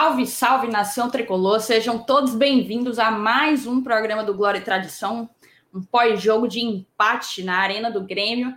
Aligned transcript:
Salve, 0.00 0.26
salve 0.26 0.66
nação 0.66 1.10
tricolor, 1.10 1.60
sejam 1.60 1.98
todos 1.98 2.34
bem-vindos 2.34 2.98
a 2.98 3.10
mais 3.10 3.66
um 3.66 3.82
programa 3.82 4.24
do 4.24 4.32
Glória 4.32 4.58
e 4.58 4.64
Tradição, 4.64 5.28
um 5.74 5.82
pós-jogo 5.82 6.48
de 6.48 6.58
empate 6.58 7.42
na 7.42 7.58
Arena 7.58 7.90
do 7.90 8.02
Grêmio. 8.02 8.56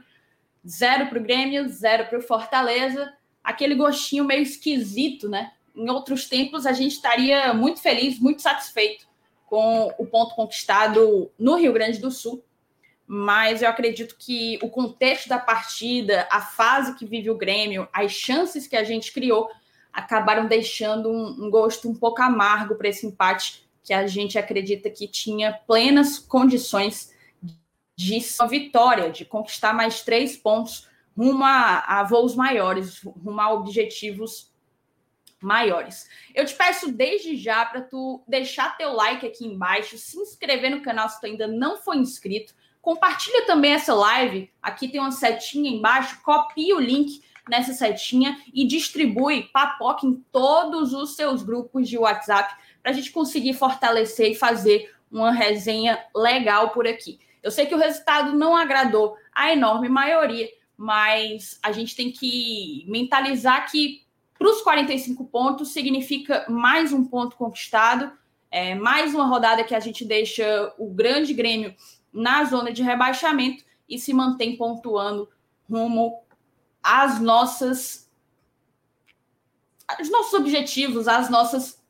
Zero 0.66 1.08
para 1.08 1.20
o 1.20 1.22
Grêmio, 1.22 1.68
zero 1.68 2.06
para 2.06 2.18
o 2.18 2.22
Fortaleza. 2.22 3.14
Aquele 3.44 3.76
gostinho 3.76 4.24
meio 4.24 4.42
esquisito, 4.42 5.28
né? 5.28 5.52
Em 5.76 5.90
outros 5.90 6.30
tempos 6.30 6.66
a 6.66 6.72
gente 6.72 6.94
estaria 6.94 7.54
muito 7.54 7.82
feliz, 7.82 8.18
muito 8.22 8.42
satisfeito 8.42 9.06
com 9.46 9.94
o 9.98 10.06
ponto 10.06 10.36
conquistado 10.36 11.30
no 11.38 11.56
Rio 11.58 11.74
Grande 11.74 12.00
do 12.00 12.10
Sul. 12.10 12.42
Mas 13.06 13.62
eu 13.62 13.68
acredito 13.68 14.16
que 14.18 14.58
o 14.62 14.70
contexto 14.70 15.28
da 15.28 15.40
partida, 15.40 16.26
a 16.32 16.40
fase 16.40 16.96
que 16.96 17.06
vive 17.06 17.30
o 17.30 17.38
Grêmio, 17.38 17.86
as 17.92 18.14
chances 18.14 18.66
que 18.66 18.78
a 18.78 18.84
gente 18.86 19.12
criou 19.12 19.50
acabaram 19.94 20.48
deixando 20.48 21.10
um, 21.10 21.46
um 21.46 21.50
gosto 21.50 21.88
um 21.88 21.94
pouco 21.94 22.22
amargo 22.22 22.76
para 22.76 22.90
esse 22.90 23.06
empate 23.06 23.64
que 23.84 23.94
a 23.94 24.08
gente 24.08 24.38
acredita 24.38 24.90
que 24.90 25.08
tinha 25.08 25.54
plenas 25.68 26.18
condições 26.18 27.14
de 27.96 28.26
uma 28.40 28.48
vitória, 28.48 29.12
de 29.12 29.24
conquistar 29.24 29.74
mais 29.74 30.02
três 30.02 30.36
pontos 30.36 30.88
rumo 31.16 31.44
a, 31.44 32.00
a 32.00 32.04
voos 32.04 32.36
maiores, 32.36 33.02
rumo 33.04 33.40
a 33.40 33.54
objetivos 33.54 34.52
maiores. 35.40 36.10
Eu 36.34 36.46
te 36.46 36.56
peço 36.56 36.92
desde 36.92 37.36
já 37.36 37.66
para 37.66 37.82
tu 37.82 38.24
deixar 38.28 38.78
teu 38.78 38.94
like 38.94 39.26
aqui 39.26 39.46
embaixo, 39.46 39.98
se 39.98 40.18
inscrever 40.18 40.72
no 40.72 40.82
canal 40.82 41.08
se 41.10 41.20
tu 41.20 41.26
ainda 41.26 41.48
não 41.48 41.78
for 41.78 41.96
inscrito, 41.96 42.56
compartilha 42.82 43.46
também 43.46 43.74
essa 43.74 43.94
live, 43.94 44.52
aqui 44.62 44.88
tem 44.88 45.00
uma 45.00 45.12
setinha 45.12 45.70
embaixo, 45.70 46.22
copia 46.24 46.76
o 46.76 46.80
link 46.80 47.22
nessa 47.50 47.74
setinha 47.74 48.38
e 48.54 48.66
distribui 48.66 49.44
papoca 49.54 50.06
em 50.06 50.14
todos 50.32 50.94
os 50.94 51.16
seus 51.16 51.44
grupos 51.44 51.90
de 51.90 51.98
WhatsApp 51.98 52.56
para 52.82 52.92
a 52.92 52.94
gente 52.94 53.12
conseguir 53.12 53.54
fortalecer 53.54 54.32
e 54.32 54.36
fazer 54.36 54.94
uma 55.12 55.32
resenha 55.32 56.04
legal 56.16 56.70
por 56.72 56.88
aqui. 56.88 57.20
Eu 57.42 57.52
sei 57.52 57.66
que 57.66 57.76
o 57.76 57.78
resultado 57.78 58.38
não 58.38 58.56
agradou 58.56 59.16
a 59.34 59.52
enorme 59.52 59.90
maioria, 59.90 60.48
mas 60.78 61.60
a 61.62 61.72
gente 61.72 61.96
tem 61.96 62.12
que 62.12 62.86
mentalizar 62.88 63.70
que 63.70 64.04
para 64.38 64.50
os 64.50 64.62
45 64.62 65.26
pontos 65.26 65.72
significa 65.72 66.46
mais 66.50 66.92
um 66.92 67.06
ponto 67.06 67.36
conquistado, 67.36 68.12
é, 68.50 68.76
mais 68.76 69.14
uma 69.14 69.26
rodada 69.26 69.64
que 69.64 69.76
a 69.76 69.80
gente 69.80 70.04
deixa 70.04 70.74
o 70.78 70.90
grande 70.90 71.34
Grêmio 71.34 71.76
na 72.12 72.44
zona 72.46 72.72
de 72.72 72.84
rebaixamento 72.84 73.64
e 73.88 73.98
se 73.98 74.14
mantém 74.14 74.56
pontuando 74.56 75.30
rumo 75.70 76.23
as 76.84 77.20
nossas 77.20 78.04
os 80.00 80.10
nossos 80.10 80.34
objetivos, 80.34 81.08
as 81.08 81.30
nossas 81.30 81.82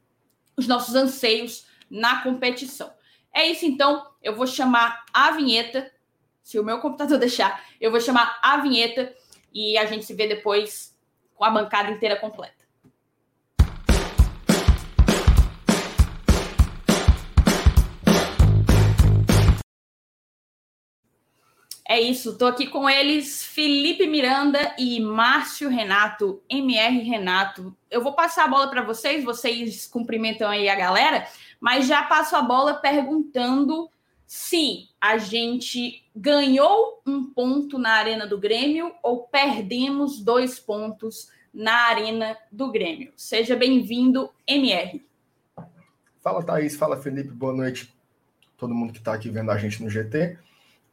os 0.56 0.68
nossos 0.68 0.94
anseios 0.94 1.66
na 1.90 2.22
competição. 2.22 2.94
É 3.34 3.48
isso 3.48 3.66
então, 3.66 4.08
eu 4.22 4.36
vou 4.36 4.46
chamar 4.46 5.04
a 5.12 5.32
vinheta, 5.32 5.92
se 6.44 6.60
o 6.60 6.64
meu 6.64 6.80
computador 6.80 7.18
deixar, 7.20 7.66
eu 7.82 7.90
vou 7.90 8.00
chamar 8.00 8.40
a 8.42 8.58
vinheta 8.58 9.14
e 9.52 9.78
a 9.78 9.86
gente 9.86 10.06
se 10.06 10.14
vê 10.14 10.28
depois 10.28 10.96
com 11.36 11.44
a 11.44 11.50
bancada 11.50 11.92
inteira 11.92 12.16
completa. 12.16 12.63
É 21.86 22.00
isso, 22.00 22.38
tô 22.38 22.46
aqui 22.46 22.68
com 22.68 22.90
eles, 22.90 23.44
Felipe 23.44 24.08
Miranda 24.08 24.74
e 24.80 25.02
Márcio 25.02 25.68
Renato, 25.70 26.42
MR 26.50 27.00
Renato. 27.00 27.76
Eu 27.92 28.02
vou 28.02 28.14
passar 28.14 28.46
a 28.46 28.48
bola 28.48 28.70
para 28.70 28.82
vocês, 28.82 29.24
vocês 29.24 29.86
cumprimentam 29.86 30.50
aí 30.50 30.70
a 30.70 30.76
galera, 30.76 31.28
mas 31.60 31.86
já 31.86 32.02
passo 32.04 32.38
a 32.38 32.42
bola 32.42 32.76
perguntando 32.76 33.90
se 34.26 34.88
a 35.00 35.18
gente 35.18 36.04
ganhou 36.16 37.02
um 37.06 37.26
ponto 37.26 37.78
na 37.78 37.92
Arena 37.92 38.26
do 38.26 38.40
Grêmio 38.40 38.94
ou 39.04 39.24
perdemos 39.24 40.22
dois 40.22 40.58
pontos 40.58 41.30
na 41.54 41.90
Arena 41.90 42.38
do 42.50 42.72
Grêmio. 42.72 43.12
Seja 43.18 43.56
bem-vindo, 43.58 44.30
MR. 44.48 45.06
Fala, 46.22 46.42
Thaís. 46.42 46.76
Fala, 46.78 46.96
Felipe. 46.96 47.30
Boa 47.30 47.54
noite. 47.54 47.94
Todo 48.58 48.74
mundo 48.74 48.94
que 48.94 49.00
está 49.00 49.14
aqui 49.14 49.30
vendo 49.30 49.52
a 49.52 49.58
gente 49.58 49.84
no 49.84 49.90
GT. 49.90 50.38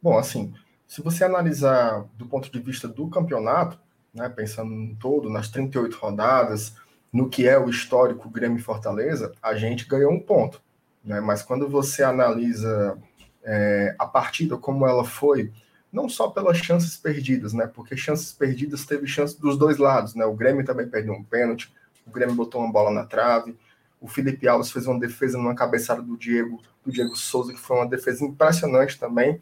Bom, 0.01 0.17
assim, 0.19 0.53
se 0.91 1.01
você 1.01 1.23
analisar 1.23 2.05
do 2.17 2.25
ponto 2.25 2.51
de 2.51 2.59
vista 2.59 2.85
do 2.85 3.07
campeonato, 3.07 3.79
né, 4.13 4.27
pensando 4.27 4.71
no 4.71 4.93
todo, 4.97 5.29
nas 5.29 5.47
38 5.47 5.97
rodadas, 5.97 6.75
no 7.13 7.29
que 7.29 7.47
é 7.47 7.57
o 7.57 7.69
histórico 7.69 8.29
Grêmio 8.29 8.61
Fortaleza, 8.61 9.31
a 9.41 9.55
gente 9.55 9.87
ganhou 9.87 10.11
um 10.11 10.19
ponto. 10.19 10.61
Né? 11.01 11.21
Mas 11.21 11.43
quando 11.43 11.69
você 11.69 12.03
analisa 12.03 12.97
é, 13.41 13.95
a 13.97 14.05
partida 14.05 14.57
como 14.57 14.85
ela 14.85 15.05
foi, 15.05 15.53
não 15.93 16.09
só 16.09 16.27
pelas 16.27 16.57
chances 16.57 16.97
perdidas, 16.97 17.53
né? 17.53 17.67
Porque 17.67 17.95
chances 17.95 18.33
perdidas 18.33 18.85
teve 18.85 19.07
chance 19.07 19.39
dos 19.39 19.57
dois 19.57 19.77
lados, 19.77 20.13
né? 20.13 20.25
O 20.25 20.35
Grêmio 20.35 20.65
também 20.65 20.89
perdeu 20.89 21.13
um 21.13 21.23
pênalti, 21.23 21.73
o 22.05 22.11
Grêmio 22.11 22.35
botou 22.35 22.61
uma 22.61 22.71
bola 22.71 22.91
na 22.91 23.05
trave, 23.05 23.57
o 24.01 24.09
Felipe 24.09 24.45
Alves 24.45 24.69
fez 24.69 24.87
uma 24.87 24.99
defesa 24.99 25.37
numa 25.37 25.55
cabeçada 25.55 26.01
do 26.01 26.17
Diego, 26.17 26.61
do 26.85 26.91
Diego 26.91 27.15
Souza, 27.15 27.53
que 27.53 27.59
foi 27.59 27.77
uma 27.77 27.87
defesa 27.87 28.25
impressionante 28.25 28.99
também 28.99 29.39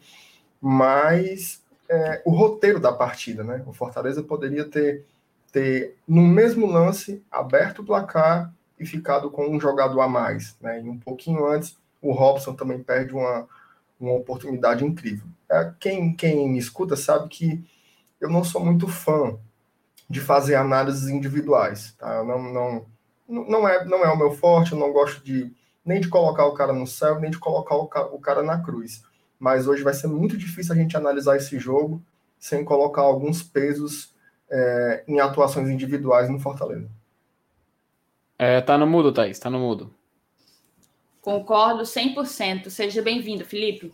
mas 0.60 1.62
é, 1.88 2.22
o 2.24 2.30
roteiro 2.30 2.78
da 2.78 2.92
partida, 2.92 3.42
né? 3.42 3.64
O 3.66 3.72
Fortaleza 3.72 4.22
poderia 4.22 4.64
ter, 4.64 5.04
ter, 5.50 5.96
no 6.06 6.22
mesmo 6.22 6.66
lance, 6.66 7.22
aberto 7.30 7.80
o 7.80 7.84
placar 7.84 8.52
e 8.78 8.86
ficado 8.86 9.30
com 9.30 9.48
um 9.48 9.60
jogador 9.60 10.00
a 10.00 10.08
mais, 10.08 10.56
né? 10.60 10.80
E 10.80 10.88
um 10.88 10.98
pouquinho 10.98 11.46
antes, 11.46 11.76
o 12.00 12.12
Robson 12.12 12.54
também 12.54 12.82
perde 12.82 13.12
uma, 13.12 13.48
uma 13.98 14.12
oportunidade 14.12 14.84
incrível. 14.84 15.26
É, 15.50 15.72
quem, 15.80 16.14
quem 16.14 16.48
me 16.48 16.58
escuta 16.58 16.94
sabe 16.94 17.28
que 17.28 17.64
eu 18.20 18.28
não 18.28 18.44
sou 18.44 18.64
muito 18.64 18.86
fã 18.86 19.36
de 20.08 20.20
fazer 20.20 20.54
análises 20.54 21.08
individuais, 21.08 21.94
tá? 21.98 22.22
Não, 22.22 22.42
não, 22.42 22.86
não, 23.28 23.68
é, 23.68 23.84
não 23.84 24.04
é 24.04 24.12
o 24.12 24.18
meu 24.18 24.32
forte, 24.32 24.72
eu 24.72 24.78
não 24.78 24.92
gosto 24.92 25.24
de 25.24 25.52
nem 25.84 26.00
de 26.00 26.08
colocar 26.08 26.44
o 26.46 26.54
cara 26.54 26.72
no 26.72 26.86
céu, 26.86 27.18
nem 27.18 27.30
de 27.30 27.38
colocar 27.38 27.74
o, 27.74 27.84
o 28.12 28.20
cara 28.20 28.42
na 28.42 28.60
cruz 28.60 29.02
mas 29.40 29.66
hoje 29.66 29.82
vai 29.82 29.94
ser 29.94 30.06
muito 30.06 30.36
difícil 30.36 30.74
a 30.74 30.76
gente 30.76 30.94
analisar 30.96 31.36
esse 31.36 31.58
jogo 31.58 32.00
sem 32.38 32.62
colocar 32.62 33.00
alguns 33.00 33.42
pesos 33.42 34.14
é, 34.50 35.02
em 35.08 35.18
atuações 35.18 35.70
individuais 35.70 36.28
no 36.28 36.38
Fortaleza. 36.38 36.88
É, 38.38 38.60
tá 38.60 38.76
no 38.76 38.86
mudo, 38.86 39.12
Thaís, 39.12 39.38
tá 39.38 39.48
no 39.48 39.58
mudo. 39.58 39.92
Concordo 41.22 41.82
100%. 41.82 42.68
Seja 42.68 43.02
bem-vindo, 43.02 43.44
Felipe. 43.44 43.92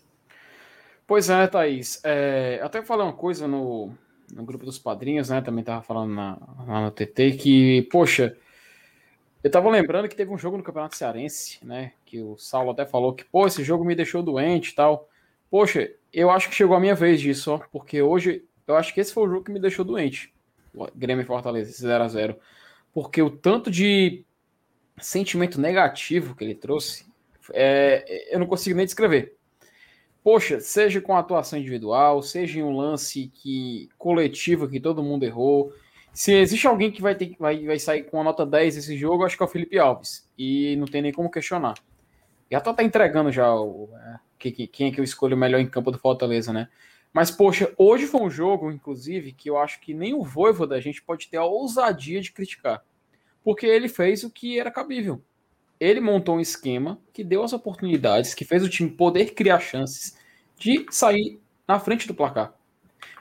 Pois 1.07 1.31
é, 1.31 1.47
Thaís. 1.47 2.01
É, 2.05 2.61
até 2.63 2.83
falei 2.83 3.07
uma 3.07 3.13
coisa 3.13 3.47
no, 3.47 3.93
no 4.33 4.45
grupo 4.45 4.65
dos 4.65 4.79
padrinhos, 4.79 5.29
né? 5.29 5.41
Também 5.41 5.65
tava 5.65 5.83
falando 5.83 6.13
na, 6.13 6.39
lá 6.67 6.81
no 6.83 6.91
TT 6.91 7.33
que, 7.33 7.83
poxa, 7.91 8.37
eu 9.43 9.51
tava 9.51 9.71
lembrando 9.71 10.09
que 10.09 10.17
teve 10.17 10.33
um 10.33 10.39
jogo 10.39 10.57
no 10.57 10.63
Campeonato 10.63 10.97
Cearense, 10.97 11.59
né? 11.65 11.93
Que 12.05 12.21
o 12.21 12.37
Saulo 12.37 12.71
até 12.71 12.85
falou 12.85 13.13
que, 13.13 13.25
pô, 13.25 13.47
esse 13.47 13.63
jogo 13.63 13.85
me 13.85 13.95
deixou 13.95 14.23
doente 14.23 14.71
e 14.71 14.75
tal. 14.75 15.09
Poxa, 15.51 15.91
eu 16.13 16.31
acho 16.31 16.49
que 16.49 16.55
chegou 16.55 16.77
a 16.77 16.81
minha 16.81 16.95
vez 16.95 17.21
disso, 17.21 17.53
ó, 17.53 17.59
porque 17.71 18.03
hoje 18.03 18.45
eu 18.67 18.77
acho 18.77 18.93
que 18.93 19.01
esse 19.01 19.13
foi 19.13 19.25
o 19.27 19.31
jogo 19.31 19.45
que 19.45 19.53
me 19.53 19.61
deixou 19.61 19.85
doente. 19.85 20.35
Grêmio 20.95 21.23
e 21.23 21.27
Fortaleza, 21.27 21.71
0 21.73 22.05
a 22.05 22.09
0 22.09 22.37
Porque 22.93 23.23
o 23.23 23.31
tanto 23.31 23.71
de 23.71 24.25
sentimento 24.99 25.61
negativo 25.61 26.35
que 26.35 26.45
ele 26.45 26.55
trouxe, 26.55 27.07
é, 27.53 28.35
eu 28.35 28.39
não 28.39 28.47
consigo 28.47 28.77
nem 28.77 28.85
descrever. 28.85 29.37
Poxa, 30.23 30.59
seja 30.59 31.01
com 31.01 31.17
atuação 31.17 31.59
individual, 31.59 32.21
seja 32.21 32.59
em 32.59 32.63
um 32.63 32.77
lance 32.77 33.31
que 33.33 33.89
coletivo 33.97 34.69
que 34.69 34.81
todo 34.81 35.03
mundo 35.03 35.25
errou. 35.25 35.73
Se 36.13 36.33
existe 36.33 36.67
alguém 36.67 36.91
que 36.91 37.01
vai, 37.01 37.15
ter, 37.15 37.37
vai, 37.39 37.65
vai 37.65 37.79
sair 37.79 38.03
com 38.05 38.21
a 38.21 38.25
nota 38.25 38.45
10 38.45 38.77
nesse 38.77 38.97
jogo, 38.97 39.25
acho 39.25 39.37
que 39.37 39.43
é 39.43 39.47
o 39.47 39.49
Felipe 39.49 39.79
Alves. 39.79 40.29
E 40.37 40.75
não 40.77 40.87
tem 40.87 41.01
nem 41.01 41.13
como 41.13 41.31
questionar. 41.31 41.75
Já 42.51 42.61
tá, 42.61 42.73
tá 42.73 42.83
entregando 42.83 43.33
já 43.33 43.55
o, 43.55 43.89
é, 43.95 44.19
que, 44.39 44.51
que, 44.51 44.67
quem 44.67 44.89
é 44.89 44.91
que 44.93 45.01
eu 45.01 45.05
escolho 45.05 45.37
melhor 45.37 45.59
em 45.59 45.69
campo 45.69 45.91
do 45.91 45.99
Fortaleza, 45.99 46.53
né? 46.53 46.69
Mas, 47.13 47.31
poxa, 47.31 47.73
hoje 47.79 48.07
foi 48.07 48.21
um 48.21 48.31
jogo, 48.31 48.71
inclusive, 48.71 49.33
que 49.33 49.49
eu 49.49 49.57
acho 49.57 49.81
que 49.81 49.95
nem 49.95 50.13
o 50.13 50.23
Voivo 50.23 50.67
da 50.67 50.79
gente 50.81 51.03
pode 51.03 51.29
ter 51.29 51.39
a 51.39 51.45
ousadia 51.45 52.21
de 52.21 52.31
criticar. 52.31 52.85
Porque 53.43 53.65
ele 53.65 53.89
fez 53.89 54.23
o 54.23 54.31
que 54.31 54.61
era 54.61 54.71
cabível. 54.71 55.23
Ele 55.81 56.01
montou 56.01 56.37
um 56.37 56.41
esquema 56.41 57.01
que 57.13 57.25
deu 57.25 57.43
as 57.43 57.53
oportunidades, 57.53 58.35
que 58.35 58.45
fez 58.45 58.63
o 58.63 58.69
time 58.69 58.91
poder 58.91 59.35
criar 59.35 59.61
chances 59.61 60.19
de 60.59 60.87
sair 60.91 61.41
na 61.67 61.81
frente 61.81 62.07
do 62.07 62.15
placar. 62.15 62.55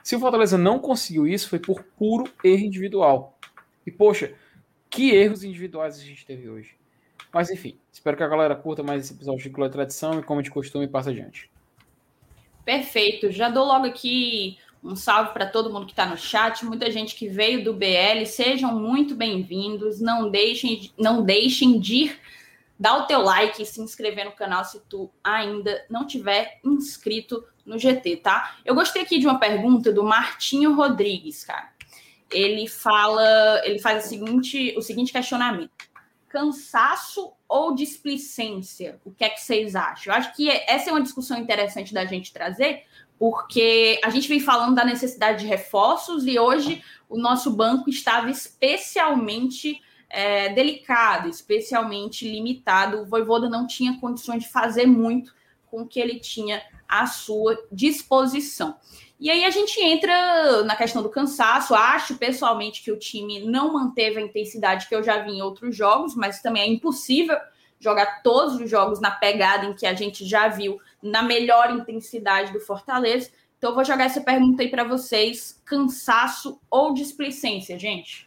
Se 0.02 0.14
o 0.14 0.20
Fortaleza 0.20 0.58
não 0.58 0.78
conseguiu 0.78 1.26
isso, 1.26 1.48
foi 1.48 1.58
por 1.58 1.82
puro 1.82 2.30
erro 2.44 2.64
individual. 2.64 3.38
E, 3.86 3.90
poxa, 3.90 4.34
que 4.90 5.10
erros 5.10 5.42
individuais 5.42 5.98
a 5.98 6.02
gente 6.02 6.24
teve 6.24 6.48
hoje. 6.48 6.75
Mas 7.36 7.50
enfim, 7.50 7.76
espero 7.92 8.16
que 8.16 8.22
a 8.22 8.28
galera 8.28 8.56
curta 8.56 8.82
mais 8.82 9.04
esse 9.04 9.12
episódio 9.12 9.42
de 9.42 9.50
Clã 9.50 9.68
Tradição 9.68 10.18
e, 10.18 10.22
como 10.22 10.42
de 10.42 10.50
costume, 10.50 10.88
passa 10.88 11.10
adiante. 11.10 11.50
Perfeito. 12.64 13.30
Já 13.30 13.50
dou 13.50 13.66
logo 13.66 13.84
aqui 13.84 14.56
Um 14.82 14.96
salve 14.96 15.34
para 15.34 15.44
todo 15.44 15.70
mundo 15.70 15.84
que 15.84 15.92
está 15.92 16.06
no 16.06 16.16
chat, 16.16 16.64
muita 16.64 16.90
gente 16.90 17.14
que 17.14 17.28
veio 17.28 17.62
do 17.62 17.74
BL, 17.74 18.24
sejam 18.24 18.74
muito 18.80 19.14
bem-vindos. 19.14 20.00
Não 20.00 20.30
deixem, 20.30 20.90
não 20.96 21.22
deixem 21.22 21.78
de 21.78 21.94
ir, 21.94 22.20
dar 22.80 23.00
o 23.00 23.06
teu 23.06 23.20
like 23.20 23.60
e 23.60 23.66
se 23.66 23.82
inscrever 23.82 24.24
no 24.24 24.32
canal 24.32 24.64
se 24.64 24.80
tu 24.88 25.10
ainda 25.22 25.84
não 25.90 26.06
tiver 26.06 26.58
inscrito 26.64 27.44
no 27.66 27.78
GT, 27.78 28.16
tá? 28.16 28.56
Eu 28.64 28.74
gostei 28.74 29.02
aqui 29.02 29.18
de 29.18 29.26
uma 29.26 29.38
pergunta 29.38 29.92
do 29.92 30.02
Martinho 30.02 30.74
Rodrigues, 30.74 31.44
cara. 31.44 31.70
Ele 32.30 32.66
fala, 32.66 33.60
ele 33.62 33.78
faz 33.78 34.06
o 34.06 34.08
seguinte, 34.08 34.74
o 34.74 34.80
seguinte 34.80 35.12
questionamento: 35.12 35.85
cansaço 36.36 37.32
ou 37.48 37.74
displicência? 37.74 39.00
O 39.06 39.10
que 39.10 39.24
é 39.24 39.30
que 39.30 39.40
vocês 39.40 39.74
acham? 39.74 40.12
Eu 40.12 40.18
acho 40.18 40.36
que 40.36 40.50
essa 40.50 40.90
é 40.90 40.92
uma 40.92 41.00
discussão 41.00 41.38
interessante 41.38 41.94
da 41.94 42.04
gente 42.04 42.30
trazer, 42.30 42.82
porque 43.18 43.98
a 44.04 44.10
gente 44.10 44.28
vem 44.28 44.38
falando 44.38 44.74
da 44.74 44.84
necessidade 44.84 45.40
de 45.40 45.46
reforços 45.46 46.26
e 46.26 46.38
hoje 46.38 46.84
o 47.08 47.16
nosso 47.16 47.50
banco 47.50 47.88
estava 47.88 48.30
especialmente 48.30 49.80
é, 50.10 50.50
delicado, 50.50 51.26
especialmente 51.26 52.30
limitado. 52.30 53.00
O 53.00 53.06
Voivoda 53.06 53.48
não 53.48 53.66
tinha 53.66 53.98
condições 53.98 54.42
de 54.42 54.50
fazer 54.50 54.84
muito 54.84 55.34
com 55.70 55.80
o 55.80 55.86
que 55.86 55.98
ele 55.98 56.20
tinha 56.20 56.62
à 56.86 57.06
sua 57.06 57.58
disposição. 57.72 58.76
E 59.18 59.30
aí 59.30 59.44
a 59.44 59.50
gente 59.50 59.80
entra 59.80 60.62
na 60.64 60.76
questão 60.76 61.02
do 61.02 61.08
cansaço. 61.08 61.74
Acho 61.74 62.16
pessoalmente 62.16 62.82
que 62.82 62.92
o 62.92 62.98
time 62.98 63.40
não 63.40 63.72
manteve 63.72 64.18
a 64.18 64.22
intensidade 64.22 64.88
que 64.88 64.94
eu 64.94 65.02
já 65.02 65.22
vi 65.22 65.32
em 65.32 65.42
outros 65.42 65.74
jogos, 65.74 66.14
mas 66.14 66.42
também 66.42 66.62
é 66.62 66.66
impossível 66.66 67.36
jogar 67.78 68.22
todos 68.22 68.56
os 68.56 68.70
jogos 68.70 69.00
na 69.00 69.10
pegada 69.10 69.66
em 69.66 69.74
que 69.74 69.86
a 69.86 69.94
gente 69.94 70.26
já 70.26 70.48
viu 70.48 70.78
na 71.02 71.22
melhor 71.22 71.70
intensidade 71.70 72.52
do 72.52 72.60
Fortaleza. 72.60 73.30
Então, 73.58 73.74
vou 73.74 73.84
jogar 73.84 74.04
essa 74.04 74.20
pergunta 74.20 74.62
aí 74.62 74.70
para 74.70 74.84
vocês: 74.84 75.60
cansaço 75.64 76.60
ou 76.70 76.92
displicência, 76.92 77.78
gente? 77.78 78.26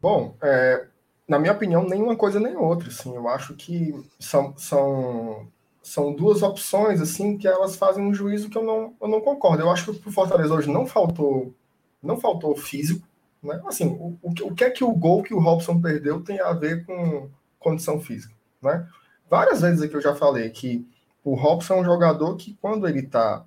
Bom, 0.00 0.34
é, 0.40 0.86
na 1.26 1.38
minha 1.38 1.52
opinião, 1.52 1.84
nenhuma 1.84 2.16
coisa 2.16 2.40
nem 2.40 2.56
outra. 2.56 2.88
Assim, 2.88 3.14
eu 3.14 3.28
acho 3.28 3.54
que 3.54 3.94
são, 4.18 4.56
são, 4.56 5.46
são 5.88 6.12
duas 6.12 6.42
opções 6.42 7.00
assim 7.00 7.36
que 7.36 7.48
elas 7.48 7.76
fazem 7.76 8.04
um 8.04 8.14
juízo 8.14 8.50
que 8.50 8.58
eu 8.58 8.62
não, 8.62 8.94
eu 9.00 9.08
não 9.08 9.20
concordo. 9.20 9.62
Eu 9.62 9.70
acho 9.70 9.92
que 9.92 10.08
o 10.08 10.12
Fortaleza 10.12 10.54
hoje 10.54 10.70
não 10.70 10.86
faltou 10.86 11.54
não 12.02 12.18
faltou 12.18 12.56
físico. 12.56 13.06
Né? 13.42 13.60
Assim, 13.66 13.86
o, 13.86 14.18
o, 14.22 14.30
o 14.48 14.54
que 14.54 14.64
é 14.64 14.70
que 14.70 14.84
o 14.84 14.92
gol 14.92 15.22
que 15.22 15.34
o 15.34 15.40
Robson 15.40 15.80
perdeu 15.80 16.22
tem 16.22 16.40
a 16.40 16.52
ver 16.52 16.84
com 16.84 17.28
condição 17.58 18.00
física? 18.00 18.34
Né? 18.62 18.86
Várias 19.28 19.60
vezes 19.60 19.82
aqui 19.82 19.94
eu 19.94 20.00
já 20.00 20.14
falei 20.14 20.48
que 20.50 20.86
o 21.24 21.34
Robson 21.34 21.74
é 21.74 21.80
um 21.80 21.84
jogador 21.84 22.36
que, 22.36 22.56
quando 22.60 22.88
ele 22.88 23.02
tá 23.02 23.44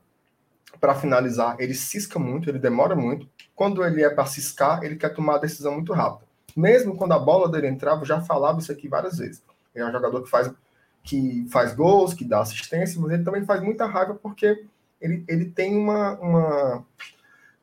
para 0.79 0.95
finalizar, 0.95 1.55
ele 1.59 1.73
cisca 1.73 2.17
muito, 2.17 2.49
ele 2.49 2.59
demora 2.59 2.95
muito. 2.95 3.27
Quando 3.55 3.83
ele 3.83 4.03
é 4.03 4.09
para 4.09 4.25
ciscar, 4.25 4.83
ele 4.83 4.95
quer 4.95 5.09
tomar 5.09 5.35
a 5.35 5.39
decisão 5.39 5.73
muito 5.73 5.93
rápida. 5.93 6.25
Mesmo 6.55 6.95
quando 6.95 7.13
a 7.13 7.19
bola 7.19 7.49
dele 7.49 7.67
entrava, 7.67 8.01
eu 8.01 8.05
já 8.05 8.21
falava 8.21 8.59
isso 8.59 8.71
aqui 8.71 8.87
várias 8.87 9.17
vezes. 9.17 9.43
Ele 9.73 9.83
é 9.83 9.87
um 9.87 9.91
jogador 9.91 10.21
que 10.21 10.29
faz, 10.29 10.51
que 11.03 11.47
faz 11.49 11.73
gols, 11.73 12.13
que 12.13 12.25
dá 12.25 12.41
assistência, 12.41 12.99
mas 12.99 13.11
ele 13.11 13.23
também 13.23 13.45
faz 13.45 13.61
muita 13.61 13.85
raiva 13.85 14.13
porque 14.15 14.65
ele, 14.99 15.23
ele 15.27 15.45
tem 15.45 15.75
uma, 15.75 16.19
uma. 16.19 16.85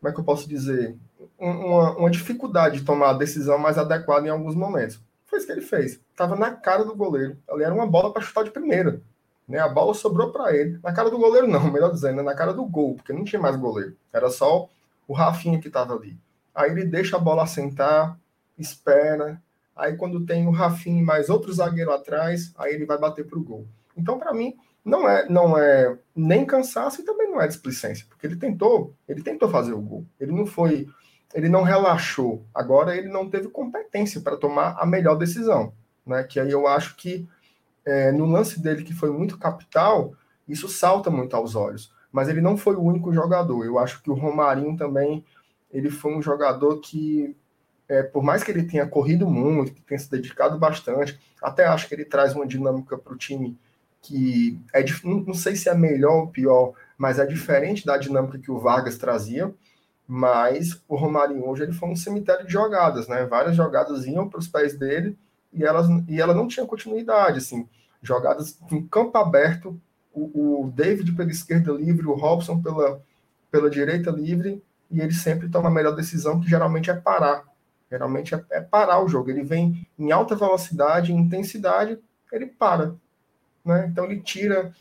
Como 0.01 0.09
é 0.09 0.13
que 0.13 0.21
eu 0.21 0.25
posso 0.25 0.49
dizer? 0.49 0.97
Uma, 1.39 1.97
uma 1.97 2.11
dificuldade 2.11 2.79
de 2.79 2.85
tomar 2.85 3.11
a 3.11 3.19
decisão 3.19 3.59
mais 3.59 3.79
adequada 3.79 4.27
em 4.27 4.31
alguns 4.31 4.55
momentos. 4.55 5.01
Foi 5.27 5.39
isso 5.39 5.47
que 5.47 5.53
ele 5.53 5.61
fez. 5.61 6.01
Tava 6.17 6.35
na 6.35 6.51
cara 6.51 6.85
do 6.85 6.97
goleiro. 6.97 7.37
Ali 7.49 7.63
era 7.63 7.75
uma 7.75 7.87
bola 7.87 8.13
para 8.13 8.23
chutar 8.23 8.45
de 8.45 8.51
primeira. 8.51 9.01
Né? 9.47 9.59
A 9.59 9.69
bola 9.69 9.95
sobrou 9.95 10.33
para 10.33 10.55
ele. 10.55 10.79
Na 10.83 10.93
cara 10.93 11.11
do 11.11 11.19
goleiro, 11.19 11.47
não, 11.47 11.65
melhor 11.71 11.93
dizendo, 11.93 12.17
né? 12.17 12.23
na 12.23 12.35
cara 12.35 12.53
do 12.53 12.65
gol, 12.65 12.95
porque 12.97 13.13
não 13.13 13.25
tinha 13.25 13.41
mais 13.41 13.57
goleiro. 13.57 13.97
Era 14.13 14.31
só 14.31 14.69
o 15.07 15.13
Rafinha 15.13 15.61
que 15.61 15.69
estava 15.69 15.95
ali. 15.95 16.17
Aí 16.55 16.71
ele 16.71 16.85
deixa 16.85 17.17
a 17.17 17.21
bola 17.21 17.45
assentar, 17.45 18.19
espera. 18.59 19.41
Aí 19.79 19.97
quando 19.97 20.27
tem 20.27 20.47
o 20.47 20.51
Rafinha 20.51 21.01
e 21.01 21.05
mais 21.05 21.31
outro 21.31 21.53
zagueiro 21.53 21.93
atrás, 21.93 22.53
aí 22.59 22.75
ele 22.75 22.85
vai 22.85 22.99
bater 22.99 23.25
para 23.25 23.39
o 23.39 23.43
gol. 23.43 23.67
Então, 23.97 24.19
para 24.19 24.35
mim, 24.35 24.57
não 24.85 25.09
é, 25.09 25.29
não 25.29 25.57
é 25.57 25.97
nem 26.15 26.45
cansaço 26.45 27.01
e 27.01 27.05
também 27.05 27.31
não 27.31 27.41
é 27.41 27.47
displicência, 27.47 28.05
porque 28.09 28.27
ele 28.27 28.37
tentou, 28.37 28.93
ele 29.09 29.23
tentou 29.23 29.49
fazer 29.49 29.73
o 29.73 29.81
gol. 29.81 30.05
Ele 30.21 30.33
não 30.33 30.45
foi 30.45 30.89
ele 31.35 31.49
não 31.49 31.63
relaxou. 31.63 32.45
Agora 32.55 32.97
ele 32.97 33.09
não 33.09 33.29
teve 33.29 33.49
competência 33.49 34.21
para 34.21 34.37
tomar 34.37 34.77
a 34.79 34.87
melhor 34.87 35.17
decisão, 35.17 35.73
né? 36.07 36.23
Que 36.25 36.41
aí 36.41 36.51
eu 36.51 36.67
acho 36.67 36.97
que 36.97 37.29
é, 37.85 38.13
no 38.13 38.27
lance 38.27 38.61
dele 38.61 38.83
que 38.83 38.95
foi 38.95 39.11
muito 39.11 39.39
capital, 39.39 40.15
isso 40.49 40.69
salta 40.69 41.11
muito 41.11 41.37
aos 41.37 41.55
olhos. 41.55 41.93
Mas 42.11 42.29
ele 42.29 42.41
não 42.41 42.57
foi 42.57 42.75
o 42.77 42.83
único 42.83 43.13
jogador. 43.13 43.65
Eu 43.65 43.79
acho 43.79 44.03
que 44.03 44.11
o 44.11 44.15
Romarinho 44.15 44.77
também 44.77 45.25
ele 45.71 45.91
foi 45.91 46.15
um 46.15 46.23
jogador 46.23 46.81
que, 46.81 47.37
é, 47.89 48.03
por 48.03 48.23
mais 48.23 48.43
que 48.45 48.51
ele 48.51 48.65
tenha 48.65 48.87
corrido 48.87 49.29
muito, 49.29 49.73
que 49.73 49.81
tenha 49.81 49.99
se 49.99 50.11
dedicado 50.11 50.59
bastante, 50.59 51.19
até 51.43 51.67
acho 51.67 51.89
que 51.89 51.95
ele 51.95 52.05
traz 52.05 52.35
uma 52.35 52.47
dinâmica 52.47 52.99
para 52.99 53.13
o 53.13 53.17
time 53.17 53.57
que 54.01 54.61
é 54.73 54.85
não 55.05 55.35
sei 55.35 55.57
se 55.57 55.69
é 55.69 55.75
melhor 55.75 56.21
ou 56.21 56.27
pior, 56.29 56.73
mas 56.97 57.19
é 57.19 57.27
diferente 57.27 57.85
da 57.85 57.97
dinâmica 57.97 58.39
que 58.39 58.51
o 58.51 58.59
Vargas 58.59 58.97
trazia. 58.97 59.53
Mas 60.07 60.83
o 60.89 60.97
Romarinho 60.97 61.47
hoje 61.47 61.65
ele 61.65 61.73
foi 61.73 61.89
um 61.89 61.97
cemitério 61.97 62.47
de 62.47 62.53
jogadas, 62.53 63.09
né? 63.09 63.27
Várias 63.27 63.55
jogadas 63.55 64.07
iam 64.07 64.29
para 64.29 64.39
os 64.39 64.49
pés 64.49 64.75
dele 64.75 65.19
e 65.53 65.65
elas 65.65 65.87
e 66.09 66.21
ela 66.21 66.35
não 66.35 66.49
tinha 66.49 66.65
continuidade, 66.65 67.39
assim. 67.39 67.69
Jogadas 68.01 68.59
em 68.71 68.87
campo 68.87 69.19
aberto, 69.19 69.79
o, 70.13 70.65
o 70.65 70.71
David 70.71 71.13
pela 71.13 71.31
esquerda 71.31 71.73
livre, 71.73 72.07
o 72.07 72.15
Robson 72.15 72.63
pela, 72.63 73.03
pela 73.51 73.69
direita 73.69 74.11
livre, 74.11 74.63
e 74.91 75.01
ele 75.01 75.13
sempre 75.13 75.49
toma 75.49 75.69
a 75.69 75.73
melhor 75.73 75.95
decisão, 75.95 76.41
que 76.41 76.49
geralmente 76.49 76.91
é 76.91 76.95
parar. 76.95 77.45
Geralmente 77.91 78.35
é, 78.35 78.45
é 78.51 78.61
parar 78.61 79.03
o 79.03 79.09
jogo. 79.09 79.31
Ele 79.31 79.43
vem 79.43 79.87
em 79.99 80.13
alta 80.13 80.35
velocidade, 80.35 81.13
intensidade, 81.13 81.99
ele 82.33 82.47
para. 82.47 82.95
Né? 83.65 83.89
Então 83.91 84.05
ele 84.05 84.21
tira. 84.21 84.73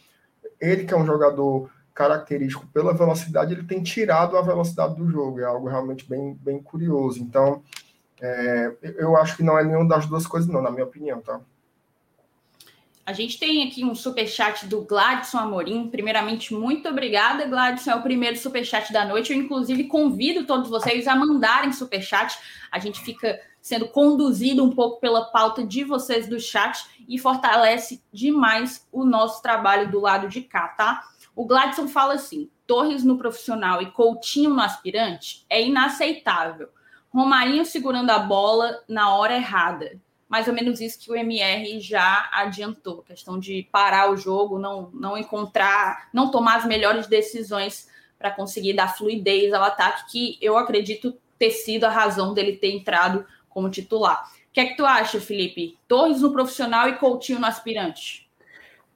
Ele 0.59 0.86
que 0.86 0.94
é 0.94 0.98
um 0.98 1.06
jogador 1.06 1.69
característico 1.94 2.68
pela 2.68 2.94
velocidade, 2.94 3.54
ele 3.54 3.63
tem 3.63 3.81
tirado 3.81 4.38
a 4.38 4.42
velocidade 4.42 4.95
do 4.95 5.09
jogo. 5.09 5.39
É 5.39 5.45
algo 5.45 5.68
realmente 5.68 6.07
bem, 6.07 6.38
bem 6.42 6.62
curioso. 6.62 7.19
Então, 7.21 7.63
é, 8.21 8.71
eu 8.81 9.18
acho 9.18 9.36
que 9.36 9.44
não 9.44 9.57
é 9.57 9.63
nenhuma 9.63 9.88
das 9.88 10.06
duas 10.06 10.27
coisas, 10.27 10.50
não, 10.50 10.62
na 10.62 10.69
minha 10.69 10.86
opinião, 10.86 11.21
tá? 11.21 11.42
A 13.07 13.13
gente 13.13 13.39
tem 13.39 13.65
aqui 13.65 13.86
um 13.86 13.96
superchat 13.96 14.65
do 14.65 14.82
Gladson 14.82 15.38
Amorim. 15.38 15.88
Primeiramente, 15.88 16.53
muito 16.53 16.89
obrigada, 16.89 17.46
Gladson. 17.46 17.91
É 17.91 17.96
o 17.96 18.01
primeiro 18.01 18.38
superchat 18.38 18.91
da 18.91 19.05
noite. 19.05 19.32
Eu, 19.32 19.39
inclusive, 19.39 19.86
convido 19.86 20.46
todos 20.46 20.70
vocês 20.70 21.08
a 21.08 21.15
mandarem 21.15 21.72
superchat. 21.72 22.38
A 22.70 22.79
gente 22.79 23.00
fica 23.00 23.39
sendo 23.62 23.88
conduzido 23.88 24.62
um 24.62 24.72
pouco 24.72 25.00
pela 25.00 25.24
pauta 25.24 25.65
de 25.65 25.86
vocês 25.86 26.27
do 26.27 26.38
chat 26.38 26.86
e 27.08 27.17
fortalece 27.17 28.03
demais 28.12 28.86
o 28.91 29.05
nosso 29.05 29.41
trabalho 29.41 29.89
do 29.89 30.01
lado 30.01 30.27
de 30.27 30.41
cá, 30.41 30.67
tá? 30.67 31.01
O 31.34 31.46
Gladson 31.46 31.88
fala 31.88 32.15
assim: 32.15 32.50
Torres 32.67 33.05
no 33.05 33.17
profissional 33.17 33.82
e 33.82 33.89
Coutinho 33.89 34.50
no 34.50 34.60
aspirante 34.60 35.46
é 35.50 35.65
inaceitável. 35.65 36.67
Romarinho 37.10 37.65
segurando 37.65 38.10
a 38.10 38.20
bola 38.20 38.84
na 38.86 39.15
hora 39.15 39.38
errada. 39.38 39.98
Mais 40.27 40.48
ou 40.48 40.53
menos 40.53 40.81
isso 40.81 41.00
que 41.00 41.12
o 41.12 41.15
MR 41.15 41.79
já 41.79 42.29
adiantou, 42.34 43.01
questão 43.01 43.39
de 43.39 43.67
parar 43.72 44.12
o 44.12 44.17
jogo, 44.17 44.60
não, 44.60 44.89
não 44.93 45.17
encontrar, 45.17 46.10
não 46.13 46.29
tomar 46.29 46.57
as 46.57 46.65
melhores 46.65 47.07
decisões 47.07 47.88
para 48.19 48.31
conseguir 48.31 48.74
dar 48.74 48.96
fluidez 48.98 49.53
ao 49.53 49.63
ataque, 49.63 50.12
que 50.12 50.38
eu 50.41 50.57
acredito 50.57 51.15
ter 51.38 51.51
sido 51.51 51.86
a 51.86 51.89
razão 51.89 52.34
dele 52.34 52.57
ter 52.57 52.72
entrado 52.72 53.25
como 53.48 53.69
titular. 53.69 54.29
O 54.50 54.53
que 54.53 54.60
é 54.60 54.65
que 54.65 54.75
tu 54.75 54.86
acha, 54.86 55.22
Felipe? 55.22 55.77
Torres 55.88 56.22
no 56.22 56.31
profissional 56.31 56.89
e 56.89 56.98
Coutinho 56.98 57.39
no 57.39 57.46
aspirante? 57.46 58.27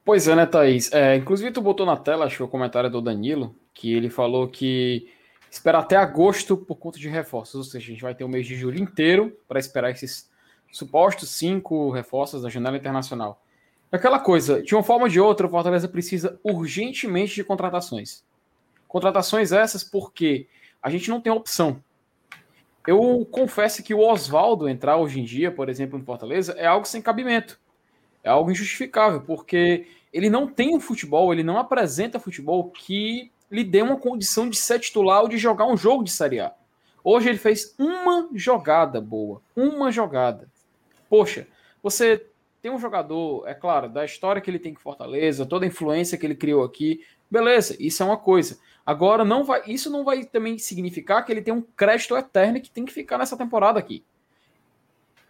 Pois 0.04 0.26
é, 0.26 0.34
né, 0.34 0.44
Thaís? 0.44 0.92
É, 0.92 1.16
inclusive, 1.16 1.52
tu 1.52 1.62
botou 1.62 1.86
na 1.86 1.96
tela, 1.96 2.26
acho 2.26 2.42
o 2.44 2.48
comentário 2.48 2.90
do 2.90 3.00
Danilo, 3.00 3.54
que 3.72 3.92
ele 3.94 4.10
falou 4.10 4.48
que 4.48 5.08
espera 5.48 5.78
até 5.78 5.96
agosto 5.96 6.56
por 6.56 6.76
conta 6.76 6.98
de 6.98 7.08
reforços, 7.08 7.54
ou 7.54 7.64
seja, 7.64 7.86
a 7.86 7.90
gente 7.90 8.02
vai 8.02 8.14
ter 8.14 8.24
o 8.24 8.28
mês 8.28 8.46
de 8.46 8.56
julho 8.56 8.80
inteiro 8.80 9.38
para 9.46 9.60
esperar 9.60 9.90
esses 9.90 10.28
supostos 10.72 11.30
cinco 11.30 11.90
reforços 11.90 12.42
da 12.42 12.48
janela 12.48 12.76
internacional. 12.76 13.40
Aquela 13.92 14.18
coisa, 14.18 14.60
de 14.60 14.74
uma 14.74 14.82
forma 14.82 15.04
ou 15.04 15.08
de 15.08 15.20
outra, 15.20 15.46
o 15.46 15.50
Fortaleza 15.50 15.86
precisa 15.86 16.40
urgentemente 16.42 17.34
de 17.36 17.44
contratações. 17.44 18.24
Contratações 18.88 19.52
essas 19.52 19.84
porque 19.84 20.48
a 20.82 20.90
gente 20.90 21.08
não 21.08 21.20
tem 21.20 21.32
opção. 21.32 21.80
Eu 22.84 23.24
confesso 23.30 23.82
que 23.82 23.94
o 23.94 24.00
Oswaldo 24.00 24.68
entrar 24.68 24.96
hoje 24.96 25.20
em 25.20 25.24
dia, 25.24 25.52
por 25.52 25.68
exemplo, 25.68 25.96
no 25.96 26.04
Fortaleza, 26.04 26.54
é 26.58 26.66
algo 26.66 26.84
sem 26.84 27.00
cabimento 27.00 27.60
é 28.22 28.30
algo 28.30 28.50
injustificável, 28.50 29.20
porque 29.20 29.86
ele 30.12 30.30
não 30.30 30.46
tem 30.46 30.74
um 30.74 30.80
futebol, 30.80 31.32
ele 31.32 31.42
não 31.42 31.58
apresenta 31.58 32.20
futebol 32.20 32.70
que 32.70 33.30
lhe 33.50 33.64
dê 33.64 33.82
uma 33.82 33.96
condição 33.96 34.48
de 34.48 34.56
ser 34.56 34.78
titular 34.78 35.22
ou 35.22 35.28
de 35.28 35.38
jogar 35.38 35.66
um 35.66 35.76
jogo 35.76 36.04
de 36.04 36.10
Série 36.10 36.40
A. 36.40 36.54
Hoje 37.02 37.28
ele 37.28 37.38
fez 37.38 37.74
uma 37.78 38.28
jogada 38.34 39.00
boa, 39.00 39.42
uma 39.56 39.90
jogada. 39.90 40.48
Poxa, 41.12 41.46
você 41.82 42.24
tem 42.62 42.72
um 42.72 42.78
jogador, 42.78 43.46
é 43.46 43.52
claro, 43.52 43.86
da 43.86 44.02
história 44.02 44.40
que 44.40 44.50
ele 44.50 44.58
tem 44.58 44.72
com 44.72 44.80
Fortaleza, 44.80 45.44
toda 45.44 45.66
a 45.66 45.68
influência 45.68 46.16
que 46.16 46.24
ele 46.24 46.34
criou 46.34 46.64
aqui, 46.64 47.04
beleza, 47.30 47.76
isso 47.78 48.02
é 48.02 48.06
uma 48.06 48.16
coisa. 48.16 48.58
Agora, 48.86 49.22
não 49.22 49.44
vai, 49.44 49.62
isso 49.66 49.90
não 49.90 50.04
vai 50.04 50.24
também 50.24 50.56
significar 50.56 51.22
que 51.22 51.30
ele 51.30 51.42
tem 51.42 51.52
um 51.52 51.60
crédito 51.60 52.16
eterno 52.16 52.62
que 52.62 52.70
tem 52.70 52.86
que 52.86 52.92
ficar 52.94 53.18
nessa 53.18 53.36
temporada 53.36 53.78
aqui. 53.78 54.02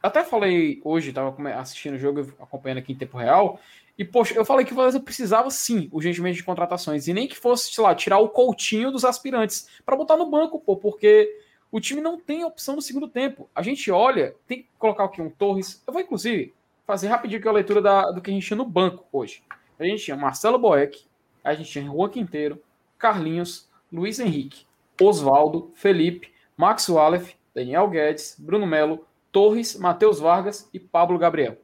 Até 0.00 0.22
falei 0.22 0.80
hoje, 0.84 1.08
estava 1.08 1.34
assistindo 1.54 1.94
o 1.94 1.98
jogo, 1.98 2.32
acompanhando 2.38 2.78
aqui 2.78 2.92
em 2.92 2.96
tempo 2.96 3.18
real, 3.18 3.58
e, 3.98 4.04
poxa, 4.04 4.34
eu 4.34 4.44
falei 4.44 4.64
que 4.64 4.70
o 4.70 4.76
Fortaleza 4.76 5.00
precisava 5.00 5.50
sim, 5.50 5.88
urgentemente, 5.90 6.36
de 6.36 6.44
contratações. 6.44 7.08
E 7.08 7.12
nem 7.12 7.26
que 7.26 7.36
fosse, 7.36 7.72
sei 7.72 7.82
lá, 7.82 7.92
tirar 7.92 8.20
o 8.20 8.28
Coutinho 8.28 8.92
dos 8.92 9.04
aspirantes 9.04 9.66
para 9.84 9.96
botar 9.96 10.16
no 10.16 10.30
banco, 10.30 10.60
pô, 10.60 10.76
porque 10.76 11.28
o 11.72 11.80
time 11.80 12.02
não 12.02 12.20
tem 12.20 12.44
opção 12.44 12.76
no 12.76 12.82
segundo 12.82 13.08
tempo. 13.08 13.48
A 13.54 13.62
gente 13.62 13.90
olha, 13.90 14.36
tem 14.46 14.58
que 14.58 14.68
colocar 14.78 15.04
aqui 15.04 15.22
um 15.22 15.30
Torres. 15.30 15.82
Eu 15.86 15.92
vou, 15.94 16.02
inclusive, 16.02 16.54
fazer 16.86 17.08
rapidinho 17.08 17.40
aqui 17.40 17.48
a 17.48 17.52
leitura 17.52 17.80
da, 17.80 18.10
do 18.10 18.20
que 18.20 18.30
a 18.30 18.34
gente 18.34 18.46
tinha 18.46 18.58
no 18.58 18.66
banco 18.66 19.06
hoje. 19.10 19.42
A 19.78 19.84
gente 19.84 20.04
tinha 20.04 20.16
Marcelo 20.16 20.58
Boeck, 20.58 21.06
a 21.42 21.54
gente 21.54 21.70
tinha 21.70 21.86
Juan 21.86 22.10
Quinteiro, 22.10 22.62
Carlinhos, 22.98 23.70
Luiz 23.90 24.20
Henrique, 24.20 24.66
Oswaldo, 25.00 25.72
Felipe, 25.74 26.30
Max 26.54 26.90
Wallef, 26.90 27.34
Daniel 27.54 27.88
Guedes, 27.88 28.36
Bruno 28.38 28.66
Melo, 28.66 29.06
Torres, 29.32 29.74
Matheus 29.74 30.20
Vargas 30.20 30.68
e 30.74 30.78
Pablo 30.78 31.18
Gabriel. 31.18 31.56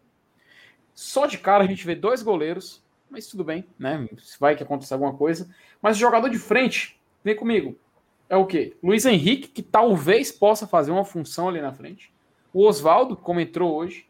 Só 0.94 1.26
de 1.26 1.36
cara 1.36 1.64
a 1.64 1.66
gente 1.66 1.84
vê 1.84 1.94
dois 1.94 2.22
goleiros, 2.22 2.82
mas 3.10 3.26
tudo 3.26 3.44
bem, 3.44 3.64
né? 3.78 4.08
Vai 4.40 4.56
que 4.56 4.62
aconteça 4.62 4.94
alguma 4.94 5.12
coisa. 5.12 5.54
Mas 5.82 5.98
jogador 5.98 6.30
de 6.30 6.38
frente, 6.38 6.98
vem 7.22 7.36
comigo. 7.36 7.78
É 8.28 8.36
o 8.36 8.46
quê? 8.46 8.76
Luiz 8.82 9.06
Henrique, 9.06 9.48
que 9.48 9.62
talvez 9.62 10.30
possa 10.30 10.66
fazer 10.66 10.90
uma 10.90 11.04
função 11.04 11.48
ali 11.48 11.60
na 11.60 11.72
frente. 11.72 12.12
O 12.52 12.66
Oswaldo, 12.66 13.16
como 13.16 13.40
entrou 13.40 13.74
hoje. 13.74 14.06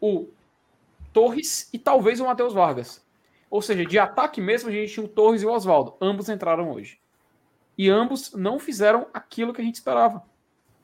O 0.00 0.28
Torres 1.12 1.68
e 1.72 1.78
talvez 1.78 2.20
o 2.20 2.26
Matheus 2.26 2.54
Vargas. 2.54 3.04
Ou 3.50 3.60
seja, 3.60 3.84
de 3.84 3.98
ataque 3.98 4.40
mesmo, 4.40 4.68
a 4.68 4.72
gente 4.72 4.94
tinha 4.94 5.04
o 5.04 5.08
Torres 5.08 5.42
e 5.42 5.46
o 5.46 5.50
Oswaldo. 5.50 5.94
Ambos 6.00 6.28
entraram 6.28 6.70
hoje. 6.70 6.98
E 7.76 7.90
ambos 7.90 8.32
não 8.32 8.58
fizeram 8.58 9.08
aquilo 9.12 9.52
que 9.52 9.60
a 9.60 9.64
gente 9.64 9.74
esperava. 9.74 10.22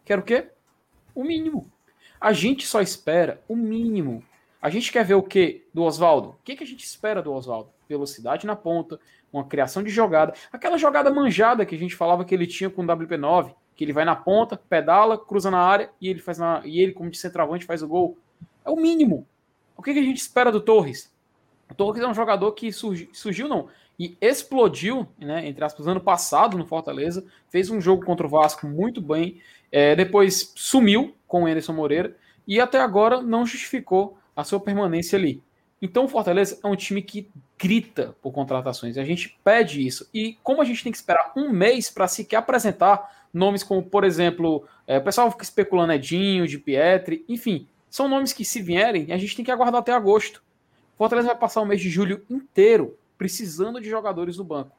Que 0.04 0.12
era 0.12 0.20
o 0.20 0.24
quê? 0.24 0.50
O 1.14 1.22
mínimo. 1.22 1.70
A 2.20 2.32
gente 2.32 2.66
só 2.66 2.80
espera 2.80 3.40
o 3.48 3.54
mínimo. 3.54 4.22
A 4.60 4.70
gente 4.70 4.90
quer 4.90 5.04
ver 5.04 5.14
o 5.14 5.22
que 5.22 5.66
do 5.72 5.82
Oswaldo? 5.82 6.30
O 6.30 6.36
que, 6.44 6.56
que 6.56 6.64
a 6.64 6.66
gente 6.66 6.84
espera 6.84 7.22
do 7.22 7.32
Oswaldo? 7.32 7.70
Velocidade 7.88 8.46
na 8.46 8.56
ponta, 8.56 8.98
uma 9.32 9.44
criação 9.44 9.82
de 9.82 9.90
jogada. 9.90 10.34
Aquela 10.52 10.78
jogada 10.78 11.10
manjada 11.10 11.64
que 11.64 11.74
a 11.74 11.78
gente 11.78 11.94
falava 11.94 12.24
que 12.24 12.34
ele 12.34 12.46
tinha 12.46 12.70
com 12.70 12.82
o 12.82 12.86
WP9, 12.86 13.54
que 13.74 13.84
ele 13.84 13.92
vai 13.92 14.04
na 14.04 14.16
ponta, 14.16 14.56
pedala, 14.56 15.18
cruza 15.18 15.50
na 15.50 15.60
área 15.60 15.90
e 16.00 16.08
ele 16.08 16.20
faz 16.20 16.38
na, 16.38 16.62
e 16.64 16.80
ele 16.80 16.92
como 16.92 17.10
de 17.10 17.18
centroavante 17.18 17.66
faz 17.66 17.82
o 17.82 17.88
gol. 17.88 18.18
É 18.64 18.70
o 18.70 18.76
mínimo. 18.76 19.26
O 19.76 19.82
que, 19.82 19.92
que 19.92 20.00
a 20.00 20.04
gente 20.04 20.18
espera 20.18 20.50
do 20.50 20.60
Torres? 20.60 21.14
O 21.70 21.74
Torres 21.74 22.02
é 22.02 22.08
um 22.08 22.14
jogador 22.14 22.52
que 22.52 22.72
surgiu, 22.72 23.08
surgiu 23.12 23.48
não, 23.48 23.68
e 23.98 24.16
explodiu, 24.20 25.06
né, 25.18 25.46
entre 25.46 25.64
aspas, 25.64 25.86
ano 25.86 26.00
passado 26.00 26.56
no 26.56 26.66
Fortaleza, 26.66 27.24
fez 27.48 27.70
um 27.70 27.80
jogo 27.80 28.04
contra 28.04 28.26
o 28.26 28.30
Vasco 28.30 28.66
muito 28.66 29.00
bem, 29.00 29.40
é, 29.70 29.94
depois 29.94 30.52
sumiu 30.54 31.14
com 31.26 31.42
o 31.42 31.46
Anderson 31.46 31.72
Moreira 31.72 32.16
e 32.46 32.60
até 32.60 32.80
agora 32.80 33.20
não 33.20 33.44
justificou 33.44 34.18
a 34.36 34.44
sua 34.44 34.60
permanência 34.60 35.18
ali. 35.18 35.42
Então 35.80 36.04
o 36.04 36.08
Fortaleza 36.08 36.58
é 36.62 36.66
um 36.66 36.76
time 36.76 37.02
que 37.02 37.28
grita 37.58 38.14
por 38.22 38.32
contratações. 38.32 38.96
A 38.96 39.04
gente 39.04 39.38
pede 39.42 39.84
isso. 39.84 40.08
E 40.12 40.38
como 40.42 40.62
a 40.62 40.64
gente 40.64 40.82
tem 40.82 40.92
que 40.92 40.98
esperar 40.98 41.32
um 41.36 41.50
mês 41.50 41.90
para 41.90 42.06
sequer 42.06 42.36
apresentar 42.36 43.26
nomes 43.32 43.62
como, 43.62 43.82
por 43.82 44.04
exemplo, 44.04 44.66
é, 44.86 44.98
o 44.98 45.02
pessoal 45.04 45.30
fica 45.30 45.44
especulando 45.44 45.92
Edinho, 45.92 46.46
de 46.46 46.58
Pietri, 46.58 47.24
enfim, 47.28 47.66
são 47.90 48.08
nomes 48.08 48.32
que 48.32 48.44
se 48.44 48.62
vierem, 48.62 49.12
a 49.12 49.18
gente 49.18 49.36
tem 49.36 49.44
que 49.44 49.50
aguardar 49.50 49.80
até 49.80 49.92
agosto. 49.92 50.42
O 50.94 50.98
Fortaleza 50.98 51.28
vai 51.28 51.36
passar 51.36 51.60
o 51.60 51.66
mês 51.66 51.80
de 51.80 51.90
julho 51.90 52.24
inteiro 52.30 52.96
precisando 53.18 53.80
de 53.80 53.88
jogadores 53.88 54.38
no 54.38 54.44
banco. 54.44 54.76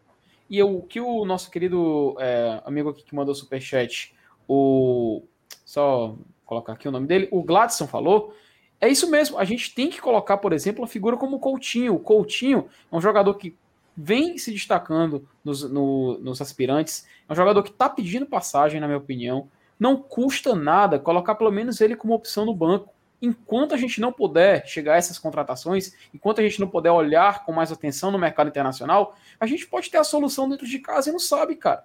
E 0.49 0.61
o 0.63 0.81
que 0.81 0.99
o 0.99 1.25
nosso 1.25 1.51
querido 1.51 2.15
é, 2.19 2.61
amigo 2.65 2.89
aqui 2.89 3.03
que 3.03 3.15
mandou 3.15 3.35
superchat, 3.35 4.15
o. 4.47 5.23
Só 5.65 6.15
colocar 6.45 6.73
aqui 6.73 6.87
o 6.87 6.91
nome 6.91 7.07
dele, 7.07 7.27
o 7.29 7.43
Gladson 7.43 7.87
falou 7.87 8.33
é 8.79 8.87
isso 8.87 9.09
mesmo. 9.09 9.37
A 9.37 9.43
gente 9.43 9.73
tem 9.73 9.89
que 9.89 9.99
colocar, 9.99 10.37
por 10.37 10.53
exemplo, 10.53 10.81
uma 10.81 10.87
figura 10.87 11.17
como 11.17 11.37
o 11.37 11.39
Coutinho. 11.39 11.95
O 11.95 11.99
Coutinho 11.99 12.69
é 12.91 12.95
um 12.95 13.01
jogador 13.01 13.33
que 13.33 13.55
vem 13.95 14.37
se 14.37 14.51
destacando 14.51 15.27
nos, 15.43 15.63
no, 15.63 16.19
nos 16.19 16.39
aspirantes. 16.41 17.07
É 17.27 17.33
um 17.33 17.35
jogador 17.35 17.63
que 17.63 17.71
está 17.71 17.89
pedindo 17.89 18.27
passagem, 18.27 18.79
na 18.79 18.87
minha 18.87 18.99
opinião. 18.99 19.49
Não 19.79 19.97
custa 19.97 20.55
nada 20.55 20.99
colocar 20.99 21.35
pelo 21.35 21.51
menos 21.51 21.81
ele 21.81 21.95
como 21.95 22.13
opção 22.13 22.45
no 22.45 22.53
banco. 22.53 22.93
Enquanto 23.19 23.73
a 23.73 23.77
gente 23.77 23.99
não 23.99 24.13
puder 24.13 24.67
chegar 24.67 24.93
a 24.93 24.97
essas 24.97 25.17
contratações, 25.17 25.93
enquanto 26.13 26.39
a 26.39 26.43
gente 26.43 26.59
não 26.59 26.67
puder 26.67 26.91
olhar 26.91 27.45
com 27.45 27.51
mais 27.51 27.71
atenção 27.71 28.11
no 28.11 28.19
mercado 28.19 28.47
internacional, 28.47 29.15
a 29.39 29.47
gente 29.47 29.65
pode 29.65 29.89
ter 29.89 29.97
a 29.97 30.03
solução 30.03 30.47
dentro 30.47 30.67
de 30.67 30.77
casa 30.77 31.09
e 31.09 31.11
não 31.11 31.17
sabe, 31.17 31.55
cara. 31.55 31.83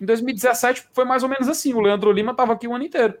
Em 0.00 0.06
2017 0.06 0.88
foi 0.90 1.04
mais 1.04 1.22
ou 1.22 1.28
menos 1.28 1.48
assim. 1.48 1.74
O 1.74 1.80
Leandro 1.80 2.10
Lima 2.10 2.30
estava 2.30 2.54
aqui 2.54 2.66
o 2.66 2.74
ano 2.74 2.84
inteiro. 2.84 3.18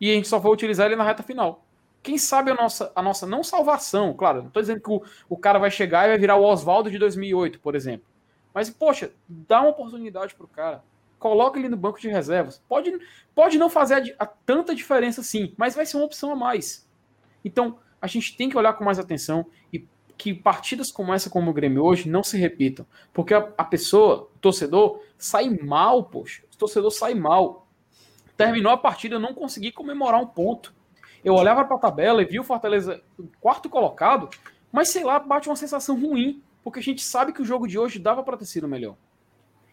E 0.00 0.10
a 0.10 0.14
gente 0.14 0.26
só 0.26 0.42
foi 0.42 0.50
utilizar 0.50 0.86
ele 0.86 0.96
na 0.96 1.04
reta 1.04 1.22
final 1.22 1.64
quem 2.04 2.18
sabe 2.18 2.50
a 2.50 2.54
nossa, 2.54 2.92
a 2.94 3.00
nossa 3.00 3.26
não 3.26 3.42
salvação, 3.42 4.12
claro, 4.12 4.42
não 4.42 4.48
estou 4.48 4.62
dizendo 4.62 4.80
que 4.82 4.90
o, 4.90 5.02
o 5.26 5.38
cara 5.38 5.58
vai 5.58 5.70
chegar 5.70 6.04
e 6.04 6.08
vai 6.10 6.18
virar 6.18 6.36
o 6.36 6.44
Oswaldo 6.44 6.90
de 6.90 6.98
2008, 6.98 7.58
por 7.60 7.74
exemplo. 7.74 8.06
Mas, 8.52 8.68
poxa, 8.68 9.10
dá 9.26 9.62
uma 9.62 9.70
oportunidade 9.70 10.34
pro 10.34 10.46
cara. 10.46 10.84
Coloca 11.18 11.58
ele 11.58 11.70
no 11.70 11.78
banco 11.78 11.98
de 11.98 12.08
reservas. 12.08 12.62
Pode, 12.68 12.92
pode 13.34 13.56
não 13.56 13.70
fazer 13.70 14.14
a, 14.18 14.24
a 14.24 14.26
tanta 14.26 14.74
diferença 14.74 15.22
sim, 15.22 15.54
mas 15.56 15.74
vai 15.74 15.86
ser 15.86 15.96
uma 15.96 16.04
opção 16.04 16.30
a 16.30 16.36
mais. 16.36 16.86
Então, 17.42 17.78
a 18.02 18.06
gente 18.06 18.36
tem 18.36 18.50
que 18.50 18.58
olhar 18.58 18.74
com 18.74 18.84
mais 18.84 18.98
atenção 18.98 19.46
e 19.72 19.88
que 20.18 20.34
partidas 20.34 20.92
como 20.92 21.12
essa, 21.12 21.30
como 21.30 21.50
o 21.50 21.54
Grêmio 21.54 21.82
hoje, 21.82 22.06
não 22.06 22.22
se 22.22 22.36
repitam. 22.36 22.86
Porque 23.14 23.32
a, 23.32 23.48
a 23.56 23.64
pessoa, 23.64 24.28
o 24.34 24.38
torcedor, 24.40 25.00
sai 25.16 25.48
mal, 25.48 26.04
poxa. 26.04 26.42
O 26.52 26.56
torcedor 26.58 26.90
sai 26.90 27.14
mal. 27.14 27.66
Terminou 28.36 28.72
a 28.72 28.76
partida, 28.76 29.18
não 29.18 29.32
consegui 29.32 29.72
comemorar 29.72 30.20
um 30.20 30.26
ponto 30.26 30.73
eu 31.24 31.34
olhava 31.34 31.64
para 31.64 31.76
a 31.76 31.80
tabela 31.80 32.22
e 32.22 32.26
via 32.26 32.40
o 32.40 32.44
Fortaleza 32.44 33.02
quarto 33.40 33.70
colocado, 33.70 34.28
mas 34.70 34.90
sei 34.90 35.02
lá, 35.02 35.18
bate 35.18 35.48
uma 35.48 35.56
sensação 35.56 35.98
ruim, 35.98 36.42
porque 36.62 36.78
a 36.78 36.82
gente 36.82 37.02
sabe 37.02 37.32
que 37.32 37.40
o 37.40 37.44
jogo 37.44 37.66
de 37.66 37.78
hoje 37.78 37.98
dava 37.98 38.22
para 38.22 38.36
ter 38.36 38.44
sido 38.44 38.68
melhor. 38.68 38.96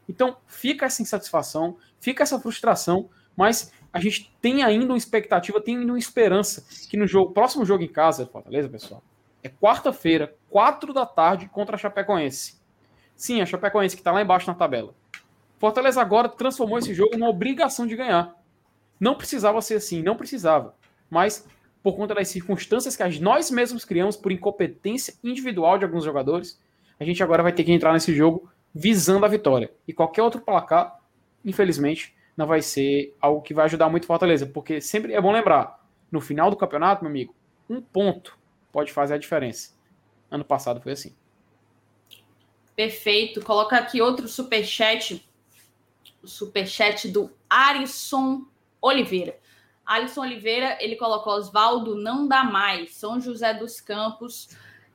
Então 0.08 0.38
fica 0.48 0.86
essa 0.86 1.02
insatisfação, 1.02 1.78
fica 2.00 2.24
essa 2.24 2.40
frustração, 2.40 3.10
mas 3.36 3.74
a 3.92 4.00
gente 4.00 4.34
tem 4.42 4.64
ainda 4.64 4.94
uma 4.94 4.98
expectativa, 4.98 5.60
tem 5.60 5.78
ainda 5.78 5.92
uma 5.92 6.00
esperança 6.00 6.66
que 6.90 6.96
no 6.96 7.06
jogo, 7.06 7.34
próximo 7.34 7.66
jogo 7.66 7.84
em 7.84 7.92
casa, 7.92 8.26
Fortaleza, 8.26 8.70
pessoal, 8.70 9.04
é 9.44 9.50
quarta-feira, 9.50 10.36
quatro 10.50 10.94
da 10.94 11.06
tarde 11.06 11.50
contra 11.50 11.76
a 11.76 11.80
Chapecoense. 11.80 12.62
Sim, 13.16 13.42
a 13.42 13.46
Chapecoense 13.46 13.96
que 13.96 14.02
está 14.02 14.12
lá 14.12 14.22
embaixo 14.22 14.48
na 14.48 14.54
tabela. 14.54 14.94
Fortaleza 15.60 16.02
agora 16.02 16.30
transformou 16.30 16.80
esse 16.80 16.94
jogo 16.94 17.18
numa 17.18 17.30
obrigação 17.30 17.86
de 17.86 17.96
ganhar. 17.96 18.36
Não 19.00 19.16
precisava 19.16 19.62
ser 19.62 19.76
assim, 19.76 20.02
não 20.02 20.16
precisava 20.16 20.76
mas 21.12 21.48
por 21.84 21.96
conta 21.96 22.16
das 22.16 22.30
circunstâncias 22.30 22.96
que 22.96 23.20
nós 23.20 23.52
mesmos 23.52 23.84
criamos 23.84 24.16
por 24.16 24.32
incompetência 24.32 25.14
individual 25.24 25.78
de 25.78 25.86
alguns 25.86 26.06
jogadores, 26.06 26.60
a 27.00 27.04
gente 27.04 27.22
agora 27.22 27.44
vai 27.44 27.52
ter 27.52 27.64
que 27.64 27.72
entrar 27.72 27.92
nesse 27.92 28.16
jogo 28.16 28.50
visando 28.74 29.26
a 29.26 29.30
vitória. 29.30 29.72
E 29.88 29.94
qualquer 29.94 30.22
outro 30.22 30.42
placar, 30.42 31.00
infelizmente, 31.44 32.16
não 32.38 32.48
vai 32.48 32.62
ser 32.62 33.16
algo 33.20 33.42
que 33.42 33.54
vai 33.54 33.66
ajudar 33.66 33.90
muito 33.90 34.06
Fortaleza, 34.06 34.46
porque 34.46 34.80
sempre 34.80 35.14
é 35.14 35.22
bom 35.22 35.32
lembrar, 35.32 35.84
no 36.12 36.22
final 36.22 36.50
do 36.50 36.56
campeonato, 36.56 37.04
meu 37.04 37.10
amigo, 37.10 37.36
um 37.70 37.82
ponto 37.82 38.38
pode 38.72 38.92
fazer 38.92 39.16
a 39.16 39.18
diferença. 39.18 39.74
Ano 40.30 40.46
passado 40.46 40.82
foi 40.82 40.94
assim. 40.94 41.16
Perfeito. 42.76 43.42
Coloca 43.42 43.78
aqui 43.78 44.02
outro 44.02 44.28
superchat. 44.28 45.28
O 46.24 46.28
superchat 46.28 47.08
do 47.10 47.32
Arisson 47.50 48.46
Oliveira. 48.82 49.38
Alisson 49.86 50.22
Oliveira, 50.22 50.78
ele 50.80 50.96
colocou 50.96 51.34
Oswaldo 51.34 51.96
não 51.96 52.28
dá 52.28 52.44
mais. 52.44 52.96
São 52.96 53.20
José 53.20 53.54
dos 53.54 53.82
Campos. 53.82 54.50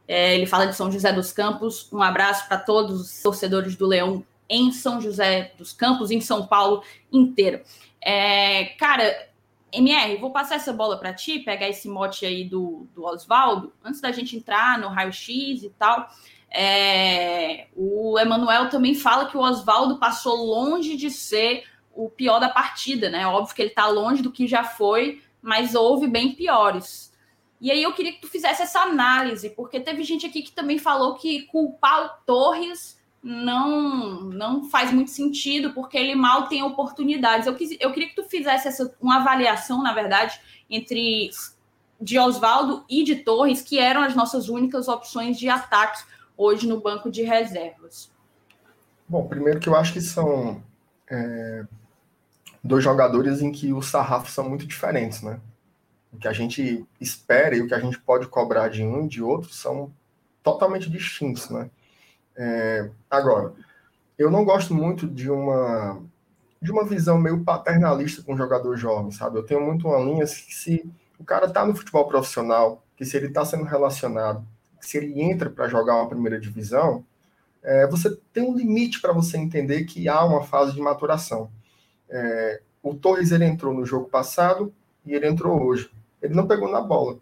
É, 0.09 0.35
ele 0.35 0.47
fala 0.47 0.67
de 0.67 0.75
São 0.75 0.91
José 0.91 1.13
dos 1.13 1.33
Campos. 1.33 1.91
Um 1.93 2.03
abraço 2.03 2.47
para 2.49 2.59
todos 2.59 3.01
os 3.01 3.23
torcedores 3.23 3.77
do 3.77 3.87
Leão 3.87 4.25
em 4.49 4.71
São 4.71 5.01
José 5.01 5.53
dos 5.59 5.73
Campos, 5.73 6.11
em 6.11 6.21
São 6.21 6.47
Paulo 6.47 6.83
inteiro. 7.13 7.61
É, 8.01 8.67
cara, 8.79 9.29
MR, 9.73 10.17
vou 10.17 10.31
passar 10.31 10.55
essa 10.57 10.73
bola 10.73 10.97
para 10.99 11.13
ti, 11.13 11.41
pegar 11.41 11.69
esse 11.69 11.89
mote 11.89 12.25
aí 12.25 12.45
do, 12.45 12.87
do 12.95 13.05
Oswaldo, 13.05 13.73
antes 13.85 14.01
da 14.01 14.13
gente 14.13 14.37
entrar 14.37 14.79
no 14.79 14.89
raio-x 14.89 15.63
e 15.65 15.71
tal. 15.71 16.09
É, 16.51 17.67
o 17.75 18.19
Emanuel 18.19 18.71
também 18.71 18.95
fala 18.95 19.27
que 19.27 19.37
o 19.37 19.41
Oswaldo 19.41 19.99
passou 19.99 20.37
longe 20.37 20.97
de 20.97 21.11
ser 21.11 21.65
o 21.97 22.11
pior 22.11 22.39
da 22.39 22.49
partida, 22.49 23.09
né? 23.09 23.27
Óbvio 23.27 23.55
que 23.55 23.63
ele 23.63 23.71
tá 23.71 23.87
longe 23.89 24.23
do 24.23 24.31
que 24.31 24.47
já 24.47 24.63
foi, 24.63 25.23
mas 25.41 25.75
houve 25.75 26.07
bem 26.07 26.33
piores. 26.33 27.13
E 27.61 27.71
aí 27.71 27.83
eu 27.83 27.93
queria 27.93 28.13
que 28.13 28.21
tu 28.21 28.29
fizesse 28.29 28.63
essa 28.63 28.81
análise, 28.81 29.51
porque 29.51 29.81
teve 29.81 30.05
gente 30.05 30.27
aqui 30.27 30.43
que 30.43 30.53
também 30.53 30.79
falou 30.79 31.15
que 31.15 31.43
culpar 31.43 32.05
o 32.05 32.09
Torres 32.27 33.01
não 33.23 34.21
não 34.25 34.69
faz 34.69 34.93
muito 34.93 35.11
sentido, 35.11 35.73
porque 35.73 35.97
ele 35.97 36.15
mal 36.15 36.49
tem 36.49 36.63
oportunidades. 36.63 37.47
Eu, 37.47 37.55
quis, 37.55 37.77
eu 37.81 37.93
queria 37.93 38.09
que 38.09 38.15
tu 38.15 38.25
fizesse 38.25 38.69
essa, 38.69 38.95
uma 39.01 39.17
avaliação, 39.17 39.83
na 39.83 39.93
verdade, 39.93 40.39
entre 40.69 41.31
de 42.01 42.19
Oswaldo 42.19 42.85
e 42.89 43.03
de 43.03 43.17
Torres, 43.17 43.63
que 43.63 43.79
eram 43.79 44.03
as 44.03 44.15
nossas 44.15 44.49
únicas 44.49 44.87
opções 44.87 45.39
de 45.39 45.49
ataque 45.49 46.05
hoje 46.37 46.69
no 46.69 46.81
banco 46.81 47.11
de 47.11 47.23
reservas? 47.23 48.13
Bom, 49.09 49.27
primeiro 49.27 49.59
que 49.59 49.69
eu 49.69 49.75
acho 49.75 49.93
que 49.93 50.01
são 50.01 50.63
é, 51.11 51.65
dois 52.67 52.85
jogadores 52.85 53.41
em 53.41 53.53
que 53.53 53.73
os 53.73 53.89
sarrafos 53.89 54.33
são 54.33 54.49
muito 54.49 54.67
diferentes, 54.67 55.23
né? 55.23 55.41
O 56.13 56.19
que 56.19 56.29
a 56.29 56.33
gente 56.33 56.87
espera 57.01 57.57
e 57.57 57.61
o 57.61 57.69
que 57.69 57.75
a 57.75 57.81
gente 57.81 57.99
pode 57.99 58.27
cobrar 58.29 58.69
de 58.69 58.83
um 58.83 59.05
e 59.05 59.09
de 59.09 59.23
outro 59.23 59.53
são 59.53 59.93
totalmente 60.43 60.91
distintos, 60.91 61.51
né? 61.51 61.71
É, 62.37 62.91
agora, 63.11 63.53
eu 64.19 64.31
não 64.31 64.45
gosto 64.45 64.75
muito 64.75 65.07
de 65.07 65.31
uma 65.31 66.03
de 66.61 66.73
uma 66.73 66.85
visão 66.85 67.19
meio 67.19 67.45
paternalista 67.45 68.23
com 68.23 68.37
jogador 68.37 68.77
jovem, 68.77 69.13
sabe? 69.13 69.39
Eu 69.39 69.45
tenho 69.45 69.61
muito 69.61 69.87
uma 69.87 69.99
linha 69.99 70.25
que 70.25 70.55
se 70.55 70.91
o 71.19 71.25
cara 71.25 71.49
tá 71.49 71.65
no 71.65 71.77
futebol 71.77 72.09
profissional, 72.09 72.83
que 72.97 73.05
se 73.05 73.17
ele 73.17 73.27
está 73.27 73.45
sendo 73.45 73.65
relacionado, 73.65 74.45
se 74.81 74.97
ele 74.97 75.21
entra 75.21 75.51
para 75.51 75.69
jogar 75.69 75.97
uma 75.97 76.09
primeira 76.09 76.41
divisão, 76.41 77.05
é, 77.63 77.87
você 77.87 78.17
tem 78.33 78.43
um 78.43 78.57
limite 78.57 79.01
para 79.01 79.13
você 79.13 79.37
entender 79.37 79.85
que 79.85 80.09
há 80.09 80.25
uma 80.25 80.43
fase 80.43 80.73
de 80.73 80.81
maturação. 80.81 81.51
É, 82.09 82.61
o 82.83 82.95
Torres 82.95 83.33
ele 83.33 83.45
entrou 83.45 83.75
no 83.75 83.85
jogo 83.85 84.09
passado 84.09 84.73
e 85.05 85.15
ele 85.15 85.27
entrou 85.27 85.63
hoje. 85.63 85.91
Ele 86.23 86.35
não 86.35 86.47
pegou 86.47 86.71
na 86.71 86.81
bola, 86.81 87.19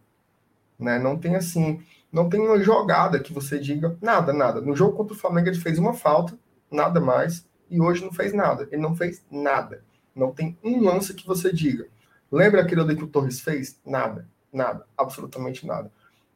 né? 0.79 0.99
Não 0.99 1.19
tem 1.19 1.37
assim, 1.37 1.83
não 2.13 2.29
tem 2.29 2.41
uma 2.41 2.59
jogada 2.61 3.19
que 3.19 3.33
você 3.33 3.59
diga 3.59 3.97
nada, 4.01 4.33
nada. 4.33 4.61
No 4.61 4.77
jogo 4.77 4.97
contra 4.97 5.15
o 5.15 5.19
Flamengo 5.19 5.49
ele 5.49 5.59
fez 5.61 5.79
uma 5.79 5.95
falta, 5.95 6.39
nada 6.71 7.01
mais, 7.01 7.47
e 7.71 7.81
hoje 7.81 8.05
não 8.05 8.13
fez 8.13 8.33
nada. 8.33 8.69
Ele 8.71 8.81
não 8.81 8.95
fez 8.95 9.25
nada. 9.31 9.83
Não 10.15 10.33
tem 10.33 10.57
um 10.63 10.83
lance 10.83 11.13
que 11.13 11.27
você 11.27 11.53
diga. 11.53 11.87
Lembra 12.31 12.63
aquele 12.63 12.81
ali 12.81 12.97
que 12.97 13.05
o 13.05 13.09
Torres 13.09 13.41
fez? 13.41 13.81
Nada, 13.85 14.29
nada, 14.53 14.87
absolutamente 14.97 15.67
nada. 15.67 15.91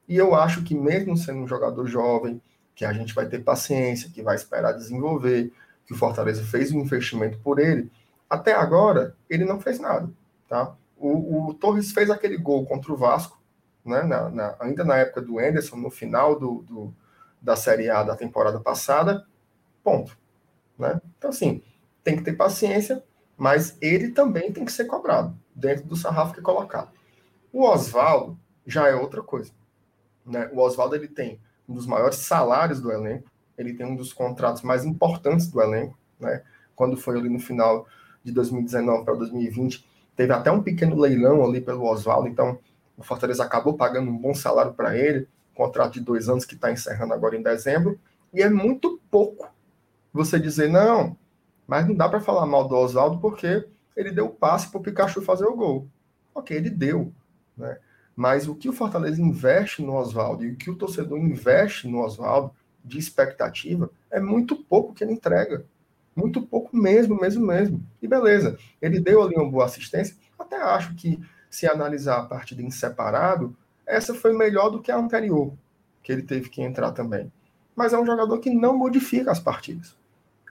E 0.08 0.16
eu 0.16 0.34
acho 0.34 0.62
que 0.62 0.74
mesmo 0.74 1.16
sendo 1.16 1.40
um 1.40 1.46
jogador 1.46 1.86
jovem, 1.86 2.40
que 2.74 2.84
a 2.84 2.92
gente 2.92 3.14
vai 3.14 3.26
ter 3.26 3.40
paciência, 3.40 4.10
que 4.10 4.22
vai 4.22 4.36
esperar 4.36 4.72
desenvolver, 4.72 5.52
que 5.84 5.92
o 5.92 5.96
Fortaleza 5.96 6.42
fez 6.44 6.70
um 6.72 6.80
investimento 6.80 7.38
por 7.38 7.58
ele, 7.58 7.90
até 8.28 8.52
agora 8.52 9.16
ele 9.28 9.44
não 9.44 9.60
fez 9.60 9.78
nada, 9.78 10.10
tá? 10.48 10.74
O, 10.96 11.48
o 11.48 11.54
Torres 11.54 11.92
fez 11.92 12.10
aquele 12.10 12.36
gol 12.36 12.66
contra 12.66 12.92
o 12.92 12.96
Vasco, 12.96 13.40
né, 13.84 14.02
na, 14.02 14.28
na, 14.28 14.56
ainda 14.60 14.84
na 14.84 14.96
época 14.96 15.22
do 15.22 15.40
Enderson, 15.40 15.76
no 15.76 15.90
final 15.90 16.38
do, 16.38 16.62
do, 16.62 16.94
da 17.40 17.56
Série 17.56 17.88
A 17.88 18.02
da 18.02 18.16
temporada 18.16 18.60
passada, 18.60 19.26
ponto. 19.82 20.18
Né? 20.78 21.00
Então, 21.16 21.30
assim, 21.30 21.62
tem 22.04 22.16
que 22.16 22.22
ter 22.22 22.34
paciência, 22.34 23.02
mas 23.36 23.78
ele 23.80 24.10
também 24.10 24.52
tem 24.52 24.64
que 24.64 24.72
ser 24.72 24.84
cobrado 24.84 25.38
dentro 25.54 25.86
do 25.86 25.96
sarrafo 25.96 26.34
que 26.34 26.40
é 26.40 26.42
colocado. 26.42 26.90
O 27.52 27.64
Oswaldo 27.64 28.38
já 28.66 28.88
é 28.88 28.94
outra 28.94 29.22
coisa. 29.22 29.52
Né? 30.26 30.50
O 30.52 30.60
Oswaldo 30.60 30.94
ele 30.94 31.08
tem 31.08 31.40
um 31.68 31.74
dos 31.74 31.86
maiores 31.86 32.18
salários 32.18 32.80
do 32.80 32.92
elenco, 32.92 33.30
ele 33.56 33.74
tem 33.74 33.86
um 33.86 33.96
dos 33.96 34.12
contratos 34.12 34.62
mais 34.62 34.84
importantes 34.84 35.48
do 35.48 35.60
elenco. 35.60 35.98
Né? 36.20 36.42
Quando 36.74 36.96
foi 36.96 37.18
ali 37.18 37.28
no 37.28 37.40
final 37.40 37.86
de 38.22 38.32
2019 38.32 39.04
para 39.04 39.14
2020, 39.14 39.86
teve 40.16 40.32
até 40.32 40.50
um 40.50 40.62
pequeno 40.62 40.98
leilão 40.98 41.44
ali 41.44 41.60
pelo 41.60 41.84
Oswaldo, 41.84 42.28
então 42.28 42.58
o 42.96 43.02
Fortaleza 43.02 43.44
acabou 43.44 43.74
pagando 43.74 44.10
um 44.10 44.18
bom 44.18 44.34
salário 44.34 44.72
para 44.74 44.96
ele, 44.96 45.28
contrato 45.54 45.94
de 45.94 46.00
dois 46.00 46.28
anos 46.28 46.44
que 46.44 46.54
está 46.54 46.70
encerrando 46.70 47.14
agora 47.14 47.36
em 47.36 47.42
dezembro, 47.42 47.98
e 48.32 48.42
é 48.42 48.50
muito 48.50 49.00
pouco 49.10 49.48
você 50.12 50.38
dizer, 50.38 50.68
não, 50.68 51.16
mas 51.66 51.86
não 51.86 51.94
dá 51.94 52.08
para 52.08 52.20
falar 52.20 52.46
mal 52.46 52.66
do 52.66 52.74
Oswaldo 52.74 53.18
porque 53.20 53.66
ele 53.96 54.10
deu 54.10 54.26
o 54.26 54.30
passe 54.30 54.70
para 54.70 54.78
o 54.78 54.82
Pikachu 54.82 55.20
fazer 55.20 55.44
o 55.44 55.56
gol. 55.56 55.88
Ok, 56.34 56.56
ele 56.56 56.70
deu, 56.70 57.12
né? 57.56 57.78
Mas 58.14 58.48
o 58.48 58.54
que 58.54 58.68
o 58.68 58.72
Fortaleza 58.72 59.20
investe 59.20 59.82
no 59.82 59.94
Oswaldo 59.94 60.44
e 60.44 60.52
o 60.52 60.56
que 60.56 60.70
o 60.70 60.76
torcedor 60.76 61.18
investe 61.18 61.86
no 61.86 62.00
Oswaldo 62.00 62.52
de 62.84 62.98
expectativa 62.98 63.90
é 64.10 64.18
muito 64.18 64.56
pouco 64.56 64.92
que 64.92 65.04
ele 65.04 65.12
entrega. 65.12 65.64
Muito 66.18 66.42
pouco 66.42 66.76
mesmo, 66.76 67.18
mesmo, 67.20 67.46
mesmo. 67.46 67.82
E 68.02 68.08
beleza, 68.08 68.58
ele 68.82 69.00
deu 69.00 69.22
ali 69.22 69.36
uma 69.36 69.50
boa 69.50 69.64
assistência. 69.64 70.16
Até 70.38 70.56
acho 70.56 70.94
que, 70.94 71.20
se 71.48 71.66
analisar 71.66 72.18
a 72.18 72.24
partida 72.24 72.62
em 72.62 72.70
separado, 72.70 73.56
essa 73.86 74.14
foi 74.14 74.32
melhor 74.36 74.70
do 74.70 74.82
que 74.82 74.90
a 74.90 74.96
anterior, 74.96 75.52
que 76.02 76.12
ele 76.12 76.22
teve 76.22 76.48
que 76.48 76.62
entrar 76.62 76.92
também. 76.92 77.32
Mas 77.74 77.92
é 77.92 77.98
um 77.98 78.06
jogador 78.06 78.38
que 78.38 78.50
não 78.50 78.76
modifica 78.76 79.30
as 79.30 79.40
partidas 79.40 79.96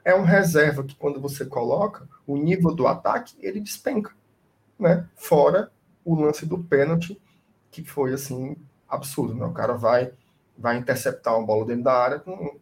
é 0.08 0.16
um 0.16 0.24
reserva 0.24 0.86
que 0.86 0.96
quando 0.96 1.20
você 1.20 1.46
coloca 1.46 2.08
o 2.26 2.38
nível 2.38 2.74
do 2.74 2.88
ataque, 2.88 3.36
ele 3.42 3.60
despenca, 3.60 4.14
né? 4.80 5.06
Fora 5.18 5.70
o 6.06 6.16
lance 6.16 6.46
do 6.46 6.64
pênalti, 6.64 7.20
que 7.70 7.84
foi 7.84 8.14
assim 8.14 8.56
absurdo, 8.88 9.36
né? 9.36 9.46
O 9.46 9.52
cara 9.52 9.74
vai 9.74 10.14
vai 10.58 10.78
interceptar 10.78 11.38
uma 11.38 11.46
bola 11.46 11.66
dentro 11.66 11.84
da 11.84 11.94
área 11.94 12.20
com 12.20 12.58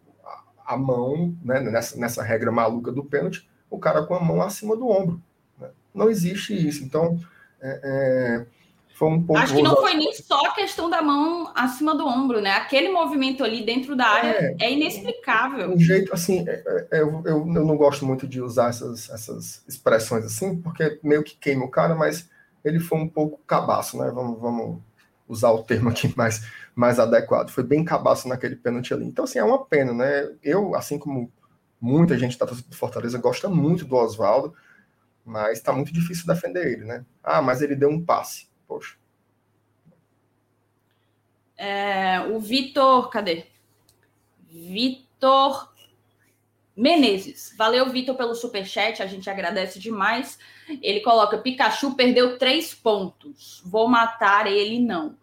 a 0.65 0.77
mão, 0.77 1.35
né? 1.43 1.59
Nessa, 1.59 1.97
nessa 1.97 2.23
regra 2.23 2.51
maluca 2.51 2.91
do 2.91 3.03
pênalti, 3.03 3.47
o 3.69 3.77
cara 3.77 4.03
com 4.03 4.15
a 4.15 4.19
mão 4.19 4.41
acima 4.41 4.75
do 4.75 4.87
ombro. 4.87 5.21
Né? 5.59 5.69
Não 5.93 6.09
existe 6.09 6.53
isso. 6.55 6.83
Então, 6.83 7.19
é, 7.61 7.79
é 7.83 8.45
foi 8.95 9.09
um 9.09 9.21
pouco. 9.21 9.41
Acho 9.41 9.53
que 9.53 9.61
não 9.61 9.75
foi 9.75 9.93
nem 9.93 10.13
só 10.13 10.39
a 10.45 10.55
questão 10.55 10.89
da 10.89 11.01
mão 11.01 11.51
acima 11.53 11.93
do 11.93 12.07
ombro, 12.07 12.39
né? 12.39 12.51
Aquele 12.51 12.89
movimento 12.89 13.43
ali 13.43 13.65
dentro 13.65 13.93
da 13.93 14.07
área 14.07 14.29
é, 14.29 14.55
é 14.61 14.71
inexplicável. 14.71 15.73
Um 15.73 15.79
jeito 15.79 16.13
assim, 16.13 16.47
é, 16.47 16.87
é, 16.91 17.01
eu, 17.01 17.21
eu, 17.25 17.53
eu, 17.53 17.65
não 17.65 17.75
gosto 17.75 18.05
muito 18.05 18.25
de 18.25 18.41
usar 18.41 18.69
essas, 18.69 19.09
essas 19.09 19.63
expressões 19.67 20.23
assim, 20.23 20.61
porque 20.61 20.97
meio 21.03 21.23
que 21.23 21.35
queima 21.35 21.65
o 21.65 21.69
cara, 21.69 21.93
mas 21.93 22.29
ele 22.63 22.79
foi 22.79 22.97
um 22.97 23.07
pouco 23.07 23.37
cabaço, 23.45 23.97
né? 23.97 24.09
Vamos, 24.15 24.39
vamos 24.39 24.77
usar 25.27 25.51
o 25.51 25.63
termo 25.63 25.89
aqui 25.89 26.13
mais, 26.15 26.45
mais 26.75 26.99
adequado. 26.99 27.49
Foi 27.49 27.63
bem 27.63 27.83
cabaço 27.83 28.27
naquele 28.27 28.55
pênalti 28.55 28.93
ali. 28.93 29.05
Então, 29.05 29.25
assim, 29.25 29.39
é 29.39 29.43
uma 29.43 29.63
pena, 29.65 29.93
né? 29.93 30.31
Eu, 30.43 30.75
assim 30.75 30.97
como 30.97 31.31
muita 31.79 32.17
gente 32.17 32.37
da 32.37 32.47
Fortaleza, 32.71 33.17
gosta 33.17 33.49
muito 33.49 33.85
do 33.85 33.95
Oswaldo, 33.95 34.53
mas 35.25 35.57
está 35.57 35.73
muito 35.73 35.91
difícil 35.91 36.25
defender 36.25 36.65
ele, 36.65 36.85
né? 36.85 37.05
Ah, 37.23 37.41
mas 37.41 37.61
ele 37.61 37.75
deu 37.75 37.89
um 37.89 38.03
passe 38.03 38.47
Poxa. 38.67 38.95
É, 41.57 42.19
o 42.21 42.39
Vitor, 42.39 43.09
cadê? 43.09 43.45
Vitor 44.49 45.73
Menezes. 46.75 47.53
Valeu, 47.57 47.89
Vitor, 47.89 48.15
pelo 48.15 48.35
superchat. 48.35 49.01
A 49.01 49.07
gente 49.07 49.29
agradece 49.29 49.79
demais. 49.79 50.37
Ele 50.81 50.99
coloca: 51.01 51.37
Pikachu 51.37 51.95
perdeu 51.95 52.37
três 52.37 52.73
pontos. 52.73 53.61
Vou 53.65 53.87
matar 53.87 54.47
ele, 54.47 54.79
não. 54.79 55.17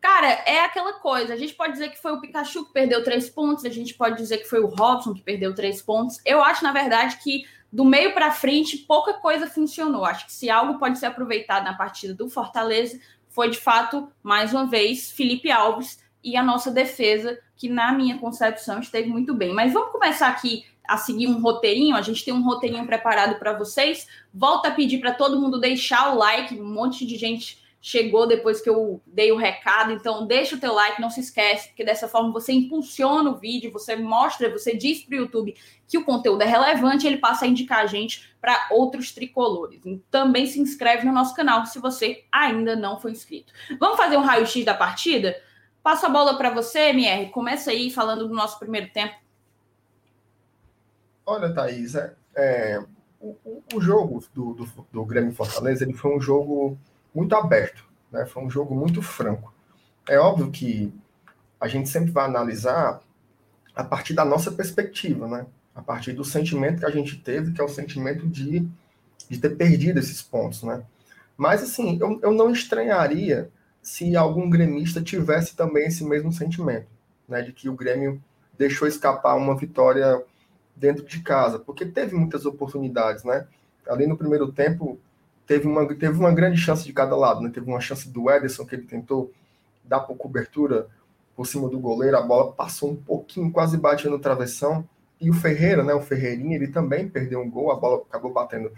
Cara, 0.00 0.28
é 0.46 0.60
aquela 0.60 0.94
coisa. 0.94 1.34
A 1.34 1.36
gente 1.36 1.54
pode 1.54 1.72
dizer 1.72 1.90
que 1.90 2.00
foi 2.00 2.12
o 2.12 2.20
Pikachu 2.20 2.66
que 2.66 2.72
perdeu 2.72 3.02
três 3.02 3.28
pontos, 3.28 3.64
a 3.64 3.70
gente 3.70 3.94
pode 3.94 4.16
dizer 4.16 4.38
que 4.38 4.48
foi 4.48 4.60
o 4.60 4.66
Robson 4.66 5.14
que 5.14 5.22
perdeu 5.22 5.54
três 5.54 5.82
pontos. 5.82 6.20
Eu 6.24 6.42
acho, 6.42 6.62
na 6.62 6.72
verdade, 6.72 7.16
que 7.16 7.44
do 7.72 7.84
meio 7.84 8.14
para 8.14 8.30
frente, 8.30 8.78
pouca 8.78 9.14
coisa 9.14 9.46
funcionou. 9.46 10.04
Acho 10.04 10.26
que 10.26 10.32
se 10.32 10.48
algo 10.48 10.78
pode 10.78 10.98
ser 10.98 11.06
aproveitado 11.06 11.64
na 11.64 11.74
partida 11.74 12.14
do 12.14 12.28
Fortaleza, 12.28 12.98
foi 13.28 13.50
de 13.50 13.58
fato, 13.58 14.10
mais 14.22 14.52
uma 14.52 14.66
vez, 14.66 15.10
Felipe 15.10 15.50
Alves 15.50 15.98
e 16.22 16.36
a 16.36 16.42
nossa 16.42 16.70
defesa, 16.70 17.38
que 17.56 17.68
na 17.68 17.92
minha 17.92 18.18
concepção 18.18 18.80
esteve 18.80 19.08
muito 19.08 19.34
bem. 19.34 19.52
Mas 19.52 19.72
vamos 19.72 19.92
começar 19.92 20.28
aqui 20.28 20.64
a 20.88 20.96
seguir 20.96 21.26
um 21.28 21.40
roteirinho. 21.40 21.96
A 21.96 22.02
gente 22.02 22.24
tem 22.24 22.34
um 22.34 22.42
roteirinho 22.42 22.86
preparado 22.86 23.38
para 23.38 23.52
vocês. 23.52 24.06
Volto 24.32 24.66
a 24.66 24.70
pedir 24.70 24.98
para 24.98 25.12
todo 25.12 25.40
mundo 25.40 25.60
deixar 25.60 26.12
o 26.12 26.18
like, 26.18 26.58
um 26.58 26.72
monte 26.72 27.06
de 27.06 27.16
gente 27.16 27.64
chegou 27.86 28.26
depois 28.26 28.60
que 28.60 28.68
eu 28.68 29.00
dei 29.06 29.30
o 29.30 29.36
recado. 29.36 29.92
Então, 29.92 30.26
deixa 30.26 30.56
o 30.56 30.58
teu 30.58 30.74
like, 30.74 31.00
não 31.00 31.08
se 31.08 31.20
esquece, 31.20 31.68
porque 31.68 31.84
dessa 31.84 32.08
forma 32.08 32.32
você 32.32 32.52
impulsiona 32.52 33.30
o 33.30 33.36
vídeo, 33.36 33.70
você 33.70 33.94
mostra, 33.94 34.50
você 34.50 34.76
diz 34.76 35.04
para 35.04 35.14
o 35.14 35.20
YouTube 35.20 35.54
que 35.86 35.96
o 35.96 36.04
conteúdo 36.04 36.42
é 36.42 36.46
relevante, 36.46 37.06
ele 37.06 37.18
passa 37.18 37.44
a 37.44 37.48
indicar 37.48 37.78
a 37.78 37.86
gente 37.86 38.28
para 38.40 38.66
outros 38.72 39.12
tricolores. 39.12 39.80
Também 40.10 40.46
se 40.46 40.58
inscreve 40.58 41.06
no 41.06 41.12
nosso 41.12 41.32
canal 41.36 41.64
se 41.64 41.78
você 41.78 42.24
ainda 42.32 42.74
não 42.74 42.98
foi 42.98 43.12
inscrito. 43.12 43.52
Vamos 43.78 43.96
fazer 43.96 44.16
um 44.16 44.22
raio-x 44.22 44.64
da 44.64 44.74
partida? 44.74 45.40
Passo 45.80 46.06
a 46.06 46.08
bola 46.08 46.36
para 46.36 46.50
você, 46.50 46.88
MR. 46.88 47.30
Começa 47.30 47.70
aí 47.70 47.88
falando 47.88 48.26
do 48.26 48.34
nosso 48.34 48.58
primeiro 48.58 48.90
tempo. 48.92 49.14
Olha, 51.28 51.52
Thaís, 51.52 51.96
é, 51.96 52.14
é 52.36 52.80
o, 53.20 53.36
o, 53.74 53.80
jogo 53.80 54.24
do, 54.32 54.54
do, 54.54 54.86
do 54.92 55.04
Grêmio 55.04 55.32
Fortaleza 55.32 55.82
ele 55.82 55.92
foi 55.92 56.16
um 56.16 56.20
jogo 56.20 56.78
muito 57.12 57.34
aberto, 57.34 57.84
né? 58.12 58.24
Foi 58.26 58.44
um 58.44 58.50
jogo 58.50 58.76
muito 58.76 59.02
franco. 59.02 59.52
É 60.08 60.18
óbvio 60.20 60.52
que 60.52 60.94
a 61.60 61.66
gente 61.66 61.88
sempre 61.88 62.12
vai 62.12 62.26
analisar 62.26 63.00
a 63.74 63.82
partir 63.82 64.14
da 64.14 64.24
nossa 64.24 64.52
perspectiva, 64.52 65.26
né? 65.26 65.46
A 65.74 65.82
partir 65.82 66.12
do 66.12 66.24
sentimento 66.24 66.78
que 66.78 66.86
a 66.86 66.90
gente 66.90 67.16
teve, 67.16 67.52
que 67.52 67.60
é 67.60 67.64
o 67.64 67.68
sentimento 67.68 68.28
de, 68.28 68.66
de 69.28 69.38
ter 69.38 69.56
perdido 69.56 69.98
esses 69.98 70.22
pontos, 70.22 70.62
né? 70.62 70.84
Mas, 71.36 71.60
assim, 71.60 71.98
eu, 72.00 72.20
eu 72.22 72.32
não 72.32 72.52
estranharia 72.52 73.50
se 73.82 74.16
algum 74.16 74.48
gremista 74.48 75.02
tivesse 75.02 75.56
também 75.56 75.88
esse 75.88 76.04
mesmo 76.04 76.32
sentimento, 76.32 76.86
né? 77.28 77.42
De 77.42 77.52
que 77.52 77.68
o 77.68 77.74
Grêmio 77.74 78.22
deixou 78.56 78.86
escapar 78.86 79.34
uma 79.34 79.56
vitória 79.56 80.22
dentro 80.76 81.04
de 81.04 81.20
casa, 81.22 81.58
porque 81.58 81.84
teve 81.86 82.14
muitas 82.14 82.44
oportunidades, 82.46 83.24
né? 83.24 83.46
Ali 83.88 84.06
no 84.06 84.16
primeiro 84.16 84.52
tempo, 84.52 85.00
teve 85.46 85.66
uma, 85.66 85.86
teve 85.94 86.18
uma 86.18 86.32
grande 86.32 86.58
chance 86.58 86.84
de 86.84 86.92
cada 86.92 87.16
lado, 87.16 87.40
né? 87.40 87.50
Teve 87.52 87.68
uma 87.68 87.80
chance 87.80 88.08
do 88.08 88.30
Ederson, 88.30 88.66
que 88.66 88.74
ele 88.74 88.82
tentou 88.82 89.32
dá 89.86 90.00
por 90.00 90.16
cobertura 90.16 90.88
por 91.34 91.46
cima 91.46 91.68
do 91.68 91.78
goleiro, 91.78 92.16
a 92.16 92.22
bola 92.22 92.52
passou 92.52 92.90
um 92.90 92.96
pouquinho, 92.96 93.52
quase 93.52 93.76
batendo 93.76 94.12
no 94.12 94.18
travessão. 94.18 94.88
E 95.20 95.30
o 95.30 95.34
Ferreira, 95.34 95.82
né, 95.82 95.94
o 95.94 96.00
Ferreirinha, 96.00 96.56
ele 96.56 96.68
também 96.68 97.08
perdeu 97.08 97.40
um 97.40 97.50
gol, 97.50 97.70
a 97.70 97.76
bola 97.76 98.02
acabou 98.08 98.32
batendo 98.32 98.72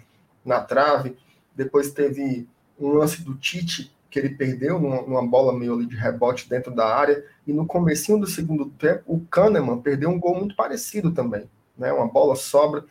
na 0.44 0.60
trave. 0.60 1.16
Depois 1.54 1.92
teve 1.92 2.48
um 2.78 2.90
lance 2.90 3.22
do 3.22 3.36
Tite, 3.36 3.94
que 4.10 4.18
ele 4.18 4.30
perdeu 4.30 4.80
numa, 4.80 5.02
numa 5.02 5.26
bola 5.26 5.56
meio 5.56 5.74
ali 5.74 5.86
de 5.86 5.96
rebote 5.96 6.48
dentro 6.48 6.74
da 6.74 6.86
área. 6.86 7.24
E 7.46 7.52
no 7.52 7.66
comecinho 7.66 8.18
do 8.18 8.26
segundo 8.26 8.66
tempo, 8.70 9.02
o 9.06 9.20
Kahneman 9.20 9.80
perdeu 9.80 10.10
um 10.10 10.18
gol 10.18 10.36
muito 10.36 10.56
parecido 10.56 11.12
também. 11.12 11.48
Né, 11.78 11.92
uma 11.92 12.08
bola 12.08 12.34
sobra. 12.34 12.84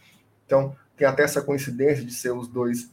Então, 0.45 0.75
tem 0.95 1.07
até 1.07 1.23
essa 1.23 1.41
coincidência 1.41 2.03
de 2.03 2.13
ser 2.13 2.31
os 2.31 2.47
dois, 2.47 2.89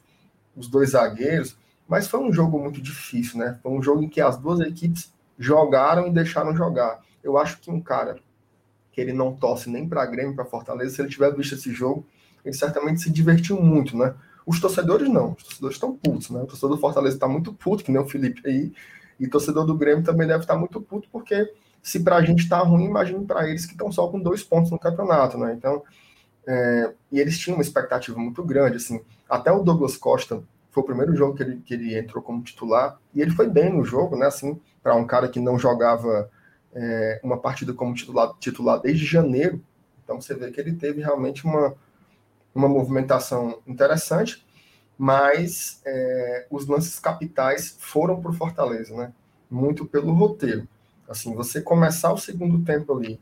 os 0.57 0.69
dois 0.69 0.91
zagueiros. 0.91 1.57
Mas 1.89 2.09
foi 2.09 2.21
um 2.21 2.33
jogo 2.33 2.59
muito 2.59 2.81
difícil, 2.81 3.39
né? 3.39 3.59
Foi 3.63 3.71
um 3.71 3.83
jogo 3.83 4.03
em 4.03 4.09
que 4.09 4.21
as 4.21 4.37
duas 4.37 4.61
equipes 4.61 5.13
jogaram 5.39 6.07
e 6.07 6.11
deixaram 6.11 6.57
jogar. 6.57 7.01
Eu 7.23 7.39
acho 7.39 7.61
que 7.61 7.71
um 7.71 7.81
cara 7.81 8.19
que 8.93 9.01
ele 9.01 9.13
não 9.13 9.35
torce 9.35 9.69
nem 9.69 9.89
para 9.89 10.07
Grêmio, 10.07 10.35
para 10.35 10.45
Fortaleza, 10.45 10.95
se 10.95 11.03
ele 11.03 11.09
tiver 11.09 11.35
visto 11.35 11.55
esse 11.55 11.73
jogo, 11.73 12.07
ele 12.45 12.55
certamente 12.55 13.01
se 13.01 13.11
divertiu 13.11 13.61
muito, 13.61 13.97
né? 13.97 14.15
Os 14.47 14.61
torcedores 14.61 15.09
não, 15.09 15.33
os 15.33 15.43
torcedores 15.43 15.77
estão 15.77 15.97
putos, 15.97 16.31
né? 16.31 16.43
O 16.43 16.47
torcedor 16.47 16.77
do 16.77 16.81
Fortaleza 16.81 17.17
está 17.17 17.27
muito 17.27 17.53
puto, 17.53 17.83
que 17.83 17.91
nem 17.91 18.01
o 18.01 18.09
Felipe 18.09 18.43
aí, 18.47 18.73
e 19.19 19.27
o 19.27 19.31
torcedor 19.31 19.65
do 19.65 19.77
Grêmio 19.77 20.05
também 20.05 20.27
deve 20.27 20.41
estar 20.41 20.57
muito 20.57 20.81
puto, 20.81 21.09
porque 21.11 21.53
se 21.85 22.01
para 22.01 22.17
a 22.17 22.23
gente 22.25 22.45
está 22.45 22.61
ruim, 22.61 22.87
imagine 22.87 23.27
para 23.27 23.47
eles 23.47 23.67
que 23.67 23.73
estão 23.73 23.93
só 23.93 24.09
com 24.09 24.19
dois 24.19 24.43
pontos 24.43 24.71
no 24.71 24.79
campeonato, 24.79 25.37
né? 25.37 25.53
Então, 25.53 25.83
é, 26.47 26.95
e 27.13 27.21
eles 27.21 27.39
tinham 27.39 27.59
uma 27.59 27.63
expectativa 27.63 28.19
muito 28.19 28.43
grande, 28.43 28.79
assim. 28.79 29.03
Até 29.29 29.53
o 29.53 29.63
Douglas 29.63 29.95
Costa 29.95 30.43
foi 30.71 30.83
o 30.83 30.87
primeiro 30.87 31.15
jogo 31.15 31.37
que 31.37 31.43
ele, 31.43 31.57
que 31.61 31.75
ele 31.75 31.97
entrou 31.97 32.23
como 32.23 32.43
titular, 32.43 32.99
e 33.15 33.21
ele 33.21 33.33
foi 33.33 33.51
bem 33.51 33.71
no 33.71 33.85
jogo, 33.85 34.17
né? 34.17 34.27
Assim, 34.27 34.59
para 34.83 34.97
um 34.97 35.07
cara 35.07 35.29
que 35.29 35.39
não 35.39 35.59
jogava 35.59 36.31
é, 36.75 37.21
uma 37.23 37.37
partida 37.39 37.75
como 37.75 37.95
titular, 37.95 38.33
titular 38.41 38.81
desde 38.81 39.05
janeiro. 39.05 39.63
Então 40.03 40.19
você 40.19 40.35
vê 40.35 40.51
que 40.51 40.59
ele 40.59 40.73
teve 40.73 41.03
realmente 41.03 41.45
uma, 41.45 41.75
uma 42.55 42.69
movimentação 42.69 43.61
interessante, 43.67 44.43
mas 44.97 45.83
é, 45.85 46.47
os 46.51 46.67
lances 46.67 46.99
capitais 46.99 47.77
foram 47.79 48.23
para 48.23 48.31
o 48.31 48.35
Fortaleza, 48.35 48.97
né? 48.97 49.13
Muito 49.51 49.85
pelo 49.85 50.15
roteiro. 50.15 50.67
Assim, 51.09 51.35
você 51.35 51.61
começar 51.61 52.13
o 52.13 52.19
segundo 52.19 52.65
tempo 52.65 52.97
ali 52.97 53.21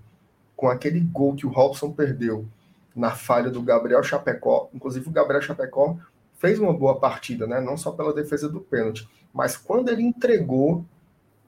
com 0.57 0.69
aquele 0.69 1.01
gol 1.01 1.35
que 1.35 1.47
o 1.47 1.51
Robson 1.51 1.91
perdeu 1.93 2.47
na 2.95 3.11
falha 3.11 3.51
do 3.51 3.63
Gabriel 3.63 4.03
Chapecó, 4.03 4.69
inclusive 4.73 5.09
o 5.09 5.13
Gabriel 5.13 5.43
Chapecó 5.43 5.97
fez 6.39 6.59
uma 6.59 6.73
boa 6.73 6.99
partida, 6.99 7.47
né? 7.47 7.61
Não 7.61 7.77
só 7.77 7.91
pela 7.93 8.13
defesa 8.13 8.49
do 8.49 8.61
pênalti, 8.61 9.09
mas 9.33 9.57
quando 9.57 9.89
ele 9.89 10.03
entregou, 10.03 10.85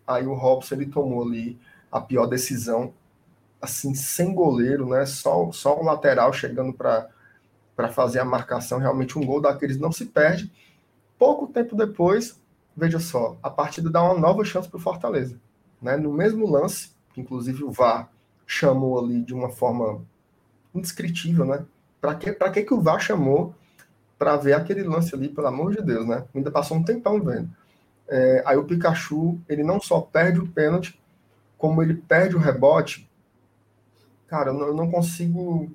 aí 0.07 0.27
o 0.27 0.35
Robson 0.35 0.77
ele 0.77 0.87
tomou 0.87 1.23
ali 1.23 1.59
a 1.90 2.01
pior 2.01 2.27
decisão, 2.27 2.92
assim, 3.61 3.94
sem 3.94 4.35
goleiro, 4.35 4.88
né? 4.88 5.07
Só, 5.07 5.51
só 5.53 5.79
o 5.79 5.85
lateral 5.85 6.33
chegando 6.33 6.73
para 6.73 7.88
fazer 7.92 8.18
a 8.20 8.25
marcação. 8.25 8.79
Realmente, 8.79 9.18
um 9.18 9.25
gol 9.25 9.40
daqueles 9.40 9.79
não 9.79 9.92
se 9.92 10.07
perde. 10.07 10.53
Pouco 11.18 11.47
tempo 11.47 11.77
depois, 11.77 12.40
veja 12.77 12.99
só, 12.99 13.37
a 13.42 13.51
partida 13.51 13.90
dá 13.90 14.03
uma 14.03 14.18
nova 14.18 14.44
chance 14.44 14.68
para 14.68 14.79
o 14.79 14.81
Fortaleza. 14.81 15.38
Né? 15.81 15.97
No 15.97 16.13
mesmo 16.13 16.51
lance, 16.51 16.91
que 17.13 17.21
inclusive 17.21 17.65
o 17.65 17.71
VAR 17.71 18.11
chamou 18.47 18.99
ali 18.99 19.23
de 19.23 19.35
uma 19.35 19.51
forma 19.51 20.03
indescritível, 20.75 21.45
né? 21.45 21.65
Para 22.01 22.15
que, 22.15 22.33
que, 22.33 22.63
que 22.63 22.75
o 22.75 22.81
VAR 22.81 23.01
chamou 23.01 23.55
para 24.19 24.37
ver 24.37 24.55
aquele 24.55 24.83
lance 24.83 25.15
ali, 25.15 25.29
pelo 25.29 25.47
amor 25.47 25.75
de 25.75 25.83
Deus, 25.83 26.07
né? 26.07 26.25
Ainda 26.35 26.51
passou 26.51 26.77
um 26.77 26.83
tempão 26.83 27.21
vendo. 27.23 27.49
É, 28.09 28.43
aí 28.47 28.57
o 28.57 28.65
Pikachu, 28.65 29.41
ele 29.49 29.63
não 29.63 29.81
só 29.81 30.01
perde 30.01 30.41
o 30.41 30.49
pênalti, 30.49 31.01
como 31.57 31.83
ele 31.83 31.95
perde 31.95 32.37
o 32.37 32.39
rebote, 32.39 33.09
cara, 34.27 34.51
eu 34.51 34.55
não, 34.55 34.67
eu 34.67 34.75
não, 34.75 34.91
consigo 34.91 35.71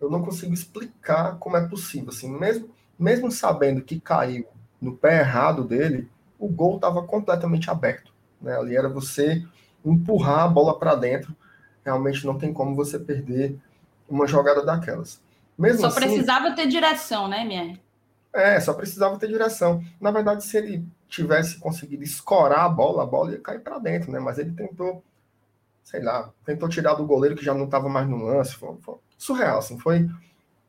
eu 0.00 0.10
não 0.10 0.22
consigo 0.22 0.54
explicar 0.54 1.36
como 1.38 1.56
é 1.56 1.68
possível. 1.68 2.08
Assim, 2.08 2.30
mesmo, 2.30 2.70
mesmo 2.98 3.30
sabendo 3.30 3.82
que 3.82 4.00
caiu 4.00 4.46
no 4.80 4.96
pé 4.96 5.20
errado 5.20 5.64
dele, 5.64 6.08
o 6.38 6.48
gol 6.48 6.76
estava 6.76 7.02
completamente 7.02 7.70
aberto. 7.70 8.09
Né? 8.40 8.56
Ali 8.56 8.76
era 8.76 8.88
você 8.88 9.44
empurrar 9.84 10.40
a 10.40 10.48
bola 10.48 10.78
para 10.78 10.94
dentro. 10.94 11.34
Realmente 11.84 12.26
não 12.26 12.38
tem 12.38 12.52
como 12.52 12.74
você 12.74 12.98
perder 12.98 13.58
uma 14.08 14.26
jogada 14.26 14.64
daquelas. 14.64 15.20
Mesmo 15.58 15.80
só 15.80 15.86
assim, 15.88 16.00
precisava 16.00 16.52
ter 16.52 16.66
direção, 16.66 17.28
né, 17.28 17.44
minha? 17.44 17.78
É, 18.32 18.60
só 18.60 18.72
precisava 18.72 19.18
ter 19.18 19.28
direção. 19.28 19.82
Na 20.00 20.10
verdade, 20.10 20.44
se 20.44 20.56
ele 20.56 20.84
tivesse 21.08 21.58
conseguido 21.58 22.04
escorar 22.04 22.60
a 22.60 22.68
bola, 22.68 23.02
a 23.02 23.06
bola 23.06 23.32
ia 23.32 23.40
cair 23.40 23.60
para 23.60 23.78
dentro, 23.78 24.10
né? 24.10 24.20
Mas 24.20 24.38
ele 24.38 24.52
tentou 24.52 25.02
sei 25.90 26.00
lá, 26.00 26.32
tentou 26.44 26.68
tirar 26.68 26.94
do 26.94 27.04
goleiro 27.04 27.34
que 27.34 27.44
já 27.44 27.52
não 27.52 27.64
estava 27.64 27.88
mais 27.88 28.08
no 28.08 28.24
lance. 28.24 28.54
Foi, 28.54 28.76
foi, 28.80 28.94
surreal, 29.18 29.58
assim, 29.58 29.76
foi, 29.76 30.08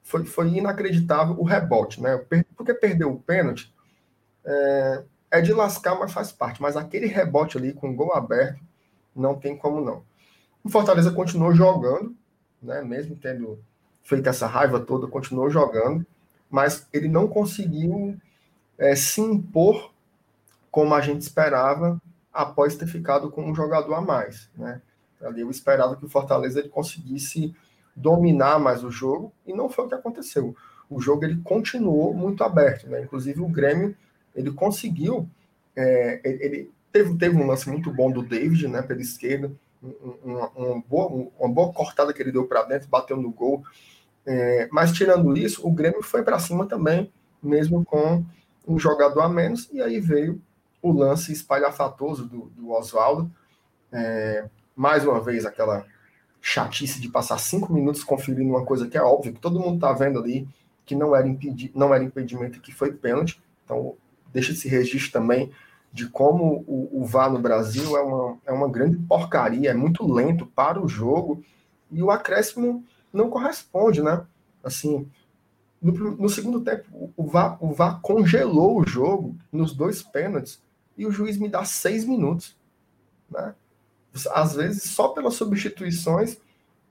foi, 0.01 0.25
foi 0.25 0.47
inacreditável 0.49 1.35
o 1.37 1.43
rebote, 1.43 2.01
né? 2.01 2.19
Porque 2.55 2.73
perdeu 2.73 3.11
o 3.11 3.19
pênalti 3.19 3.71
é, 4.43 5.03
é, 5.31 5.39
de 5.39 5.53
lascar, 5.53 5.97
mas 5.97 6.11
faz 6.11 6.31
parte. 6.31 6.61
Mas 6.61 6.75
aquele 6.75 7.07
rebote 7.07 7.57
ali 7.57 7.73
com 7.73 7.89
o 7.89 7.95
gol 7.95 8.13
aberto, 8.13 8.61
não 9.15 9.35
tem 9.35 9.57
como 9.57 9.81
não. 9.81 10.03
O 10.63 10.69
Fortaleza 10.69 11.11
continuou 11.11 11.53
jogando, 11.53 12.15
né? 12.61 12.81
Mesmo 12.81 13.15
tendo 13.15 13.59
feito 14.03 14.27
essa 14.27 14.45
raiva 14.45 14.79
toda, 14.79 15.07
continuou 15.07 15.49
jogando, 15.49 16.05
mas 16.49 16.87
ele 16.91 17.07
não 17.07 17.27
conseguiu 17.27 18.17
é, 18.77 18.95
se 18.95 19.21
impor 19.21 19.91
como 20.69 20.93
a 20.93 21.01
gente 21.01 21.21
esperava 21.21 22.01
após 22.33 22.75
ter 22.75 22.87
ficado 22.87 23.29
com 23.29 23.49
um 23.49 23.55
jogador 23.55 23.93
a 23.93 24.01
mais, 24.01 24.49
né? 24.55 24.81
Ali 25.21 25.41
eu 25.41 25.51
esperava 25.51 25.95
que 25.95 26.05
o 26.05 26.09
Fortaleza 26.09 26.59
ele 26.59 26.69
conseguisse 26.69 27.55
dominar 27.95 28.59
mais 28.59 28.83
o 28.83 28.89
jogo 28.89 29.31
e 29.45 29.53
não 29.53 29.69
foi 29.69 29.85
o 29.85 29.87
que 29.87 29.95
aconteceu. 29.95 30.55
O 30.89 30.99
jogo 30.99 31.23
ele 31.23 31.39
continuou 31.43 32.13
muito 32.13 32.43
aberto, 32.43 32.87
né? 32.87 33.01
Inclusive 33.01 33.41
o 33.41 33.47
Grêmio 33.47 33.95
ele 34.35 34.51
conseguiu, 34.51 35.27
é, 35.75 36.21
ele 36.23 36.71
teve, 36.91 37.17
teve 37.17 37.37
um 37.37 37.47
lance 37.47 37.69
muito 37.69 37.91
bom 37.91 38.11
do 38.11 38.21
David, 38.21 38.67
né? 38.67 38.81
Pela 38.81 39.01
esquerda, 39.01 39.51
uma, 40.23 40.49
uma, 40.49 40.81
boa, 40.81 41.29
uma 41.39 41.49
boa 41.49 41.73
cortada 41.73 42.13
que 42.13 42.21
ele 42.21 42.31
deu 42.31 42.45
para 42.45 42.63
dentro, 42.63 42.89
bateu 42.89 43.17
no 43.17 43.31
gol. 43.31 43.63
É, 44.25 44.67
mas 44.71 44.91
tirando 44.91 45.35
isso, 45.35 45.65
o 45.67 45.71
Grêmio 45.71 46.03
foi 46.03 46.23
para 46.23 46.39
cima 46.39 46.67
também, 46.67 47.11
mesmo 47.41 47.83
com 47.83 48.23
um 48.67 48.77
jogador 48.77 49.21
a 49.21 49.29
menos, 49.29 49.67
e 49.71 49.81
aí 49.81 49.99
veio 49.99 50.39
o 50.81 50.91
lance 50.91 51.31
espalhafatoso 51.31 52.25
do, 52.27 52.51
do 52.55 52.71
Oswaldo. 52.71 53.31
É, 53.91 54.47
mais 54.75 55.05
uma 55.05 55.19
vez 55.19 55.45
aquela 55.45 55.85
chatice 56.41 56.99
de 56.99 57.09
passar 57.09 57.37
cinco 57.37 57.71
minutos 57.73 58.03
conferindo 58.03 58.49
uma 58.49 58.65
coisa 58.65 58.87
que 58.87 58.97
é 58.97 59.01
óbvio, 59.01 59.33
que 59.33 59.39
todo 59.39 59.59
mundo 59.59 59.75
está 59.75 59.93
vendo 59.93 60.19
ali, 60.19 60.47
que 60.85 60.95
não 60.95 61.15
era, 61.15 61.27
impedi 61.27 61.71
não 61.75 61.93
era 61.93 62.03
impedimento 62.03 62.59
que 62.59 62.71
foi 62.71 62.91
pênalti. 62.91 63.41
Então, 63.63 63.95
deixa 64.33 64.51
esse 64.51 64.67
registro 64.67 65.11
também 65.11 65.51
de 65.93 66.07
como 66.07 66.63
o, 66.67 67.01
o 67.01 67.05
VAR 67.05 67.31
no 67.31 67.39
Brasil 67.39 67.97
é 67.97 68.01
uma, 68.01 68.37
é 68.45 68.51
uma 68.51 68.69
grande 68.69 68.97
porcaria, 68.97 69.71
é 69.71 69.73
muito 69.73 70.09
lento 70.09 70.45
para 70.45 70.81
o 70.81 70.87
jogo 70.87 71.43
e 71.91 72.01
o 72.01 72.09
acréscimo 72.09 72.85
não 73.11 73.29
corresponde, 73.29 74.01
né? 74.01 74.25
Assim, 74.63 75.09
no, 75.81 75.91
no 75.91 76.29
segundo 76.29 76.61
tempo, 76.61 77.11
o 77.17 77.25
VAR, 77.25 77.57
o 77.61 77.73
VAR 77.73 77.99
congelou 78.01 78.79
o 78.79 78.87
jogo 78.87 79.35
nos 79.51 79.73
dois 79.73 80.01
pênaltis 80.01 80.61
e 80.97 81.05
o 81.05 81.11
juiz 81.11 81.37
me 81.37 81.49
dá 81.49 81.65
seis 81.65 82.05
minutos, 82.05 82.55
né? 83.29 83.53
às 84.33 84.55
vezes, 84.55 84.83
só 84.83 85.09
pelas 85.09 85.35
substituições, 85.35 86.37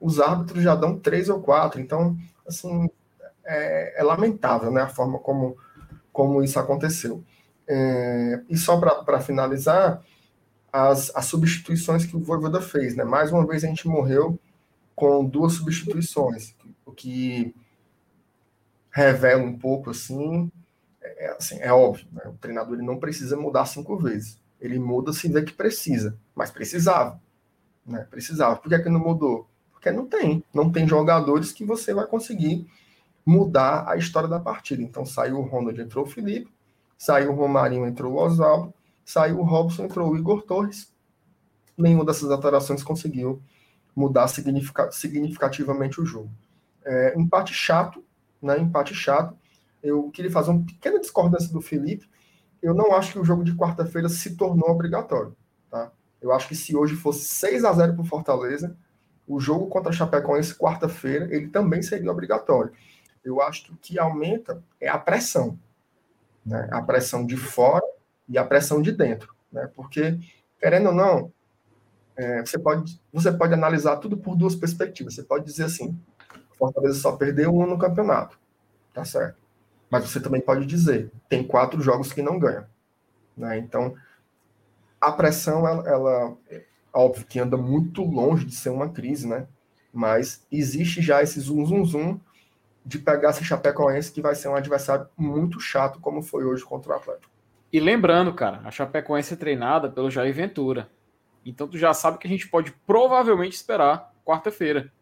os 0.00 0.20
árbitros 0.20 0.62
já 0.62 0.74
dão 0.74 0.98
três 0.98 1.29
ou 1.29 1.40
quatro. 1.40 1.81
Então, 1.81 2.16
assim, 2.46 2.88
é, 3.44 4.00
é 4.00 4.03
lamentável 4.03 4.70
né, 4.70 4.83
a 4.83 4.88
forma 4.88 5.18
como, 5.18 5.57
como 6.12 6.42
isso 6.42 6.59
aconteceu. 6.59 7.22
É, 7.73 8.43
e 8.49 8.57
só 8.57 8.81
para 8.81 9.21
finalizar, 9.21 10.03
as, 10.73 11.15
as 11.15 11.27
substituições 11.27 12.05
que 12.05 12.17
o 12.17 12.21
Voivoda 12.21 12.61
fez. 12.61 12.97
Né? 12.97 13.05
Mais 13.05 13.33
uma 13.33 13.47
vez 13.47 13.63
a 13.63 13.69
gente 13.69 13.87
morreu 13.87 14.39
com 14.97 15.25
duas 15.25 15.53
substituições, 15.55 16.55
o 16.85 16.91
que 16.91 17.55
revela 18.91 19.43
um 19.43 19.57
pouco 19.57 19.91
assim, 19.91 20.51
é, 21.01 21.31
assim, 21.31 21.59
é 21.61 21.73
óbvio, 21.73 22.07
né? 22.13 22.23
o 22.27 22.33
treinador 22.33 22.75
ele 22.75 22.83
não 22.83 22.99
precisa 22.99 23.37
mudar 23.37 23.67
cinco 23.67 23.97
vezes. 23.97 24.41
Ele 24.61 24.79
muda 24.79 25.13
se 25.13 25.29
vê 25.29 25.43
que 25.43 25.53
precisa, 25.53 26.19
mas 26.35 26.51
precisava. 26.51 27.21
Né? 27.87 28.07
Precisava. 28.11 28.57
Por 28.57 28.69
que, 28.69 28.75
é 28.75 28.83
que 28.83 28.91
não 28.91 29.01
mudou? 29.01 29.49
Porque 29.71 29.93
não 29.93 30.07
tem. 30.07 30.45
Não 30.53 30.71
tem 30.71 30.87
jogadores 30.87 31.53
que 31.53 31.65
você 31.65 31.95
vai 31.95 32.07
conseguir 32.07 32.67
mudar 33.25 33.89
a 33.89 33.97
história 33.97 34.29
da 34.29 34.41
partida. 34.41 34.83
Então 34.83 35.07
saiu 35.07 35.39
o 35.39 35.43
Ronald, 35.43 35.81
entrou 35.81 36.05
o 36.05 36.09
Felipe, 36.09 36.53
saiu 37.01 37.33
o 37.33 37.35
Romarinho, 37.35 37.87
entrou 37.87 38.13
o 38.13 38.17
Oswaldo, 38.19 38.75
saiu 39.03 39.41
o 39.41 39.43
Robson, 39.43 39.85
entrou 39.85 40.11
o 40.11 40.19
Igor 40.19 40.43
Torres. 40.43 40.93
Nenhuma 41.75 42.05
dessas 42.05 42.31
alterações 42.31 42.83
conseguiu 42.83 43.43
mudar 43.97 44.29
significativamente 44.29 45.99
o 45.99 46.05
jogo. 46.05 46.31
É, 46.85 47.19
empate 47.19 47.55
chato, 47.55 48.05
né? 48.43 48.59
Empate 48.59 48.95
chato. 48.95 49.35
Eu 49.83 50.11
queria 50.11 50.31
fazer 50.31 50.51
uma 50.51 50.63
pequena 50.63 51.01
discordância 51.01 51.51
do 51.51 51.63
Felipe, 51.63 52.07
eu 52.63 52.75
não 52.75 52.95
acho 52.95 53.13
que 53.13 53.19
o 53.19 53.25
jogo 53.25 53.43
de 53.43 53.57
quarta-feira 53.57 54.11
se 54.11 54.37
tornou 54.37 54.69
obrigatório. 54.69 55.35
Tá? 55.71 55.91
Eu 56.21 56.35
acho 56.35 56.47
que 56.49 56.55
se 56.55 56.77
hoje 56.77 56.97
fosse 56.97 57.25
6 57.25 57.65
a 57.65 57.73
0 57.73 57.95
para 57.95 58.03
o 58.03 58.07
Fortaleza, 58.07 58.77
o 59.27 59.41
jogo 59.41 59.69
contra 59.69 59.89
a 59.89 59.95
Chapecoense 59.95 60.55
quarta-feira, 60.55 61.35
ele 61.35 61.49
também 61.49 61.81
seria 61.81 62.13
obrigatório. 62.13 62.73
Eu 63.25 63.41
acho 63.41 63.65
que 63.65 63.73
o 63.73 63.77
que 63.77 63.99
aumenta 63.99 64.63
é 64.79 64.91
a 64.91 64.99
pressão. 64.99 65.59
Né? 66.51 66.69
A 66.73 66.83
pressão 66.83 67.25
de 67.25 67.37
fora 67.37 67.87
e 68.29 68.37
a 68.37 68.45
pressão 68.45 68.83
de 68.83 68.91
dentro. 68.91 69.33
Né? 69.53 69.71
Porque, 69.73 70.19
querendo 70.59 70.89
ou 70.89 70.95
não, 70.95 71.33
é, 72.17 72.41
você, 72.45 72.59
pode, 72.59 73.01
você 73.13 73.31
pode 73.31 73.55
analisar 73.55 73.99
tudo 73.99 74.17
por 74.17 74.37
duas 74.37 74.57
perspectivas. 74.57 75.15
Você 75.15 75.23
pode 75.23 75.45
dizer 75.45 75.65
assim, 75.65 75.97
Fortaleza 76.59 76.99
só 76.99 77.13
perdeu 77.13 77.57
um 77.57 77.67
no 77.67 77.79
campeonato. 77.79 78.37
Tá 78.93 79.05
certo. 79.05 79.39
Mas 79.89 80.05
você 80.05 80.21
também 80.21 80.41
pode 80.41 80.67
dizer, 80.67 81.13
tem 81.29 81.47
quatro 81.47 81.81
jogos 81.81 82.13
que 82.13 82.21
não 82.21 82.37
ganha. 82.37 82.69
Né? 83.37 83.59
Então, 83.59 83.95
a 85.01 85.13
pressão, 85.13 85.67
ela, 85.67 85.89
ela, 85.89 86.37
óbvio 86.93 87.27
que 87.27 87.39
anda 87.39 87.57
muito 87.57 88.03
longe 88.03 88.45
de 88.45 88.55
ser 88.55 88.71
uma 88.71 88.89
crise, 88.89 89.27
né? 89.27 89.47
Mas 89.93 90.45
existe 90.51 91.01
já 91.01 91.23
esse 91.23 91.41
zum, 91.41 91.65
zum, 91.65 91.85
zum 91.85 92.21
de 92.85 92.99
pegar 92.99 93.31
esse 93.31 93.45
Chapecoense 93.45 94.12
que 94.12 94.21
vai 94.21 94.35
ser 94.35 94.49
um 94.49 94.55
adversário 94.55 95.07
muito 95.16 95.61
chato, 95.61 96.01
como 96.01 96.23
foi 96.23 96.45
hoje 96.45 96.64
contra 96.64 96.93
o 96.93 96.97
Atlético. 96.97 97.31
E 97.73 97.79
lembrando, 97.79 98.33
cara, 98.35 98.61
a 98.64 98.71
Chapecoense 98.71 99.35
é 99.35 99.37
treinada 99.37 99.88
pelo 99.88 100.11
Jair 100.11 100.35
Ventura. 100.35 100.88
Então 101.45 101.69
tu 101.69 101.79
já 101.79 101.95
sabe 101.95 102.19
que 102.19 102.27
a 102.27 102.31
gente 102.31 102.49
pode 102.49 102.73
provavelmente 102.87 103.55
esperar 103.55 104.12
quarta-feira. 104.25 104.93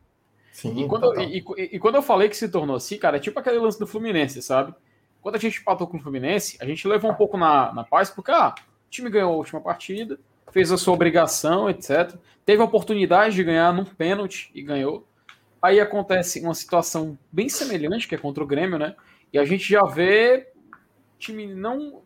Sim, 0.52 0.84
e 0.84 0.88
quando, 0.88 1.20
e, 1.20 1.38
e, 1.38 1.76
e 1.76 1.78
quando 1.78 1.94
eu 1.94 2.02
falei 2.02 2.28
que 2.28 2.36
se 2.36 2.48
tornou 2.48 2.76
assim, 2.76 2.98
cara, 2.98 3.16
é 3.16 3.20
tipo 3.20 3.38
aquele 3.38 3.58
lance 3.58 3.78
do 3.78 3.86
Fluminense, 3.86 4.42
sabe? 4.42 4.74
Quando 5.20 5.36
a 5.36 5.38
gente 5.38 5.60
empatou 5.60 5.86
com 5.86 5.96
o 5.96 6.00
Fluminense, 6.00 6.58
a 6.60 6.66
gente 6.66 6.86
levou 6.86 7.10
um 7.10 7.14
pouco 7.14 7.36
na, 7.36 7.72
na 7.72 7.84
paz, 7.84 8.10
porque 8.10 8.30
ah, 8.30 8.54
o 8.56 8.90
time 8.90 9.10
ganhou 9.10 9.32
a 9.32 9.36
última 9.36 9.60
partida, 9.60 10.18
fez 10.50 10.70
a 10.72 10.76
sua 10.76 10.94
obrigação, 10.94 11.68
etc. 11.70 12.14
Teve 12.44 12.62
a 12.62 12.64
oportunidade 12.64 13.34
de 13.34 13.44
ganhar 13.44 13.72
num 13.72 13.84
pênalti 13.84 14.50
e 14.54 14.62
ganhou. 14.62 15.06
Aí 15.60 15.80
acontece 15.80 16.40
uma 16.40 16.54
situação 16.54 17.18
bem 17.32 17.48
semelhante, 17.48 18.06
que 18.06 18.14
é 18.14 18.18
contra 18.18 18.42
o 18.42 18.46
Grêmio, 18.46 18.78
né? 18.78 18.94
E 19.32 19.38
a 19.38 19.44
gente 19.44 19.68
já 19.68 19.82
vê 19.84 20.52
time 21.18 21.46
não 21.46 22.02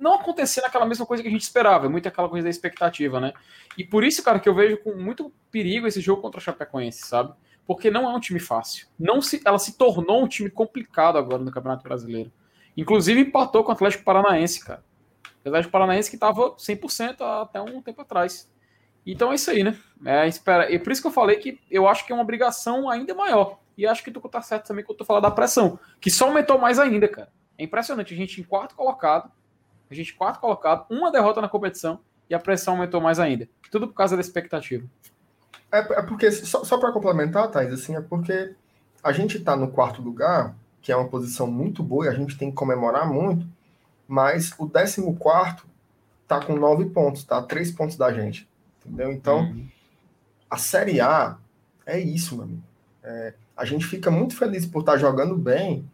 não 0.00 0.14
acontecer 0.14 0.64
aquela 0.64 0.86
mesma 0.86 1.04
coisa 1.04 1.22
que 1.22 1.28
a 1.28 1.32
gente 1.32 1.42
esperava, 1.42 1.84
é 1.84 1.88
muito 1.88 2.08
aquela 2.08 2.28
coisa 2.28 2.44
da 2.44 2.50
expectativa, 2.50 3.20
né? 3.20 3.34
E 3.76 3.84
por 3.84 4.02
isso, 4.02 4.22
cara, 4.22 4.40
que 4.40 4.48
eu 4.48 4.54
vejo 4.54 4.78
com 4.78 4.94
muito 4.94 5.30
perigo 5.50 5.86
esse 5.86 6.00
jogo 6.00 6.22
contra 6.22 6.40
o 6.40 6.42
Chapecoense, 6.42 7.06
sabe? 7.06 7.34
Porque 7.66 7.90
não 7.90 8.10
é 8.10 8.16
um 8.16 8.18
time 8.18 8.40
fácil. 8.40 8.88
Não 8.98 9.20
se, 9.20 9.42
ela 9.44 9.58
se 9.58 9.76
tornou 9.76 10.24
um 10.24 10.26
time 10.26 10.48
complicado 10.48 11.18
agora 11.18 11.42
no 11.42 11.52
Campeonato 11.52 11.84
Brasileiro. 11.84 12.32
Inclusive 12.76 13.20
empatou 13.20 13.62
com 13.62 13.70
o 13.70 13.74
Atlético 13.74 14.02
Paranaense, 14.02 14.64
cara. 14.64 14.82
O 15.44 15.48
Atlético 15.48 15.70
Paranaense 15.70 16.08
que 16.08 16.16
estava 16.16 16.52
100% 16.56 17.20
até 17.42 17.60
um 17.60 17.82
tempo 17.82 18.00
atrás. 18.00 18.50
Então 19.06 19.32
é 19.32 19.34
isso 19.34 19.50
aí, 19.50 19.64
né? 19.64 19.76
É, 20.04 20.26
espera. 20.26 20.70
E 20.70 20.78
por 20.78 20.92
isso 20.92 21.00
que 21.00 21.08
eu 21.08 21.12
falei 21.12 21.36
que 21.36 21.60
eu 21.70 21.88
acho 21.88 22.06
que 22.06 22.12
é 22.12 22.14
uma 22.14 22.22
obrigação 22.22 22.88
ainda 22.88 23.14
maior. 23.14 23.58
E 23.76 23.86
acho 23.86 24.04
que 24.04 24.10
tu 24.10 24.20
tá 24.20 24.42
certo 24.42 24.66
também 24.66 24.84
quando 24.84 24.98
tu 24.98 25.04
fala 25.04 25.20
da 25.20 25.30
pressão, 25.30 25.78
que 26.00 26.10
só 26.10 26.26
aumentou 26.26 26.58
mais 26.58 26.78
ainda, 26.78 27.08
cara. 27.08 27.28
É 27.56 27.64
impressionante. 27.64 28.12
A 28.14 28.16
gente 28.16 28.40
em 28.40 28.44
quarto 28.44 28.74
colocado, 28.74 29.30
a 29.90 29.94
gente 29.94 30.14
quarto 30.14 30.40
colocado, 30.40 30.86
uma 30.90 31.10
derrota 31.10 31.40
na 31.40 31.48
competição 31.48 32.00
e 32.28 32.34
a 32.34 32.38
pressão 32.38 32.74
aumentou 32.74 33.00
mais 33.00 33.18
ainda. 33.18 33.48
Tudo 33.70 33.88
por 33.88 33.94
causa 33.94 34.16
da 34.16 34.20
expectativa. 34.20 34.86
É, 35.72 35.78
é 35.78 36.02
porque, 36.02 36.30
só, 36.30 36.64
só 36.64 36.78
para 36.78 36.92
complementar, 36.92 37.50
Thais, 37.50 37.72
assim, 37.72 37.96
é 37.96 38.00
porque 38.00 38.54
a 39.02 39.12
gente 39.12 39.38
está 39.38 39.56
no 39.56 39.70
quarto 39.70 40.02
lugar, 40.02 40.54
que 40.82 40.90
é 40.90 40.96
uma 40.96 41.08
posição 41.08 41.46
muito 41.46 41.82
boa 41.82 42.06
e 42.06 42.08
a 42.08 42.14
gente 42.14 42.36
tem 42.36 42.50
que 42.50 42.56
comemorar 42.56 43.08
muito, 43.08 43.46
mas 44.06 44.52
o 44.58 44.68
14 44.68 45.02
tá 46.26 46.44
com 46.44 46.54
nove 46.56 46.86
pontos, 46.86 47.24
tá? 47.24 47.40
Três 47.42 47.70
pontos 47.70 47.96
da 47.96 48.12
gente. 48.12 48.49
Entendeu? 48.84 49.12
Então, 49.12 49.40
uhum. 49.40 49.66
a 50.48 50.56
Série 50.56 51.00
A 51.00 51.36
é 51.86 51.98
isso, 51.98 52.34
meu 52.36 52.44
amigo. 52.44 52.62
É, 53.02 53.34
a 53.56 53.64
gente 53.64 53.86
fica 53.86 54.10
muito 54.10 54.36
feliz 54.36 54.66
por 54.66 54.80
estar 54.80 54.92
tá 54.92 54.98
jogando 54.98 55.36
bem, 55.36 55.84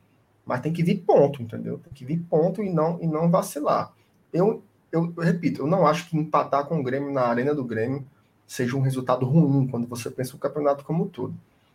mas 0.44 0.61
tem 0.61 0.72
que 0.72 0.83
vir 0.83 0.99
ponto, 0.99 1.42
entendeu? 1.42 1.79
Tem 1.79 1.92
que 1.92 2.05
vir 2.05 2.18
ponto 2.31 2.62
e 2.62 2.70
não, 2.70 2.99
e 3.01 3.07
não 3.07 3.31
vacilar. 3.31 3.92
Eu, 4.33 4.62
eu, 4.92 5.12
eu 5.16 5.22
repito, 5.22 5.62
eu 5.62 5.66
não 5.66 5.87
acho 5.87 6.09
que 6.09 6.16
empatar 6.16 6.66
com 6.66 6.79
o 6.79 6.83
Grêmio 6.83 7.12
na 7.12 7.22
arena 7.22 7.55
do 7.55 7.64
Grêmio 7.64 8.05
seja 8.46 8.77
um 8.77 8.81
resultado 8.81 9.27
ruim 9.27 9.66
quando 9.66 9.88
você 9.88 10.11
pensa 10.11 10.37
o 10.37 10.38
campeonato 10.38 10.85
como 10.85 11.05
um 11.05 11.09
todo. 11.09 11.35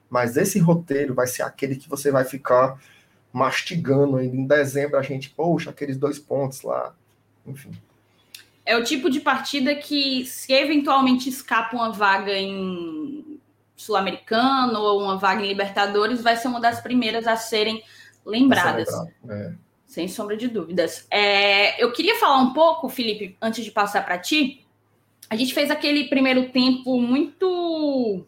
Mas 0.10 0.38
esse 0.38 0.60
roteiro 0.60 1.14
vai 1.14 1.28
ser 1.28 1.44
aquele 1.44 1.76
que 1.76 1.90
você 1.90 2.12
vai 2.12 2.24
ficar 2.24 2.80
mastigando 3.32 4.18
ainda 4.18 4.36
em 4.36 4.46
dezembro 4.46 4.98
a 4.98 5.02
gente, 5.02 5.30
poxa, 5.30 5.70
aqueles 5.70 5.98
dois 5.98 6.20
pontos 6.20 6.62
lá, 6.64 6.94
enfim. 7.46 7.72
É 8.66 8.78
o 8.78 8.84
tipo 8.84 9.10
de 9.10 9.20
partida 9.20 9.74
que, 9.76 10.26
se 10.26 10.54
eventualmente 10.54 11.30
escapa 11.30 11.76
uma 11.76 11.92
vaga 11.92 12.38
em 12.38 13.40
Sul-Americano 13.76 14.80
ou 14.80 15.02
uma 15.02 15.18
vaga 15.18 15.44
em 15.44 15.48
Libertadores, 15.48 16.22
vai 16.22 16.36
ser 16.38 16.48
uma 16.48 16.60
das 16.60 16.80
primeiras 16.80 17.28
a 17.28 17.36
serem 17.36 17.84
lembradas. 18.26 18.88
É. 19.28 19.54
Sem 19.88 20.08
sombra 20.08 20.38
de 20.38 20.48
dúvidas. 20.48 21.06
É, 21.10 21.84
eu 21.84 21.92
queria 21.92 22.18
falar 22.18 22.38
um 22.38 22.54
pouco, 22.54 22.88
Felipe, 22.88 23.36
antes 23.42 23.66
de 23.66 23.72
passar 23.72 24.06
para 24.06 24.20
ti. 24.20 24.66
A 25.30 25.36
gente 25.36 25.54
fez 25.54 25.72
aquele 25.72 26.06
primeiro 26.06 26.50
tempo 26.50 27.02
muito 27.02 28.26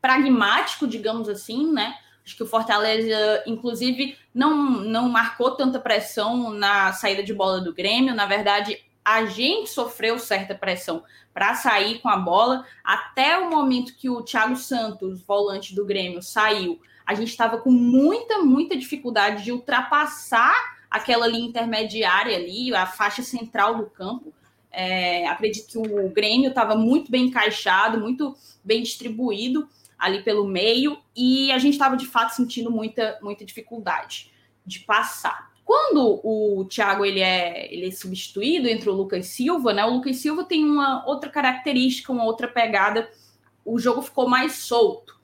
pragmático, 0.00 0.86
digamos 0.86 1.28
assim, 1.28 1.72
né? 1.72 1.94
Acho 2.24 2.36
que 2.36 2.42
o 2.42 2.46
Fortaleza, 2.46 3.42
inclusive, 3.46 4.16
não, 4.32 4.54
não 4.80 5.08
marcou 5.08 5.52
tanta 5.52 5.80
pressão 5.80 6.50
na 6.50 6.92
saída 6.92 7.22
de 7.22 7.34
bola 7.34 7.60
do 7.60 7.74
Grêmio. 7.74 8.14
Na 8.14 8.26
verdade, 8.26 8.78
a 9.04 9.24
gente 9.26 9.70
sofreu 9.70 10.18
certa 10.18 10.54
pressão 10.54 11.02
para 11.32 11.54
sair 11.54 12.00
com 12.00 12.08
a 12.08 12.16
bola. 12.16 12.64
Até 12.84 13.38
o 13.38 13.50
momento 13.50 13.96
que 13.96 14.08
o 14.08 14.22
Thiago 14.22 14.56
Santos, 14.56 15.22
volante 15.22 15.74
do 15.74 15.84
Grêmio, 15.84 16.22
saiu, 16.22 16.80
a 17.06 17.14
gente 17.14 17.28
estava 17.28 17.58
com 17.58 17.70
muita, 17.70 18.38
muita 18.38 18.76
dificuldade 18.76 19.44
de 19.44 19.52
ultrapassar 19.52 20.54
aquela 20.90 21.26
linha 21.26 21.48
intermediária 21.48 22.36
ali, 22.36 22.74
a 22.74 22.86
faixa 22.86 23.22
central 23.22 23.76
do 23.76 23.86
campo. 23.86 24.32
É, 24.70 25.26
acredito 25.26 25.66
que 25.70 25.78
o 25.78 26.08
Grêmio 26.10 26.48
estava 26.48 26.74
muito 26.74 27.10
bem 27.10 27.26
encaixado, 27.26 28.00
muito 28.00 28.36
bem 28.64 28.82
distribuído 28.82 29.68
ali 29.98 30.22
pelo 30.22 30.46
meio, 30.46 30.98
e 31.14 31.52
a 31.52 31.58
gente 31.58 31.74
estava 31.74 31.96
de 31.96 32.06
fato 32.06 32.34
sentindo 32.34 32.70
muita, 32.72 33.18
muita 33.22 33.44
dificuldade 33.44 34.32
de 34.66 34.80
passar. 34.80 35.51
Quando 35.72 36.20
o 36.22 36.66
Thiago 36.66 37.02
ele 37.02 37.20
é, 37.20 37.72
ele 37.72 37.88
é 37.88 37.90
substituído 37.90 38.68
entre 38.68 38.90
o 38.90 38.92
Lucas 38.92 39.28
Silva, 39.28 39.72
né? 39.72 39.82
O 39.82 39.94
Lucas 39.94 40.18
Silva 40.18 40.44
tem 40.44 40.62
uma 40.66 41.02
outra 41.08 41.30
característica, 41.30 42.12
uma 42.12 42.26
outra 42.26 42.46
pegada. 42.46 43.10
O 43.64 43.78
jogo 43.78 44.02
ficou 44.02 44.28
mais 44.28 44.56
solto. 44.56 45.18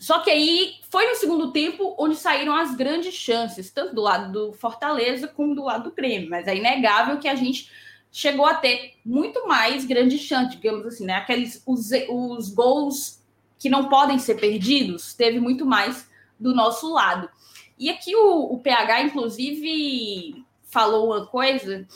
Só 0.00 0.18
que 0.18 0.32
aí 0.32 0.80
foi 0.90 1.06
no 1.06 1.14
segundo 1.14 1.52
tempo 1.52 1.94
onde 1.96 2.16
saíram 2.16 2.56
as 2.56 2.74
grandes 2.74 3.14
chances, 3.14 3.70
tanto 3.70 3.94
do 3.94 4.00
lado 4.00 4.32
do 4.32 4.52
Fortaleza 4.52 5.28
como 5.28 5.54
do 5.54 5.62
lado 5.62 5.90
do 5.90 5.94
Grêmio. 5.94 6.28
Mas 6.28 6.48
é 6.48 6.56
inegável 6.56 7.20
que 7.20 7.28
a 7.28 7.36
gente 7.36 7.70
chegou 8.10 8.46
a 8.46 8.54
ter 8.54 8.94
muito 9.06 9.46
mais 9.46 9.84
grandes 9.84 10.22
chances, 10.22 10.56
digamos 10.56 10.84
assim, 10.84 11.04
né? 11.04 11.14
Aqueles 11.14 11.62
os, 11.64 11.90
os 12.10 12.52
gols 12.52 13.22
que 13.60 13.70
não 13.70 13.88
podem 13.88 14.18
ser 14.18 14.40
perdidos, 14.40 15.14
teve 15.14 15.38
muito 15.38 15.64
mais 15.64 16.10
do 16.36 16.52
nosso 16.52 16.92
lado. 16.92 17.30
E 17.78 17.90
aqui 17.90 18.14
o, 18.14 18.52
o 18.52 18.58
PH, 18.58 19.02
inclusive, 19.02 20.44
falou 20.64 21.06
uma 21.06 21.26
coisa 21.26 21.86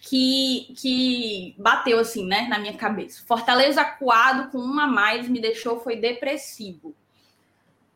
que, 0.00 0.74
que 0.76 1.54
bateu 1.56 1.98
assim, 1.98 2.26
né, 2.26 2.48
na 2.48 2.58
minha 2.58 2.76
cabeça. 2.76 3.24
Fortaleza 3.26 3.80
acuado 3.80 4.50
com 4.50 4.58
uma 4.58 4.84
a 4.84 4.86
mais 4.88 5.28
me 5.28 5.40
deixou 5.40 5.80
foi 5.80 5.96
depressivo. 5.96 6.94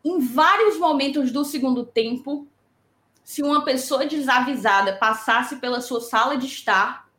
Em 0.03 0.19
vários 0.19 0.77
momentos 0.77 1.31
do 1.31 1.43
segundo 1.43 1.85
tempo, 1.85 2.47
se 3.23 3.43
uma 3.43 3.65
pessoa 3.65 4.05
desavisada 4.05 4.95
passasse 4.95 5.57
pela 5.57 5.81
sua 5.81 5.99
sala 5.99 6.37
de 6.37 6.47
estar, 6.47 7.09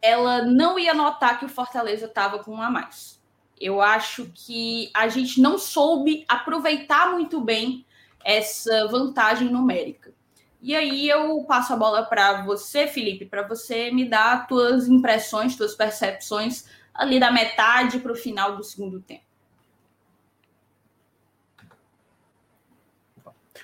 ela 0.00 0.42
não 0.42 0.78
ia 0.78 0.94
notar 0.94 1.38
que 1.38 1.44
o 1.44 1.48
Fortaleza 1.48 2.06
estava 2.06 2.38
com 2.38 2.54
um 2.54 2.62
a 2.62 2.70
mais. 2.70 3.20
Eu 3.60 3.82
acho 3.82 4.30
que 4.34 4.90
a 4.94 5.08
gente 5.08 5.40
não 5.40 5.58
soube 5.58 6.24
aproveitar 6.26 7.12
muito 7.12 7.40
bem 7.40 7.84
essa 8.24 8.88
vantagem 8.88 9.50
numérica. 9.50 10.12
E 10.60 10.74
aí 10.74 11.08
eu 11.08 11.44
passo 11.44 11.74
a 11.74 11.76
bola 11.76 12.04
para 12.04 12.42
você, 12.42 12.86
Felipe, 12.86 13.26
para 13.26 13.46
você 13.46 13.90
me 13.90 14.08
dar 14.08 14.46
tuas 14.46 14.88
impressões, 14.88 15.56
tuas 15.56 15.74
percepções 15.74 16.64
ali 16.94 17.20
da 17.20 17.30
metade 17.30 17.98
para 17.98 18.12
o 18.12 18.16
final 18.16 18.56
do 18.56 18.64
segundo 18.64 19.00
tempo. 19.00 19.24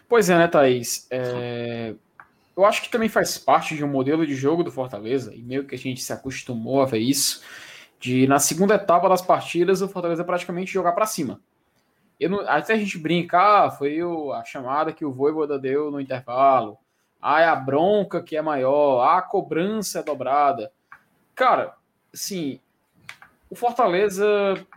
Pois 0.07 0.29
é, 0.29 0.37
né, 0.37 0.49
Thaís? 0.49 1.07
É... 1.11 1.95
Eu 2.57 2.67
acho 2.67 2.83
que 2.83 2.91
também 2.91 3.09
faz 3.09 3.39
parte 3.39 3.75
de 3.75 3.83
um 3.83 3.89
modelo 3.89 4.27
de 4.27 4.35
jogo 4.35 4.63
do 4.63 4.71
Fortaleza, 4.71 5.35
e 5.35 5.41
meio 5.41 5.67
que 5.67 5.75
a 5.75 5.79
gente 5.79 6.03
se 6.03 6.13
acostumou 6.13 6.83
a 6.83 6.85
ver 6.85 6.99
isso 6.99 7.43
de 7.99 8.27
na 8.27 8.39
segunda 8.39 8.75
etapa 8.75 9.09
das 9.09 9.23
partidas 9.23 9.81
o 9.81 9.89
Fortaleza 9.89 10.25
praticamente 10.25 10.73
jogar 10.73 10.93
para 10.93 11.07
cima. 11.07 11.41
Não, 12.29 12.41
até 12.41 12.75
a 12.75 12.77
gente 12.77 12.99
brincar, 12.99 13.67
ah, 13.67 13.71
foi 13.71 14.03
o, 14.03 14.33
a 14.33 14.45
chamada 14.45 14.93
que 14.93 15.05
o 15.05 15.13
Voivoda 15.13 15.59
deu 15.59 15.91
no 15.91 16.01
intervalo. 16.01 16.79
Ah, 17.21 17.41
é 17.41 17.47
a 17.47 17.57
bronca 17.57 18.23
que 18.23 18.37
é 18.37 18.43
maior, 18.43 19.01
ah, 19.01 19.19
a 19.19 19.23
cobrança 19.23 20.01
é 20.01 20.03
dobrada. 20.03 20.73
Cara, 21.35 21.75
assim, 22.13 22.61
o 23.49 23.55
Fortaleza 23.55 24.27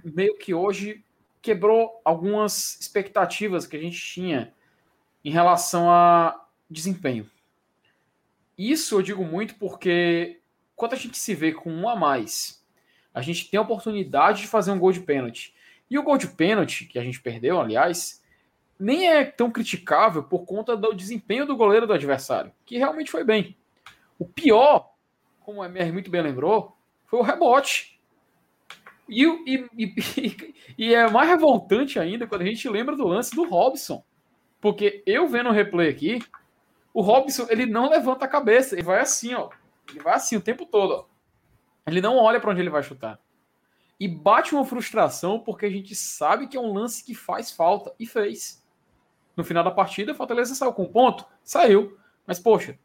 meio 0.04 0.38
que 0.38 0.54
hoje 0.54 1.04
quebrou 1.42 2.02
algumas 2.06 2.80
expectativas 2.80 3.68
que 3.68 3.76
a 3.76 3.80
gente 3.80 4.00
tinha 4.00 4.54
em 5.24 5.32
relação 5.32 5.90
a 5.92 6.48
desempenho. 6.70 7.30
Isso 8.58 8.96
eu 8.96 9.02
digo 9.02 9.24
muito 9.26 9.56
porque 9.56 10.40
quando 10.76 10.94
a 10.94 10.98
gente 10.98 11.18
se 11.18 11.36
vê 11.36 11.52
com 11.52 11.72
um 11.72 11.90
a 11.90 11.96
mais, 11.96 12.64
a 13.14 13.22
gente 13.22 13.50
tem 13.50 13.58
a 13.58 13.62
oportunidade 13.62 14.42
de 14.42 14.48
fazer 14.48 14.72
um 14.72 14.80
gol 14.80 14.92
de 14.92 15.02
pênalti. 15.02 15.54
E 15.94 16.00
o 16.00 16.02
gol 16.02 16.18
de 16.18 16.26
pênalti, 16.26 16.86
que 16.86 16.98
a 16.98 17.04
gente 17.04 17.22
perdeu, 17.22 17.62
aliás, 17.62 18.20
nem 18.80 19.12
é 19.12 19.24
tão 19.24 19.52
criticável 19.52 20.24
por 20.24 20.44
conta 20.44 20.76
do 20.76 20.92
desempenho 20.92 21.46
do 21.46 21.56
goleiro 21.56 21.86
do 21.86 21.94
adversário, 21.94 22.52
que 22.66 22.80
realmente 22.80 23.12
foi 23.12 23.24
bem. 23.24 23.56
O 24.18 24.26
pior, 24.26 24.92
como 25.42 25.62
o 25.62 25.66
MR 25.66 25.92
muito 25.92 26.10
bem 26.10 26.24
lembrou, 26.24 26.76
foi 27.06 27.20
o 27.20 27.22
rebote. 27.22 28.02
E, 29.08 29.24
e, 29.24 29.70
e, 29.78 30.56
e, 30.80 30.96
é 30.96 31.08
mais 31.12 31.30
revoltante 31.30 32.00
ainda 32.00 32.26
quando 32.26 32.42
a 32.42 32.46
gente 32.46 32.68
lembra 32.68 32.96
do 32.96 33.06
lance 33.06 33.36
do 33.36 33.48
Robson. 33.48 34.04
Porque 34.60 35.04
eu 35.06 35.28
vendo 35.28 35.50
o 35.50 35.54
replay 35.54 35.90
aqui, 35.90 36.24
o 36.92 37.04
Robson 37.04 37.46
ele 37.52 37.68
não 37.68 37.88
levanta 37.88 38.26
a 38.26 38.28
cabeça, 38.28 38.74
ele 38.74 38.82
vai 38.82 39.00
assim, 39.00 39.36
ó. 39.36 39.52
Ele 39.88 40.00
vai 40.00 40.16
assim 40.16 40.38
o 40.38 40.42
tempo 40.42 40.66
todo, 40.66 40.92
ó. 40.92 41.06
Ele 41.86 42.02
não 42.02 42.18
olha 42.18 42.40
para 42.40 42.50
onde 42.50 42.62
ele 42.62 42.72
vai 42.72 42.82
chutar. 42.82 43.20
E 44.04 44.08
bate 44.10 44.54
uma 44.54 44.66
frustração 44.66 45.40
porque 45.40 45.66
a 45.66 45.70
gente 45.70 45.96
sabe 45.96 46.48
que 46.48 46.58
é 46.58 46.60
um 46.60 46.74
lance 46.74 47.02
que 47.02 47.16
faz 47.16 47.54
falta 47.54 47.96
e 47.98 48.06
fez. 48.06 48.62
No 49.34 49.46
final 49.46 49.64
da 49.64 49.72
partida, 49.72 50.14
Fortaleza 50.14 50.54
saiu 50.54 50.74
com 50.74 50.84
um 50.84 50.92
ponto? 50.92 51.26
Saiu. 51.42 51.98
Mas, 52.28 52.38
poxa, 52.38 52.78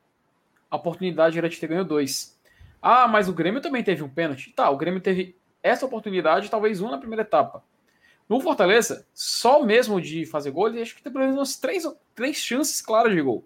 a 0.71 0.77
oportunidade 0.77 1.37
era 1.37 1.49
de 1.49 1.59
ter 1.59 1.67
ganho 1.67 1.85
dois. 1.85 2.39
Ah, 2.81 3.09
mas 3.09 3.29
o 3.29 3.33
Grêmio 3.33 3.61
também 3.61 3.83
teve 3.83 4.01
um 4.05 4.09
pênalti. 4.09 4.53
Tá, 4.53 4.71
o 4.71 4.77
Grêmio 4.77 5.01
teve 5.01 5.37
essa 5.61 5.85
oportunidade, 5.85 6.49
talvez 6.49 6.81
uma 6.81 6.93
na 6.93 6.99
primeira 6.99 7.23
etapa. 7.23 7.65
No 8.29 8.41
Fortaleza, 8.41 9.05
só 9.13 9.65
mesmo 9.65 10.01
de 10.01 10.25
fazer 10.25 10.53
gol, 10.53 10.69
ele 10.69 10.81
acho 10.81 10.95
que 10.95 11.03
tem 11.03 11.11
pelo 11.11 11.25
menos 11.25 11.37
umas 11.37 11.57
três, 11.57 11.85
três 12.15 12.37
chances 12.37 12.81
claras 12.81 13.13
de 13.13 13.21
gol. 13.21 13.45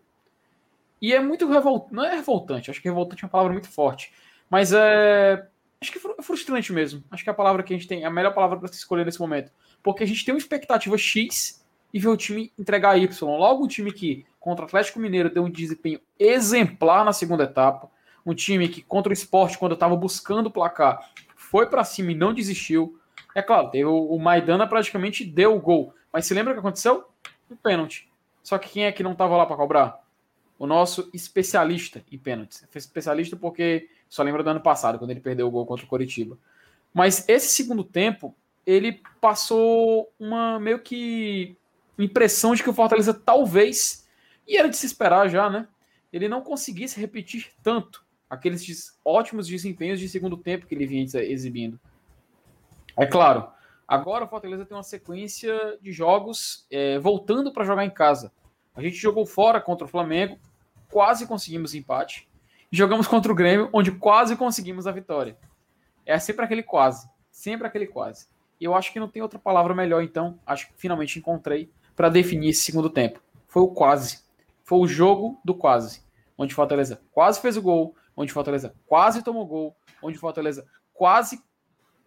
E 1.00 1.14
é 1.14 1.20
muito 1.20 1.48
revoltante. 1.48 1.94
Não 1.94 2.04
é 2.04 2.16
revoltante, 2.16 2.70
acho 2.70 2.82
que 2.82 2.88
revoltante 2.90 3.24
é 3.24 3.26
uma 3.26 3.32
palavra 3.32 3.54
muito 3.54 3.70
forte. 3.70 4.12
Mas 4.50 4.74
é. 4.74 5.48
Acho 5.83 5.90
que 5.90 5.99
é 5.99 6.23
frustrante 6.23 6.73
mesmo. 6.73 7.03
Acho 7.11 7.25
que 7.25 7.29
é 7.29 7.33
a 7.33 7.35
palavra 7.35 7.61
que 7.64 7.75
a 7.75 7.77
gente 7.77 7.88
tem, 7.88 8.05
a 8.05 8.11
melhor 8.11 8.33
palavra 8.33 8.57
para 8.57 8.68
se 8.68 8.75
escolher 8.75 9.05
nesse 9.05 9.18
momento. 9.18 9.51
Porque 9.83 10.05
a 10.05 10.07
gente 10.07 10.25
tem 10.25 10.33
uma 10.33 10.38
expectativa 10.38 10.97
X 10.97 11.61
e 11.92 11.99
vê 11.99 12.07
o 12.07 12.16
time 12.16 12.53
entregar 12.57 12.97
Y. 12.97 13.37
Logo, 13.37 13.64
um 13.64 13.66
time 13.66 13.90
que 13.90 14.25
contra 14.38 14.64
o 14.64 14.68
Atlético 14.68 15.01
Mineiro 15.01 15.29
deu 15.29 15.42
um 15.42 15.51
desempenho 15.51 16.01
exemplar 16.16 17.05
na 17.05 17.12
segunda 17.12 17.42
etapa. 17.42 17.90
Um 18.25 18.33
time 18.33 18.68
que 18.68 18.81
contra 18.81 19.11
o 19.11 19.12
esporte, 19.12 19.59
quando 19.59 19.73
estava 19.73 19.97
buscando 19.97 20.47
o 20.47 20.51
placar, 20.53 21.11
foi 21.35 21.66
para 21.66 21.83
cima 21.83 22.12
e 22.12 22.14
não 22.14 22.33
desistiu. 22.33 22.97
É 23.35 23.42
claro, 23.42 23.68
teve 23.68 23.85
o, 23.85 24.07
o 24.07 24.21
Maidana 24.21 24.68
praticamente 24.68 25.25
deu 25.25 25.57
o 25.57 25.61
gol. 25.61 25.92
Mas 26.12 26.27
se 26.27 26.33
lembra 26.33 26.53
o 26.53 26.55
que 26.55 26.61
aconteceu? 26.61 27.09
Um 27.51 27.57
pênalti. 27.57 28.09
Só 28.40 28.57
que 28.57 28.68
quem 28.68 28.85
é 28.85 28.92
que 28.92 29.03
não 29.03 29.12
estava 29.12 29.37
lá 29.37 29.47
para 29.47 29.57
cobrar? 29.57 30.01
O 30.61 30.64
nosso 30.64 31.11
especialista 31.12 32.05
em 32.12 32.18
pênaltis. 32.18 32.64
Foi 32.71 32.79
especialista 32.79 33.35
porque 33.35 33.88
só 34.12 34.22
lembra 34.22 34.42
do 34.42 34.51
ano 34.51 34.61
passado, 34.61 34.98
quando 34.98 35.11
ele 35.11 35.20
perdeu 35.20 35.48
o 35.48 35.51
gol 35.51 35.64
contra 35.64 35.87
o 35.87 35.88
Coritiba. 35.88 36.37
Mas 36.92 37.27
esse 37.27 37.48
segundo 37.48 37.83
tempo, 37.83 38.37
ele 38.66 39.01
passou 39.22 40.12
uma 40.20 40.61
meio 40.61 40.81
que 40.81 41.57
impressão 41.98 42.55
de 42.55 42.62
que 42.62 42.68
o 42.68 42.75
Fortaleza 42.75 43.14
talvez, 43.14 44.07
e 44.46 44.59
era 44.59 44.68
de 44.68 44.77
se 44.77 44.85
esperar 44.85 45.31
já, 45.31 45.48
né? 45.48 45.66
Ele 46.12 46.29
não 46.29 46.42
conseguisse 46.42 47.01
repetir 47.01 47.53
tanto 47.62 48.05
aqueles 48.29 48.94
ótimos 49.03 49.46
desempenhos 49.46 49.98
de 49.98 50.11
segundo 50.11 50.37
tempo 50.37 50.66
que 50.66 50.75
ele 50.75 50.87
vinha 50.87 51.07
exibindo. 51.22 51.81
É 52.94 53.07
claro, 53.07 53.48
agora 53.88 54.27
o 54.27 54.29
Fortaleza 54.29 54.66
tem 54.66 54.77
uma 54.77 54.83
sequência 54.83 55.79
de 55.81 55.90
jogos 55.90 56.66
é, 56.70 56.98
voltando 56.98 57.51
para 57.51 57.64
jogar 57.64 57.87
em 57.87 57.90
casa. 57.90 58.31
A 58.75 58.83
gente 58.83 58.96
jogou 58.96 59.25
fora 59.25 59.59
contra 59.59 59.87
o 59.87 59.88
Flamengo, 59.88 60.38
quase 60.90 61.27
conseguimos 61.27 61.75
empate. 61.75 62.29
Jogamos 62.74 63.06
contra 63.06 63.30
o 63.30 63.35
Grêmio, 63.35 63.68
onde 63.70 63.92
quase 63.92 64.35
conseguimos 64.35 64.87
a 64.87 64.92
vitória. 64.92 65.37
É 66.06 66.18
sempre 66.18 66.42
aquele 66.42 66.62
quase, 66.62 67.06
sempre 67.30 67.66
aquele 67.66 67.87
quase. 67.87 68.26
E 68.58 68.64
eu 68.64 68.74
acho 68.74 68.90
que 68.90 68.98
não 68.98 69.08
tem 69.08 69.20
outra 69.20 69.38
palavra 69.38 69.74
melhor, 69.74 70.02
então, 70.02 70.40
acho 70.46 70.68
que 70.68 70.72
finalmente 70.78 71.18
encontrei 71.18 71.70
para 71.94 72.08
definir 72.08 72.48
esse 72.48 72.62
segundo 72.62 72.88
tempo. 72.88 73.20
Foi 73.46 73.61
o 73.61 73.68
quase. 73.68 74.20
Foi 74.64 74.78
o 74.78 74.87
jogo 74.87 75.38
do 75.44 75.54
quase. 75.54 76.02
Onde 76.38 76.54
Fortaleza 76.54 77.02
quase 77.12 77.42
fez 77.42 77.58
o 77.58 77.62
gol, 77.62 77.94
onde 78.16 78.32
Fortaleza 78.32 78.74
quase 78.87 79.22
tomou 79.22 79.46
gol, 79.46 79.76
onde 80.02 80.16
Fortaleza 80.16 80.66
quase 80.94 81.44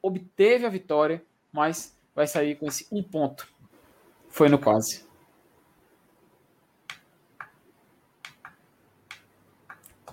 obteve 0.01 0.65
a 0.65 0.69
vitória, 0.69 1.23
mas 1.51 1.95
vai 2.15 2.25
sair 2.25 2.55
com 2.55 2.65
esse 2.65 2.87
um 2.91 3.03
ponto. 3.03 3.47
Foi 4.29 4.49
no 4.49 4.57
quase. 4.57 5.04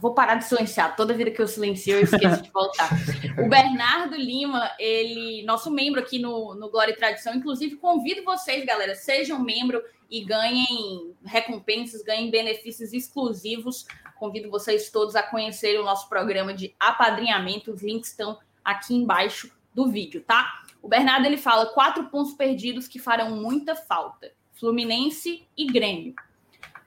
Vou 0.03 0.15
parar 0.15 0.35
de 0.35 0.47
silenciar. 0.47 0.97
Toda 0.97 1.15
vida 1.15 1.31
que 1.31 1.41
eu 1.41 1.47
silencio, 1.47 1.95
eu 1.95 2.03
esqueço 2.03 2.43
de 2.43 2.51
voltar. 2.51 2.91
O 3.39 3.49
Bernardo 3.49 4.17
Lima, 4.17 4.69
ele, 4.77 5.45
nosso 5.45 5.71
membro 5.71 6.01
aqui 6.01 6.19
no, 6.19 6.57
no 6.57 6.69
Glória 6.69 6.91
e 6.91 6.97
Tradição, 6.97 7.33
inclusive 7.33 7.77
convido 7.77 8.25
vocês, 8.25 8.65
galera, 8.65 8.97
sejam 8.97 9.39
membro 9.39 9.81
e 10.11 10.25
ganhem 10.25 11.15
recompensas, 11.25 12.03
ganhem 12.03 12.33
benefícios 12.33 12.93
exclusivos. 12.93 13.87
Convido 14.19 14.51
vocês 14.51 14.91
todos 14.91 15.15
a 15.15 15.23
conhecerem 15.23 15.81
o 15.81 15.85
nosso 15.85 16.09
programa 16.09 16.53
de 16.53 16.75
apadrinhamento. 16.81 17.71
Os 17.71 17.81
links 17.81 18.11
estão 18.11 18.41
aqui 18.65 18.97
embaixo 18.97 19.53
do 19.73 19.89
vídeo, 19.89 20.21
tá? 20.27 20.65
O 20.83 20.89
Bernardo 20.89 21.27
ele 21.27 21.37
fala 21.37 21.67
quatro 21.67 22.09
pontos 22.09 22.35
perdidos 22.35 22.89
que 22.89 22.99
farão 22.99 23.37
muita 23.37 23.77
falta: 23.77 24.33
Fluminense 24.51 25.47
e 25.57 25.65
Grêmio. 25.65 26.13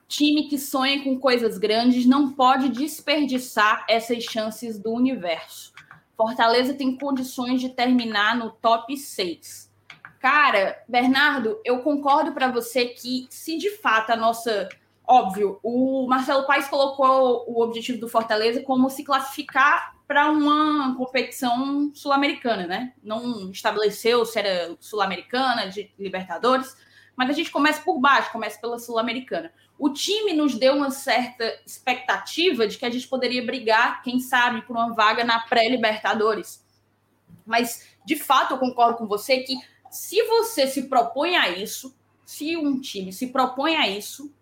Time 0.08 0.48
que 0.48 0.58
sonha 0.58 1.04
com 1.04 1.20
coisas 1.20 1.58
grandes 1.58 2.06
não 2.06 2.32
pode 2.32 2.70
desperdiçar 2.70 3.86
essas 3.90 4.24
chances 4.24 4.80
do 4.80 4.92
universo. 4.92 5.74
Fortaleza 6.16 6.74
tem 6.74 6.98
condições 6.98 7.60
de 7.60 7.70
terminar 7.70 8.36
no 8.36 8.52
top 8.52 8.96
6. 8.96 9.72
Cara, 10.20 10.82
Bernardo, 10.88 11.60
eu 11.64 11.80
concordo 11.80 12.34
para 12.34 12.52
você 12.52 12.86
que 12.86 13.28
se 13.30 13.58
de 13.58 13.70
fato 13.78 14.12
a 14.12 14.16
nossa 14.16 14.70
óbvio, 15.08 15.60
o 15.62 16.08
Marcelo 16.08 16.46
Paes 16.46 16.68
colocou 16.68 17.46
o 17.48 17.62
objetivo 17.62 18.00
do 18.00 18.10
Fortaleza 18.10 18.62
como 18.62 18.90
se 18.90 19.04
classificar 19.04 19.96
para 20.08 20.30
uma 20.30 20.96
competição 20.96 21.92
sul-americana, 21.94 22.68
né? 22.68 22.94
Não 23.04 23.52
estabeleceu 23.52 24.26
se 24.26 24.38
era 24.38 24.76
sul-americana, 24.80 25.68
de 25.70 25.92
Libertadores, 25.98 26.76
mas 27.16 27.30
a 27.30 27.34
gente 27.34 27.52
começa 27.52 27.82
por 27.82 28.00
baixo, 28.00 28.32
começa 28.32 28.60
pela 28.60 28.78
sul-americana. 28.78 29.52
O 29.78 29.90
time 29.90 30.34
nos 30.34 30.58
deu 30.58 30.76
uma 30.76 30.92
certa 30.92 31.44
expectativa 31.66 32.68
de 32.68 32.78
que 32.78 32.86
a 32.86 32.90
gente 32.90 33.08
poderia 33.08 33.46
brigar, 33.46 34.02
quem 34.04 34.20
sabe, 34.20 34.62
por 34.64 34.76
uma 34.76 34.94
vaga 34.94 35.24
na 35.24 35.40
pré-Libertadores. 35.40 36.66
Mas, 37.46 37.88
de 38.06 38.16
fato, 38.16 38.54
eu 38.54 38.58
concordo 38.58 38.98
com 38.98 39.08
você 39.08 39.40
que 39.40 39.58
se 39.90 40.22
você 40.24 40.68
se 40.68 40.90
propõe 40.90 41.36
a 41.36 41.50
isso, 41.50 41.96
se 42.26 42.58
um 42.58 42.80
time 42.80 43.14
se 43.14 43.28
propõe 43.28 43.76
a 43.76 43.88
isso, 43.88 44.34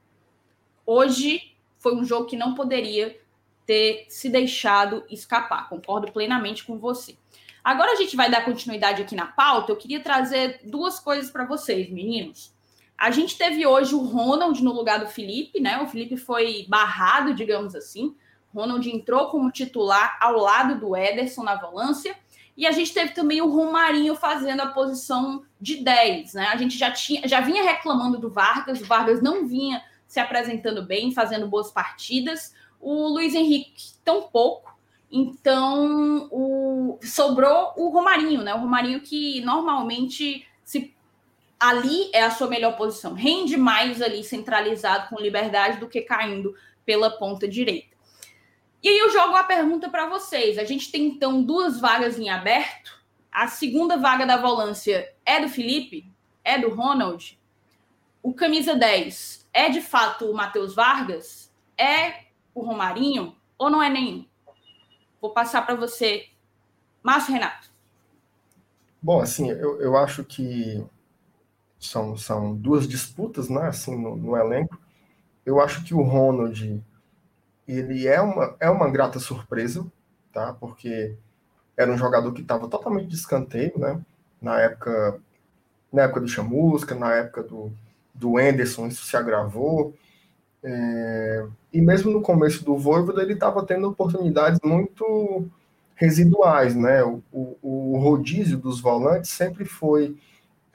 hoje 0.86 1.54
foi 1.78 1.96
um 1.96 2.06
jogo 2.06 2.28
que 2.28 2.38
não 2.38 2.56
poderia 2.56 3.20
ter 3.66 4.06
se 4.10 4.30
deixado 4.30 5.04
escapar. 5.10 5.70
Concordo 5.70 6.12
plenamente 6.12 6.64
com 6.64 6.78
você. 6.78 7.18
Agora 7.64 7.94
a 7.94 7.96
gente 7.96 8.16
vai 8.16 8.30
dar 8.30 8.46
continuidade 8.46 9.02
aqui 9.02 9.16
na 9.16 9.28
pauta. 9.28 9.72
Eu 9.72 9.78
queria 9.78 10.02
trazer 10.02 10.60
duas 10.64 11.00
coisas 11.00 11.32
para 11.32 11.46
vocês, 11.46 11.90
meninos. 11.90 12.53
A 12.98 13.12
gente 13.12 13.38
teve 13.38 13.66
hoje 13.66 13.96
o 13.96 14.04
Ronald 14.04 14.64
no 14.64 14.72
lugar 14.72 15.00
do 15.00 15.08
Felipe, 15.08 15.60
né? 15.60 15.82
O 15.82 15.88
Felipe 15.88 16.16
foi 16.18 16.66
barrado, 16.70 17.34
digamos 17.34 17.76
assim. 17.76 18.16
Ronald 18.54 18.88
entrou 18.90 19.30
como 19.30 19.52
titular 19.52 20.18
ao 20.22 20.38
lado 20.38 20.80
do 20.80 20.96
Ederson 20.96 21.44
na 21.44 21.56
volância. 21.56 22.16
E 22.56 22.68
a 22.68 22.72
gente 22.72 22.94
teve 22.94 23.14
também 23.14 23.42
o 23.42 23.50
Romarinho 23.50 24.16
fazendo 24.16 24.62
a 24.62 24.68
posição 24.68 25.44
de 25.60 25.78
10, 25.78 26.36
né? 26.36 26.48
A 26.48 26.58
gente 26.58 26.78
já 26.78 26.92
tinha, 26.92 27.28
já 27.28 27.42
vinha 27.42 27.64
reclamando 27.64 28.20
do 28.20 28.30
Vargas, 28.30 28.80
o 28.80 28.86
Vargas 28.86 29.22
não 29.22 29.48
vinha 29.48 29.84
se 30.08 30.20
apresentando 30.20 30.84
bem, 30.84 31.12
fazendo 31.12 31.48
boas 31.48 31.72
partidas. 31.72 32.54
O 32.80 33.08
Luiz 33.08 33.34
Henrique 33.34 33.94
tão 34.04 34.24
pouco. 34.24 34.72
Então, 35.12 36.28
o, 36.32 37.00
sobrou 37.02 37.74
o 37.76 37.90
Romarinho, 37.90 38.44
né? 38.44 38.54
O 38.54 38.60
Romarinho 38.60 39.02
que 39.02 39.42
normalmente 39.42 40.46
ali 41.64 42.10
é 42.12 42.22
a 42.22 42.30
sua 42.30 42.48
melhor 42.48 42.76
posição. 42.76 43.14
Rende 43.14 43.56
mais 43.56 44.02
ali 44.02 44.22
centralizado 44.22 45.08
com 45.08 45.22
liberdade 45.22 45.80
do 45.80 45.88
que 45.88 46.02
caindo 46.02 46.54
pela 46.86 47.10
ponta 47.10 47.48
direita. 47.48 47.96
E 48.84 48.90
aí 48.90 48.98
eu 48.98 49.10
jogo 49.10 49.34
a 49.34 49.46
pergunta 49.46 49.90
para 49.90 50.10
vocês. 50.10 50.58
A 50.58 50.66
gente 50.66 50.92
tem 50.92 51.06
então 51.06 51.42
duas 51.42 51.80
vagas 51.80 52.20
em 52.20 52.30
aberto. 52.30 53.02
A 53.32 53.48
segunda 53.48 53.96
vaga 53.96 54.26
da 54.26 54.36
volância 54.36 55.14
é 55.26 55.40
do 55.40 55.48
Felipe? 55.48 56.06
É 56.44 56.60
do 56.60 56.70
Ronald? 56.70 57.40
O 58.22 58.34
camisa 58.34 58.76
10 58.76 59.48
é 59.54 59.70
de 59.70 59.80
fato 59.80 60.26
o 60.26 60.34
Matheus 60.34 60.76
Vargas? 60.76 61.50
É 61.78 62.26
o 62.54 62.62
Romarinho? 62.62 63.38
Ou 63.58 63.70
não 63.70 63.82
é 63.82 63.90
nenhum? 63.90 64.26
Vou 65.22 65.32
passar 65.32 65.66
para 65.66 65.76
você, 65.76 66.28
Márcio 67.02 67.34
Renato. 67.34 67.72
Bom, 69.02 69.22
assim, 69.22 69.50
eu, 69.50 69.80
eu 69.80 69.96
acho 69.96 70.26
que 70.26 70.86
são, 71.86 72.18
são 72.18 72.56
duas 72.56 72.88
disputas, 72.88 73.50
né, 73.50 73.68
assim, 73.68 73.96
no, 73.96 74.16
no 74.16 74.38
elenco. 74.38 74.80
Eu 75.46 75.60
acho 75.60 75.84
que 75.84 75.94
o 75.94 76.02
Ronald, 76.02 76.82
ele 77.68 78.08
é 78.08 78.22
uma, 78.22 78.56
é 78.60 78.70
uma 78.70 78.90
grata 78.90 79.20
surpresa, 79.20 79.86
tá? 80.32 80.54
Porque 80.54 81.16
era 81.76 81.92
um 81.92 81.98
jogador 81.98 82.32
que 82.34 82.42
estava 82.42 82.68
totalmente 82.68 83.08
de 83.08 83.16
escanteio, 83.16 83.78
né? 83.78 84.00
Na 84.42 84.60
época, 84.60 85.20
na 85.92 86.04
época 86.04 86.22
do 86.22 86.28
Chamusca, 86.28 86.96
na 86.96 87.14
época 87.14 87.44
do, 87.44 87.72
do 88.14 88.38
Anderson, 88.38 88.88
isso 88.88 89.06
se 89.06 89.18
agravou. 89.18 89.94
É, 90.64 91.46
e 91.74 91.82
mesmo 91.82 92.12
no 92.12 92.22
começo 92.22 92.64
do 92.64 92.78
Voivoda, 92.78 93.22
ele 93.22 93.34
estava 93.34 93.66
tendo 93.66 93.90
oportunidades 93.90 94.60
muito 94.64 95.46
residuais, 95.96 96.76
né? 96.76 97.04
O, 97.04 97.22
o, 97.32 97.58
o, 97.62 97.98
rodízio 97.98 98.58
dos 98.58 98.80
volantes 98.80 99.30
sempre 99.30 99.66
foi 99.66 100.18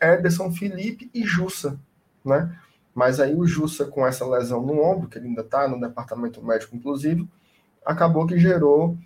Ederson, 0.00 0.52
Felipe 0.52 1.10
e 1.12 1.24
Jussa, 1.24 1.78
né? 2.24 2.56
Mas 2.94 3.20
aí 3.20 3.34
o 3.34 3.46
Jussa, 3.46 3.84
com 3.84 4.06
essa 4.06 4.26
lesão 4.26 4.60
no 4.64 4.82
ombro, 4.82 5.08
que 5.08 5.18
ele 5.18 5.28
ainda 5.28 5.42
está 5.42 5.68
no 5.68 5.80
departamento 5.80 6.44
médico, 6.44 6.74
inclusive, 6.74 7.28
acabou 7.84 8.26
que 8.26 8.38
gerou 8.38 8.96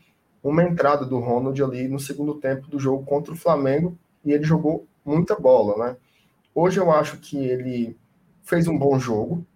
uma 0.42 0.62
entrada 0.64 1.04
do 1.04 1.18
Ronald 1.18 1.62
ali 1.62 1.88
no 1.88 2.00
segundo 2.00 2.34
tempo 2.34 2.68
do 2.68 2.78
jogo 2.78 3.04
contra 3.04 3.32
o 3.32 3.36
Flamengo 3.36 3.96
e 4.24 4.32
ele 4.32 4.44
jogou 4.44 4.86
muita 5.04 5.36
bola, 5.36 5.86
né? 5.86 5.96
Hoje 6.54 6.78
eu 6.78 6.90
acho 6.90 7.18
que 7.18 7.36
ele 7.36 7.96
fez 8.42 8.66
um 8.66 8.78
bom 8.78 8.98
jogo. 8.98 9.46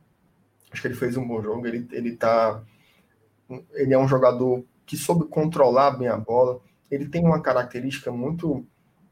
Acho 0.71 0.83
que 0.83 0.89
ele 0.89 0.95
fez 0.95 1.17
um 1.17 1.27
bom 1.27 1.43
jogo. 1.43 1.67
Ele, 1.67 1.87
ele 1.93 2.17
tá. 2.17 2.63
Ele 3.75 3.95
é 3.95 3.99
um 3.99 4.09
jogador 4.09 4.65
que 4.85 4.97
soube 4.97 5.27
controlar 5.27 5.93
bem 5.93 6.09
a 6.09 6.17
bola. 6.17 6.61
Ele 6.91 7.09
tem 7.09 7.25
uma 7.25 7.41
característica 7.41 8.11
muito 8.11 8.67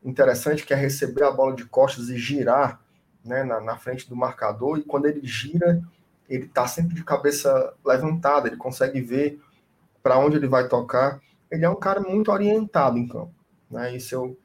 interessante 0.05 0.64
que 0.64 0.74
é 0.74 0.76
receber 0.76 1.24
a 1.24 1.30
bola 1.30 1.55
de 1.55 1.64
costas 1.64 2.09
e 2.09 2.18
girar 2.18 2.80
né, 3.24 3.42
na, 3.42 3.61
na 3.61 3.76
frente 3.76 4.09
do 4.09 4.14
marcador. 4.14 4.78
E 4.78 4.82
quando 4.82 5.07
ele 5.07 5.26
gira, 5.26 5.82
ele 6.28 6.44
está 6.44 6.66
sempre 6.66 6.94
de 6.94 7.02
cabeça 7.02 7.74
levantada. 7.84 8.48
Ele 8.48 8.57
consegue 8.57 9.00
ver 9.00 9.40
para 10.02 10.18
onde 10.18 10.36
ele 10.36 10.46
vai 10.46 10.68
tocar. 10.68 11.20
Ele 11.50 11.64
é 11.64 11.70
um 11.70 11.76
cara 11.76 12.00
muito 12.00 12.30
orientado 12.30 12.98
em 12.98 13.09
campo. 13.09 13.32
Né? 13.70 13.96
Isso 13.96 14.14
eu, 14.14 14.38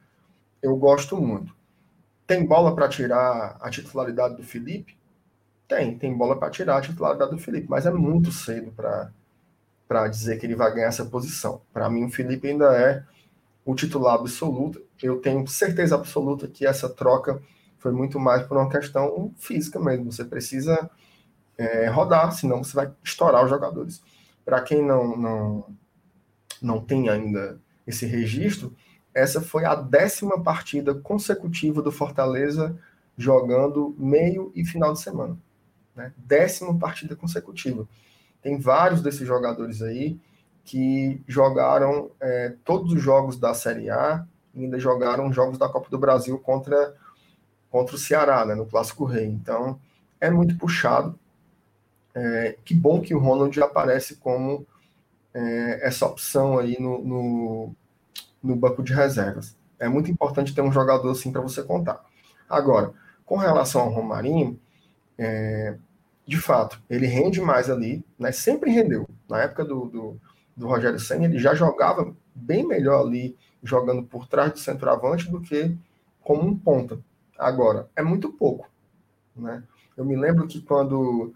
eu 0.62 0.76
gosto 0.78 1.18
muito. 1.18 1.54
Tem 2.26 2.46
bola 2.46 2.74
para 2.74 2.88
tirar 2.88 3.58
a 3.60 3.70
titularidade 3.70 4.36
do 4.36 4.44
Felipe? 4.44 4.98
Tem, 5.68 5.98
tem 5.98 6.16
bola 6.16 6.38
para 6.38 6.50
tirar 6.50 6.78
a 6.78 6.82
titularidade 6.82 7.32
do 7.32 7.38
Felipe, 7.38 7.68
mas 7.70 7.86
é 7.86 7.92
muito 7.92 8.32
cedo 8.32 8.72
para 9.88 10.08
dizer 10.08 10.40
que 10.40 10.46
ele 10.46 10.56
vai 10.56 10.74
ganhar 10.74 10.88
essa 10.88 11.06
posição. 11.06 11.62
Para 11.74 11.90
mim, 11.90 12.06
o 12.06 12.10
Felipe 12.10 12.48
ainda 12.48 12.76
é 12.76 13.04
o 13.70 13.76
titular 13.76 14.16
absoluto. 14.16 14.82
Eu 15.02 15.22
tenho 15.22 15.46
certeza 15.48 15.94
absoluta 15.94 16.48
que 16.48 16.66
essa 16.66 16.90
troca 16.90 17.40
foi 17.78 17.92
muito 17.92 18.20
mais 18.20 18.42
por 18.48 18.58
uma 18.58 18.68
questão 18.68 19.32
física 19.38 19.80
mesmo. 19.80 20.12
Você 20.12 20.26
precisa 20.26 20.90
é, 21.56 21.88
rodar, 21.88 22.32
senão 22.32 22.64
você 22.64 22.74
vai 22.74 22.92
estourar 23.04 23.44
os 23.44 23.50
jogadores. 23.50 24.02
Para 24.44 24.60
quem 24.62 24.84
não, 24.84 25.16
não, 25.16 25.66
não 26.60 26.82
tem 26.82 27.10
ainda 27.10 27.62
esse 27.86 28.08
registro, 28.08 28.76
essa 29.14 29.40
foi 29.40 29.66
a 29.66 29.76
décima 29.76 30.42
partida 30.42 30.96
consecutiva 30.96 31.80
do 31.80 31.92
Fortaleza 31.92 32.76
jogando 33.16 33.96
meio 34.00 34.52
e 34.56 34.66
final 34.66 34.94
de 34.94 35.00
semana. 35.00 35.38
Né? 35.96 36.12
Décima 36.18 36.76
partida 36.80 37.16
consecutiva. 37.16 37.88
Tem 38.42 38.58
vários 38.58 39.04
desses 39.04 39.28
jogadores 39.28 39.84
aí 39.84 40.20
que 40.70 41.20
jogaram 41.28 42.12
é, 42.22 42.54
todos 42.64 42.94
os 42.94 43.02
jogos 43.02 43.40
da 43.40 43.56
Série 43.56 43.90
A 43.90 44.24
e 44.54 44.66
ainda 44.66 44.78
jogaram 44.78 45.34
jogos 45.34 45.58
da 45.58 45.68
Copa 45.68 45.90
do 45.90 45.98
Brasil 45.98 46.38
contra, 46.38 46.96
contra 47.72 47.96
o 47.96 47.98
Ceará, 47.98 48.46
né, 48.46 48.54
no 48.54 48.68
Clássico 48.68 49.04
Rei. 49.04 49.26
Então, 49.26 49.80
é 50.22 50.30
muito 50.30 50.56
puxado. 50.60 51.18
É, 52.14 52.56
que 52.64 52.76
bom 52.76 53.02
que 53.02 53.16
o 53.16 53.20
Ronald 53.20 53.60
aparece 53.64 54.18
como 54.18 54.64
é, 55.34 55.88
essa 55.88 56.06
opção 56.06 56.60
aí 56.60 56.80
no, 56.80 57.04
no, 57.04 57.76
no, 58.44 58.56
banco 58.56 58.84
de 58.84 58.94
reservas. 58.94 59.58
É 59.80 59.90
muito 59.90 60.12
importante 60.12 60.54
ter 60.54 60.62
um 60.62 60.72
jogador 60.72 61.10
assim 61.10 61.32
para 61.32 61.42
você 61.42 61.64
contar. 61.64 62.06
Agora, 62.48 62.94
com 63.26 63.38
relação 63.38 63.82
ao 63.82 63.90
Romarinho, 63.90 64.60
é, 65.18 65.76
de 66.28 66.38
fato, 66.38 66.80
ele 66.88 67.08
rende 67.08 67.42
mais 67.42 67.72
ali, 67.72 68.06
né? 68.20 68.32
Sempre 68.32 68.70
rendeu. 68.70 69.10
Na 69.28 69.42
época 69.42 69.66
do, 69.66 69.86
do, 69.86 70.22
do 70.60 70.68
Rogério 70.68 71.00
Senna, 71.00 71.26
ele 71.26 71.40
já 71.40 71.56
jogava 71.56 72.14
bem 72.36 72.68
melhor 72.68 73.06
ali, 73.06 73.36
jogando 73.64 74.04
por 74.04 74.28
trás 74.28 74.52
do 74.52 74.60
centroavante 74.60 75.32
do 75.32 75.40
que 75.40 75.76
como 76.22 76.46
um 76.46 76.58
ponta. 76.58 77.00
Agora, 77.38 77.90
é 77.96 78.04
muito 78.04 78.30
pouco, 78.34 78.70
né? 79.34 79.64
Eu 79.96 80.04
me 80.04 80.18
lembro 80.18 80.48
que 80.48 80.62
quando, 80.62 81.34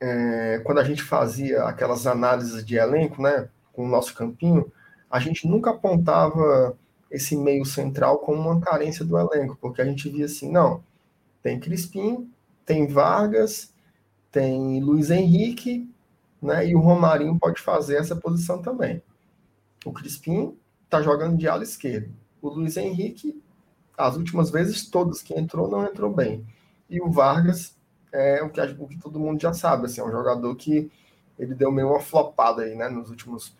é, 0.00 0.62
quando 0.64 0.78
a 0.78 0.84
gente 0.84 1.02
fazia 1.02 1.64
aquelas 1.64 2.06
análises 2.06 2.64
de 2.64 2.76
elenco, 2.76 3.20
né, 3.20 3.48
com 3.74 3.84
o 3.84 3.88
nosso 3.88 4.14
campinho, 4.14 4.72
a 5.10 5.20
gente 5.20 5.46
nunca 5.46 5.70
apontava 5.70 6.76
esse 7.10 7.36
meio 7.36 7.64
central 7.64 8.18
como 8.20 8.40
uma 8.40 8.60
carência 8.60 9.04
do 9.04 9.18
elenco, 9.18 9.56
porque 9.60 9.82
a 9.82 9.84
gente 9.84 10.08
via 10.08 10.24
assim, 10.24 10.50
não, 10.50 10.82
tem 11.42 11.60
Crispim, 11.60 12.30
tem 12.64 12.86
Vargas, 12.86 13.72
tem 14.32 14.82
Luiz 14.82 15.10
Henrique, 15.10 15.88
né? 16.40 16.66
E 16.66 16.74
o 16.74 16.80
Romarinho 16.80 17.38
pode 17.38 17.60
fazer 17.60 17.96
essa 17.96 18.16
posição 18.16 18.60
também. 18.60 19.02
O 19.84 19.92
Crispim 19.92 20.56
está 20.84 21.02
jogando 21.02 21.36
de 21.36 21.48
ala 21.48 21.62
esquerda. 21.62 22.10
O 22.40 22.48
Luiz 22.48 22.76
Henrique, 22.76 23.42
as 23.96 24.16
últimas 24.16 24.50
vezes 24.50 24.88
todas 24.88 25.22
que 25.22 25.34
entrou, 25.34 25.68
não 25.68 25.84
entrou 25.84 26.12
bem. 26.12 26.46
E 26.88 27.00
o 27.00 27.10
Vargas 27.10 27.76
é 28.12 28.42
o 28.42 28.50
que, 28.50 28.60
o 28.60 28.86
que 28.86 28.98
todo 28.98 29.18
mundo 29.18 29.40
já 29.40 29.52
sabe, 29.52 29.86
assim, 29.86 30.00
é 30.00 30.04
um 30.04 30.10
jogador 30.10 30.54
que 30.56 30.90
ele 31.38 31.54
deu 31.54 31.70
meio 31.70 31.88
uma 31.88 32.00
flopada 32.00 32.62
aí, 32.62 32.74
né, 32.74 32.88
nos 32.88 33.10
últimos, 33.10 33.54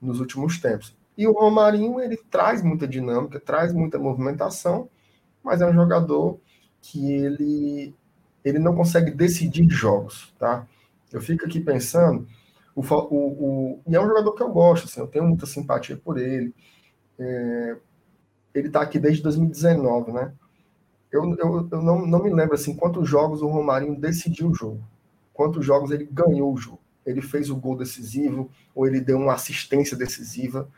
nos 0.00 0.20
últimos 0.20 0.58
tempos. 0.58 0.96
E 1.16 1.26
o 1.26 1.32
Romarinho, 1.32 2.00
ele 2.00 2.16
traz 2.16 2.62
muita 2.62 2.88
dinâmica, 2.88 3.38
traz 3.38 3.72
muita 3.72 3.98
movimentação, 3.98 4.88
mas 5.42 5.60
é 5.60 5.66
um 5.66 5.72
jogador 5.74 6.38
que 6.80 7.12
ele 7.12 7.94
ele 8.42 8.58
não 8.58 8.74
consegue 8.74 9.10
decidir 9.10 9.68
jogos, 9.68 10.32
tá? 10.38 10.66
Eu 11.12 11.20
fico 11.20 11.44
aqui 11.44 11.60
pensando, 11.60 12.26
o, 12.74 12.82
o, 12.82 13.16
o, 13.16 13.80
e 13.86 13.94
é 13.94 14.00
um 14.00 14.06
jogador 14.06 14.32
que 14.32 14.42
eu 14.42 14.50
gosto, 14.50 14.86
assim, 14.86 15.00
eu 15.00 15.06
tenho 15.06 15.26
muita 15.26 15.46
simpatia 15.46 15.96
por 15.96 16.18
ele. 16.18 16.54
É, 17.18 17.76
ele 18.54 18.68
está 18.68 18.80
aqui 18.80 18.98
desde 18.98 19.22
2019, 19.22 20.12
né? 20.12 20.32
Eu, 21.10 21.24
eu, 21.36 21.68
eu 21.70 21.82
não, 21.82 22.06
não 22.06 22.22
me 22.22 22.30
lembro 22.30 22.54
assim 22.54 22.74
quantos 22.74 23.08
jogos 23.08 23.42
o 23.42 23.48
Romarinho 23.48 23.98
decidiu 23.98 24.50
o 24.50 24.54
jogo, 24.54 24.80
quantos 25.32 25.64
jogos 25.64 25.90
ele 25.90 26.08
ganhou 26.10 26.52
o 26.52 26.56
jogo. 26.56 26.80
Ele 27.04 27.20
fez 27.20 27.50
o 27.50 27.56
gol 27.56 27.76
decisivo 27.76 28.50
ou 28.74 28.86
ele 28.86 29.00
deu 29.00 29.18
uma 29.18 29.32
assistência 29.32 29.96
decisiva. 29.96 30.68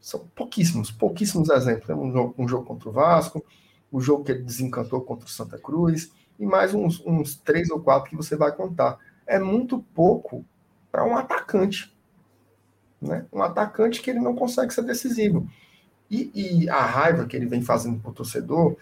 São 0.00 0.28
pouquíssimos, 0.34 0.90
pouquíssimos 0.90 1.48
exemplos. 1.48 1.88
Né? 1.88 1.94
Um, 1.94 2.12
jogo, 2.12 2.34
um 2.36 2.48
jogo 2.48 2.66
contra 2.66 2.88
o 2.88 2.92
Vasco, 2.92 3.42
o 3.90 4.00
jogo 4.00 4.24
que 4.24 4.32
ele 4.32 4.42
desencantou 4.42 5.00
contra 5.00 5.26
o 5.26 5.30
Santa 5.30 5.58
Cruz 5.58 6.12
e 6.38 6.44
mais 6.44 6.74
uns, 6.74 7.00
uns 7.06 7.36
três 7.36 7.70
ou 7.70 7.80
quatro 7.80 8.10
que 8.10 8.16
você 8.16 8.36
vai 8.36 8.52
contar. 8.52 8.98
É 9.26 9.38
muito 9.38 9.84
pouco 9.94 10.44
para 10.90 11.04
um 11.04 11.16
atacante. 11.16 11.94
Né? 13.00 13.26
Um 13.32 13.42
atacante 13.42 14.00
que 14.00 14.10
ele 14.10 14.20
não 14.20 14.34
consegue 14.34 14.72
ser 14.72 14.82
decisivo. 14.82 15.48
E, 16.10 16.30
e 16.34 16.70
a 16.70 16.84
raiva 16.84 17.26
que 17.26 17.36
ele 17.36 17.46
vem 17.46 17.62
fazendo 17.62 17.98
para 17.98 18.10
o 18.10 18.14
torcedor 18.14 18.76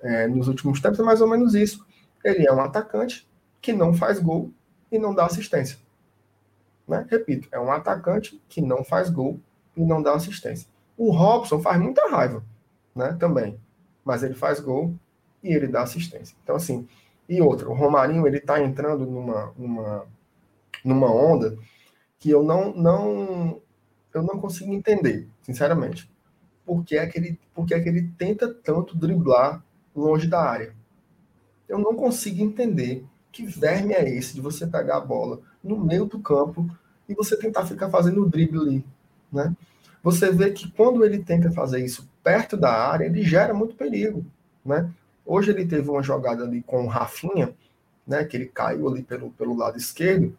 é, 0.00 0.26
nos 0.26 0.48
últimos 0.48 0.80
tempos 0.80 0.98
é 0.98 1.02
mais 1.02 1.20
ou 1.20 1.28
menos 1.28 1.54
isso. 1.54 1.86
Ele 2.24 2.46
é 2.46 2.52
um 2.52 2.60
atacante 2.60 3.28
que 3.60 3.72
não 3.72 3.94
faz 3.94 4.18
gol 4.18 4.50
e 4.90 4.98
não 4.98 5.14
dá 5.14 5.26
assistência. 5.26 5.78
Né? 6.86 7.06
Repito, 7.08 7.48
é 7.52 7.60
um 7.60 7.70
atacante 7.70 8.42
que 8.48 8.60
não 8.60 8.84
faz 8.84 9.08
gol 9.08 9.40
e 9.76 9.84
não 9.84 10.02
dá 10.02 10.14
assistência. 10.14 10.68
O 10.96 11.10
Robson 11.10 11.60
faz 11.60 11.80
muita 11.80 12.08
raiva, 12.10 12.44
né? 12.94 13.16
Também. 13.18 13.58
Mas 14.04 14.22
ele 14.22 14.34
faz 14.34 14.60
gol 14.60 14.94
e 15.42 15.52
ele 15.52 15.66
dá 15.66 15.82
assistência. 15.82 16.36
Então, 16.42 16.56
assim, 16.56 16.86
e 17.28 17.40
outra, 17.40 17.68
o 17.68 17.74
Romarinho 17.74 18.26
ele 18.26 18.38
está 18.38 18.62
entrando 18.62 19.06
numa, 19.06 19.52
numa, 19.56 20.06
numa 20.84 21.10
onda 21.10 21.56
que 22.18 22.30
eu 22.30 22.42
não, 22.42 22.72
não 22.74 23.60
eu 24.12 24.22
não 24.22 24.38
consigo 24.38 24.72
entender, 24.72 25.28
sinceramente. 25.42 26.10
Por 26.64 26.84
que, 26.84 26.96
é 26.96 27.06
que 27.06 27.18
ele, 27.18 27.40
por 27.54 27.66
que 27.66 27.74
é 27.74 27.80
que 27.80 27.88
ele 27.88 28.12
tenta 28.16 28.52
tanto 28.52 28.96
driblar 28.96 29.64
longe 29.94 30.28
da 30.28 30.40
área? 30.40 30.74
Eu 31.68 31.78
não 31.78 31.94
consigo 31.94 32.42
entender 32.42 33.04
que 33.32 33.46
verme 33.46 33.94
é 33.94 34.08
esse 34.08 34.34
de 34.34 34.40
você 34.40 34.66
pegar 34.66 34.98
a 34.98 35.00
bola 35.00 35.40
no 35.64 35.78
meio 35.82 36.04
do 36.04 36.20
campo 36.20 36.68
e 37.08 37.14
você 37.14 37.36
tentar 37.36 37.66
ficar 37.66 37.88
fazendo 37.90 38.22
o 38.22 38.28
drible 38.28 38.60
ali, 38.60 38.84
né? 39.32 39.56
Você 40.02 40.30
vê 40.30 40.50
que 40.50 40.70
quando 40.70 41.04
ele 41.04 41.20
tenta 41.20 41.50
fazer 41.50 41.84
isso 41.84 42.08
perto 42.22 42.56
da 42.56 42.72
área, 42.72 43.06
ele 43.06 43.22
gera 43.22 43.54
muito 43.54 43.74
perigo, 43.74 44.24
né? 44.64 44.92
Hoje 45.24 45.50
ele 45.50 45.66
teve 45.66 45.88
uma 45.88 46.02
jogada 46.02 46.44
ali 46.44 46.62
com 46.62 46.84
o 46.84 46.88
Rafinha, 46.88 47.54
né, 48.06 48.24
que 48.24 48.36
ele 48.36 48.46
caiu 48.46 48.88
ali 48.88 49.02
pelo, 49.02 49.30
pelo 49.30 49.56
lado 49.56 49.76
esquerdo, 49.76 50.36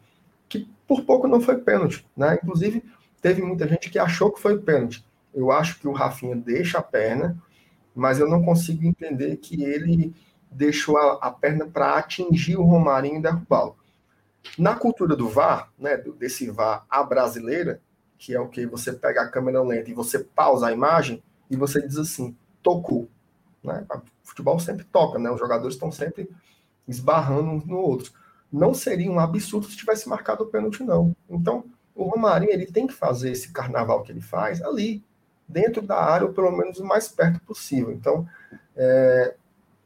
que 0.48 0.68
por 0.86 1.02
pouco 1.02 1.26
não 1.26 1.40
foi 1.40 1.56
pênalti, 1.56 2.06
né? 2.16 2.38
Inclusive, 2.42 2.84
teve 3.22 3.42
muita 3.42 3.66
gente 3.66 3.90
que 3.90 3.98
achou 3.98 4.30
que 4.30 4.40
foi 4.40 4.58
pênalti. 4.58 5.04
Eu 5.34 5.50
acho 5.50 5.80
que 5.80 5.88
o 5.88 5.92
Rafinha 5.92 6.36
deixa 6.36 6.78
a 6.78 6.82
perna 6.82 7.42
mas 7.94 8.18
eu 8.18 8.28
não 8.28 8.42
consigo 8.42 8.84
entender 8.84 9.36
que 9.36 9.62
ele 9.62 10.12
deixou 10.50 10.96
a, 10.98 11.14
a 11.14 11.30
perna 11.30 11.66
para 11.66 11.96
atingir 11.96 12.56
o 12.56 12.64
Romarinho 12.64 13.18
e 13.18 13.22
derrubá-lo. 13.22 13.76
Na 14.58 14.74
cultura 14.74 15.16
do 15.16 15.28
VAR, 15.28 15.72
né, 15.78 15.96
desse 16.18 16.50
VAR 16.50 16.84
a 16.90 17.02
brasileira, 17.02 17.80
que 18.18 18.34
é 18.34 18.40
o 18.40 18.48
que 18.48 18.66
você 18.66 18.92
pega 18.92 19.22
a 19.22 19.28
câmera 19.28 19.62
lenta 19.62 19.90
e 19.90 19.94
você 19.94 20.18
pausa 20.18 20.66
a 20.66 20.72
imagem 20.72 21.22
e 21.48 21.56
você 21.56 21.86
diz 21.86 21.96
assim, 21.96 22.36
tocou. 22.62 23.08
Né? 23.64 23.84
O 23.90 24.02
futebol 24.22 24.58
sempre 24.58 24.84
toca, 24.84 25.18
né? 25.18 25.30
os 25.30 25.38
jogadores 25.38 25.74
estão 25.74 25.90
sempre 25.90 26.28
esbarrando 26.86 27.50
uns 27.50 27.64
no 27.64 27.78
outro. 27.78 28.12
Não 28.52 28.72
seria 28.74 29.10
um 29.10 29.18
absurdo 29.18 29.66
se 29.66 29.76
tivesse 29.76 30.08
marcado 30.08 30.44
o 30.44 30.46
pênalti, 30.46 30.82
não. 30.82 31.14
Então, 31.28 31.64
o 31.94 32.04
Romarinho 32.04 32.52
ele 32.52 32.66
tem 32.66 32.86
que 32.86 32.92
fazer 32.92 33.30
esse 33.30 33.52
carnaval 33.52 34.02
que 34.02 34.12
ele 34.12 34.20
faz 34.20 34.62
ali, 34.62 35.02
dentro 35.48 35.82
da 35.82 35.96
área, 35.96 36.26
ou 36.26 36.32
pelo 36.32 36.50
menos 36.50 36.78
o 36.78 36.84
mais 36.84 37.08
perto 37.08 37.40
possível. 37.40 37.92
Então, 37.92 38.26
é, 38.76 39.34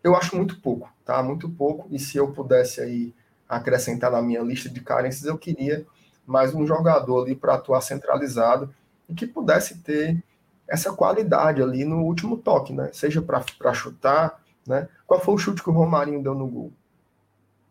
eu 0.02 0.16
acho 0.16 0.36
muito 0.36 0.60
pouco, 0.60 0.90
tá? 1.04 1.22
Muito 1.22 1.48
pouco. 1.48 1.86
E 1.90 1.98
se 1.98 2.16
eu 2.16 2.30
pudesse 2.32 2.80
aí 2.80 3.14
acrescentar 3.48 4.10
na 4.10 4.22
minha 4.22 4.42
lista 4.42 4.68
de 4.68 4.80
carências, 4.80 5.24
eu 5.24 5.38
queria 5.38 5.86
mais 6.26 6.54
um 6.54 6.66
jogador 6.66 7.22
ali 7.22 7.34
para 7.34 7.54
atuar 7.54 7.80
centralizado 7.80 8.72
e 9.08 9.14
que 9.14 9.26
pudesse 9.26 9.78
ter 9.78 10.22
essa 10.68 10.92
qualidade 10.92 11.62
ali 11.62 11.84
no 11.84 12.02
último 12.02 12.36
toque, 12.36 12.72
né? 12.72 12.90
Seja 12.92 13.22
para 13.22 13.74
chutar, 13.74 14.40
né? 14.66 14.88
Qual 15.06 15.20
foi 15.20 15.34
o 15.34 15.38
chute 15.38 15.62
que 15.62 15.70
o 15.70 15.72
Romarinho 15.72 16.22
deu 16.22 16.34
no 16.34 16.46
gol? 16.46 16.72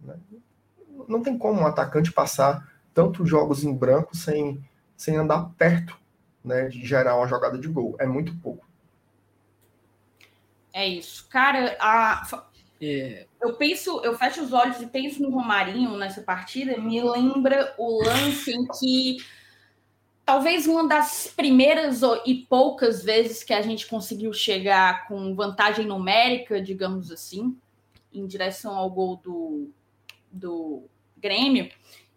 Né? 0.01 0.15
Não 1.07 1.21
tem 1.21 1.37
como 1.37 1.61
um 1.61 1.67
atacante 1.67 2.11
passar 2.11 2.67
tantos 2.93 3.29
jogos 3.29 3.63
em 3.63 3.73
branco 3.73 4.17
sem, 4.17 4.63
sem 4.97 5.15
andar 5.15 5.51
perto 5.57 5.95
né, 6.43 6.67
de 6.67 6.83
gerar 6.85 7.15
uma 7.15 7.27
jogada 7.27 7.57
de 7.57 7.67
gol. 7.67 7.95
É 7.99 8.05
muito 8.07 8.35
pouco. 8.39 8.65
É 10.73 10.87
isso. 10.87 11.27
Cara, 11.29 11.77
a, 11.79 12.23
é. 12.81 13.25
Eu 13.41 13.53
penso, 13.53 14.01
eu 14.03 14.17
fecho 14.17 14.41
os 14.41 14.53
olhos 14.53 14.81
e 14.81 14.87
penso 14.87 15.21
no 15.21 15.29
Romarinho 15.29 15.97
nessa 15.97 16.21
partida, 16.21 16.77
me 16.77 17.01
lembra 17.01 17.73
o 17.77 18.03
lance 18.03 18.51
em 18.51 18.65
que 18.79 19.17
talvez 20.27 20.67
uma 20.67 20.85
das 20.85 21.33
primeiras 21.33 22.01
e 22.25 22.35
poucas 22.35 23.01
vezes 23.01 23.45
que 23.45 23.53
a 23.53 23.61
gente 23.61 23.87
conseguiu 23.87 24.33
chegar 24.33 25.07
com 25.07 25.33
vantagem 25.33 25.85
numérica, 25.85 26.61
digamos 26.61 27.09
assim, 27.13 27.57
em 28.13 28.27
direção 28.27 28.75
ao 28.75 28.89
gol 28.89 29.15
do, 29.23 29.69
do 30.29 30.83
Grêmio. 31.15 31.71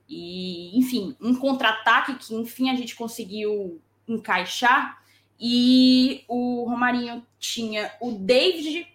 E, 0.09 0.77
enfim, 0.77 1.17
um 1.21 1.37
contra-ataque 1.37 2.17
que, 2.17 2.35
enfim, 2.35 2.69
a 2.69 2.75
gente 2.75 2.97
conseguiu 2.97 3.81
encaixar. 4.09 5.01
E 5.39 6.25
o 6.27 6.65
Romarinho 6.69 7.25
tinha 7.39 7.93
o 8.01 8.11
David 8.11 8.89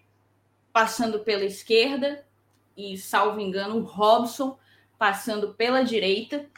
passando 0.74 1.20
pela 1.20 1.45
esquerda 1.45 2.26
e, 2.76 2.97
salvo 2.97 3.39
engano, 3.39 3.78
o 3.78 3.84
Robson 3.84 4.59
passando 4.99 5.53
pela 5.53 5.84
direita. 5.84 6.49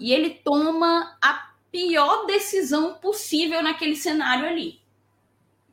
E 0.00 0.12
ele 0.12 0.30
toma 0.30 1.16
a 1.22 1.51
pior 1.72 2.26
decisão 2.26 2.94
possível 2.94 3.62
naquele 3.62 3.96
cenário 3.96 4.46
ali. 4.46 4.80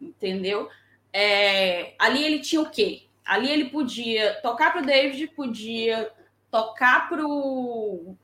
Entendeu? 0.01 0.69
É, 1.11 1.93
ali 1.99 2.23
ele 2.23 2.39
tinha 2.39 2.61
o 2.61 2.69
quê? 2.69 3.03
Ali 3.25 3.51
ele 3.51 3.65
podia 3.65 4.35
tocar 4.41 4.71
para 4.71 4.81
o 4.81 4.85
David, 4.85 5.27
podia 5.27 6.11
tocar 6.49 7.09
para 7.09 7.23
o 7.23 8.15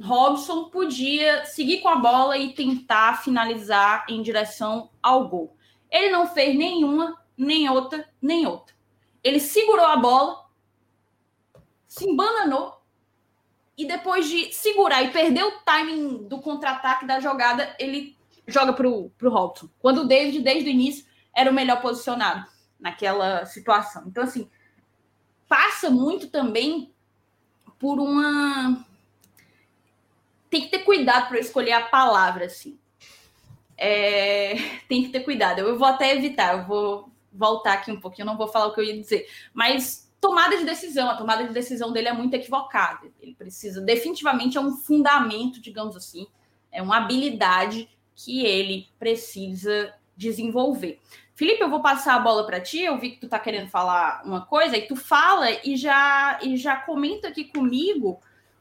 Robson, 0.00 0.64
podia 0.70 1.44
seguir 1.44 1.80
com 1.80 1.88
a 1.88 1.96
bola 1.96 2.36
e 2.38 2.54
tentar 2.54 3.22
finalizar 3.22 4.06
em 4.08 4.22
direção 4.22 4.90
ao 5.02 5.28
gol. 5.28 5.56
Ele 5.90 6.10
não 6.10 6.26
fez 6.26 6.56
nenhuma, 6.56 7.22
nem 7.36 7.68
outra, 7.68 8.08
nem 8.20 8.46
outra. 8.46 8.74
Ele 9.22 9.38
segurou 9.38 9.84
a 9.84 9.96
bola, 9.96 10.46
se 11.86 12.08
embananou 12.08 12.75
e 13.76 13.86
depois 13.86 14.28
de 14.28 14.52
segurar 14.52 15.02
e 15.02 15.10
perder 15.10 15.44
o 15.44 15.60
timing 15.60 16.26
do 16.28 16.40
contra-ataque 16.40 17.06
da 17.06 17.20
jogada, 17.20 17.74
ele 17.78 18.16
joga 18.46 18.72
para 18.72 18.88
o 18.88 19.12
Robson. 19.22 19.68
Quando 19.78 20.02
o 20.02 20.06
David, 20.06 20.40
desde 20.40 20.70
o 20.70 20.72
início, 20.72 21.04
era 21.34 21.50
o 21.50 21.54
melhor 21.54 21.82
posicionado 21.82 22.46
naquela 22.80 23.44
situação. 23.44 24.04
Então, 24.06 24.24
assim, 24.24 24.48
passa 25.48 25.90
muito 25.90 26.28
também 26.28 26.92
por 27.78 27.98
uma. 27.98 28.84
Tem 30.48 30.62
que 30.62 30.68
ter 30.68 30.78
cuidado 30.80 31.28
para 31.28 31.38
escolher 31.38 31.72
a 31.72 31.86
palavra, 31.86 32.46
assim. 32.46 32.78
É... 33.76 34.54
Tem 34.88 35.02
que 35.02 35.10
ter 35.10 35.20
cuidado. 35.20 35.58
Eu 35.58 35.78
vou 35.78 35.86
até 35.86 36.14
evitar, 36.14 36.56
eu 36.56 36.64
vou 36.64 37.12
voltar 37.30 37.74
aqui 37.74 37.92
um 37.92 38.00
pouquinho, 38.00 38.26
não 38.26 38.38
vou 38.38 38.48
falar 38.48 38.66
o 38.66 38.72
que 38.72 38.80
eu 38.80 38.84
ia 38.84 38.98
dizer, 38.98 39.28
mas 39.52 40.05
tomada 40.26 40.56
de 40.56 40.64
decisão, 40.64 41.08
a 41.08 41.16
tomada 41.16 41.46
de 41.46 41.52
decisão 41.52 41.92
dele 41.92 42.08
é 42.08 42.12
muito 42.12 42.34
equivocada. 42.34 43.06
Ele 43.20 43.34
precisa, 43.34 43.80
definitivamente, 43.80 44.58
é 44.58 44.60
um 44.60 44.72
fundamento, 44.72 45.60
digamos 45.60 45.96
assim, 45.96 46.26
é 46.72 46.82
uma 46.82 46.96
habilidade 46.96 47.88
que 48.14 48.44
ele 48.44 48.88
precisa 48.98 49.94
desenvolver. 50.16 51.00
Felipe, 51.34 51.62
eu 51.62 51.70
vou 51.70 51.80
passar 51.80 52.16
a 52.16 52.18
bola 52.18 52.44
para 52.44 52.60
ti. 52.60 52.80
Eu 52.80 52.98
vi 52.98 53.10
que 53.10 53.20
tu 53.20 53.28
tá 53.28 53.38
querendo 53.38 53.68
falar 53.68 54.22
uma 54.24 54.44
coisa 54.44 54.76
e 54.76 54.86
tu 54.86 54.96
fala 54.96 55.46
e 55.64 55.76
já 55.76 56.38
e 56.42 56.56
já 56.56 56.76
comenta 56.76 57.28
aqui 57.28 57.44
comigo 57.44 58.18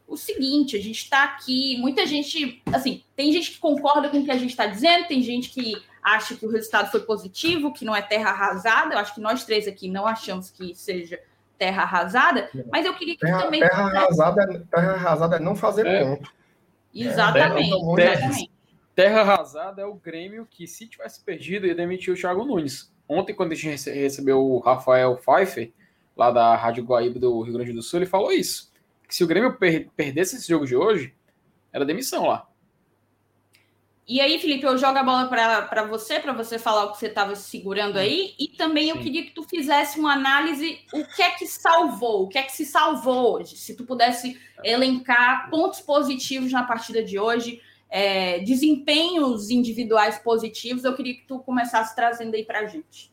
o 0.07 0.15
seguinte: 0.15 0.75
a 0.75 0.81
gente 0.81 0.99
está 0.99 1.23
aqui, 1.23 1.77
muita 1.77 2.05
gente, 2.05 2.61
assim, 2.73 3.01
tem 3.15 3.31
gente 3.31 3.51
que 3.51 3.57
concorda 3.57 4.09
com 4.09 4.19
o 4.19 4.25
que 4.25 4.31
a 4.31 4.37
gente 4.37 4.51
está 4.51 4.65
dizendo, 4.67 5.07
tem 5.07 5.21
gente 5.21 5.49
que 5.49 5.81
acha 6.03 6.35
que 6.35 6.45
o 6.45 6.51
resultado 6.51 6.91
foi 6.91 6.99
positivo, 7.01 7.73
que 7.73 7.83
não 7.83 7.95
é 7.95 8.01
terra 8.01 8.29
arrasada. 8.29 8.93
Eu 8.93 8.99
acho 8.99 9.15
que 9.15 9.21
nós 9.21 9.43
três 9.43 9.67
aqui 9.67 9.89
não 9.89 10.05
achamos 10.05 10.51
que 10.51 10.75
seja 10.75 11.19
terra 11.57 11.83
arrasada, 11.83 12.49
mas 12.71 12.85
eu 12.85 12.93
queria 12.93 13.15
que 13.15 13.25
terra, 13.25 13.43
também. 13.43 13.59
Terra 13.61 13.83
arrasada, 13.83 14.67
terra 14.71 14.91
arrasada 14.93 15.35
é 15.37 15.39
não 15.39 15.55
fazer 15.55 15.85
é. 15.85 16.03
ponto. 16.03 16.33
Exatamente. 16.93 17.73
É, 17.73 17.95
terra, 17.95 18.13
exatamente. 18.13 18.51
terra 18.95 19.21
arrasada 19.21 19.81
é 19.81 19.85
o 19.85 19.95
Grêmio 19.95 20.47
que, 20.49 20.67
se 20.67 20.87
tivesse 20.87 21.21
perdido, 21.23 21.65
ia 21.65 21.75
demitir 21.75 22.13
o 22.13 22.17
Thiago 22.17 22.45
Nunes. 22.45 22.93
Ontem, 23.07 23.33
quando 23.33 23.51
a 23.51 23.55
gente 23.55 23.89
recebeu 23.89 24.41
o 24.41 24.59
Rafael 24.59 25.15
Pfeiffer, 25.17 25.71
lá 26.15 26.31
da 26.31 26.55
Rádio 26.55 26.83
Guaíba 26.83 27.19
do 27.19 27.41
Rio 27.41 27.53
Grande 27.53 27.73
do 27.73 27.81
Sul, 27.81 27.99
ele 27.99 28.05
falou 28.05 28.31
isso. 28.31 28.71
Que 29.07 29.13
se 29.13 29.23
o 29.23 29.27
Grêmio 29.27 29.57
per 29.57 29.89
perdesse 29.95 30.37
esse 30.37 30.47
jogo 30.47 30.65
de 30.65 30.75
hoje, 30.75 31.13
era 31.71 31.85
demissão 31.85 32.27
lá. 32.27 32.47
E 34.07 34.21
aí, 34.21 34.37
Felipe, 34.37 34.63
eu 34.63 34.77
jogo 34.77 34.99
a 34.99 35.03
bola 35.03 35.27
para 35.27 35.83
você, 35.85 36.19
para 36.19 36.31
você 36.31 36.59
falar 36.59 36.85
o 36.85 36.91
que 36.91 36.99
você 36.99 37.07
estava 37.07 37.35
segurando 37.35 37.97
aí, 37.97 38.35
e 38.37 38.49
também 38.49 38.89
eu 38.89 38.99
queria 38.99 39.23
que 39.23 39.31
tu 39.31 39.41
fizesse 39.41 39.99
uma 39.99 40.13
análise, 40.13 40.79
o 40.93 41.03
que 41.03 41.23
é 41.23 41.31
que 41.31 41.47
salvou, 41.47 42.23
o 42.23 42.27
que 42.27 42.37
é 42.37 42.43
que 42.43 42.51
se 42.51 42.65
salvou 42.65 43.35
hoje, 43.35 43.57
se 43.57 43.75
tu 43.75 43.83
pudesse 43.83 44.39
elencar 44.63 45.49
pontos 45.49 45.81
positivos 45.81 46.51
na 46.51 46.63
partida 46.63 47.01
de 47.01 47.17
hoje, 47.17 47.59
é, 47.89 48.39
desempenhos 48.39 49.49
individuais 49.49 50.19
positivos, 50.19 50.83
eu 50.83 50.95
queria 50.95 51.15
que 51.15 51.25
tu 51.27 51.39
começasse 51.39 51.95
trazendo 51.95 52.35
aí 52.35 52.45
para 52.45 52.59
a 52.59 52.65
gente. 52.67 53.11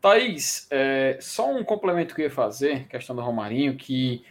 Thaís, 0.00 0.66
é, 0.72 1.18
só 1.20 1.50
um 1.50 1.62
complemento 1.62 2.16
que 2.16 2.22
eu 2.22 2.24
ia 2.24 2.30
fazer, 2.32 2.88
questão 2.88 3.14
do 3.14 3.22
Romarinho, 3.22 3.76
que 3.76 4.24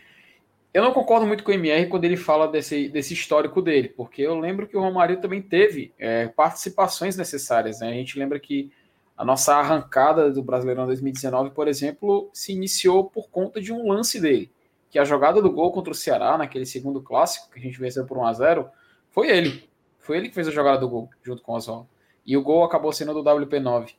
eu 0.74 0.82
não 0.82 0.92
concordo 0.92 1.28
muito 1.28 1.44
com 1.44 1.52
o 1.52 1.54
MR 1.54 1.88
quando 1.88 2.06
ele 2.06 2.18
fala 2.18 2.48
desse, 2.48 2.90
desse 2.90 3.14
histórico 3.14 3.62
dele, 3.62 3.90
porque 3.90 4.24
eu 4.24 4.40
lembro 4.40 4.68
que 4.68 4.76
o 4.76 4.82
Romário 4.82 5.22
também 5.22 5.42
teve 5.42 5.94
é, 6.00 6.28
participações 6.28 7.16
necessárias. 7.16 7.80
Né? 7.80 7.90
A 7.90 7.94
gente 7.94 8.18
lembra 8.18 8.40
que 8.40 8.72
a 9.16 9.24
nossa 9.24 9.56
arrancada 9.56 10.32
do 10.32 10.42
Brasileirão 10.42 10.88
2019, 10.88 11.52
por 11.52 11.68
exemplo, 11.68 12.30
se 12.34 12.52
iniciou 12.52 13.04
por 13.04 13.30
conta 13.30 13.62
de 13.62 13.72
um 13.72 13.88
lance 13.88 14.20
dele, 14.20 14.52
que 14.90 14.98
a 14.98 15.04
jogada 15.04 15.42
do 15.42 15.52
gol 15.52 15.72
contra 15.72 15.92
o 15.92 15.96
Ceará, 15.96 16.38
naquele 16.38 16.66
segundo 16.66 17.02
clássico, 17.02 17.52
que 17.52 17.60
a 17.60 17.62
gente 17.62 17.80
venceu 17.80 18.06
por 18.06 18.18
1 18.18 18.26
a 18.26 18.34
0 18.34 18.70
foi 19.12 19.30
ele. 19.30 19.70
Foi 20.00 20.18
ele 20.18 20.28
que 20.28 20.36
fez 20.36 20.48
a 20.48 20.52
jogada 20.52 20.80
do 20.80 20.90
gol, 20.90 21.10
junto 21.22 21.44
com 21.44 21.54
o 21.54 21.56
Oswaldo. 21.56 21.88
E 22.26 22.36
o 22.36 22.42
gol 22.42 22.64
acabou 22.64 22.92
sendo 22.92 23.14
do 23.14 23.24
WP9. 23.24 23.94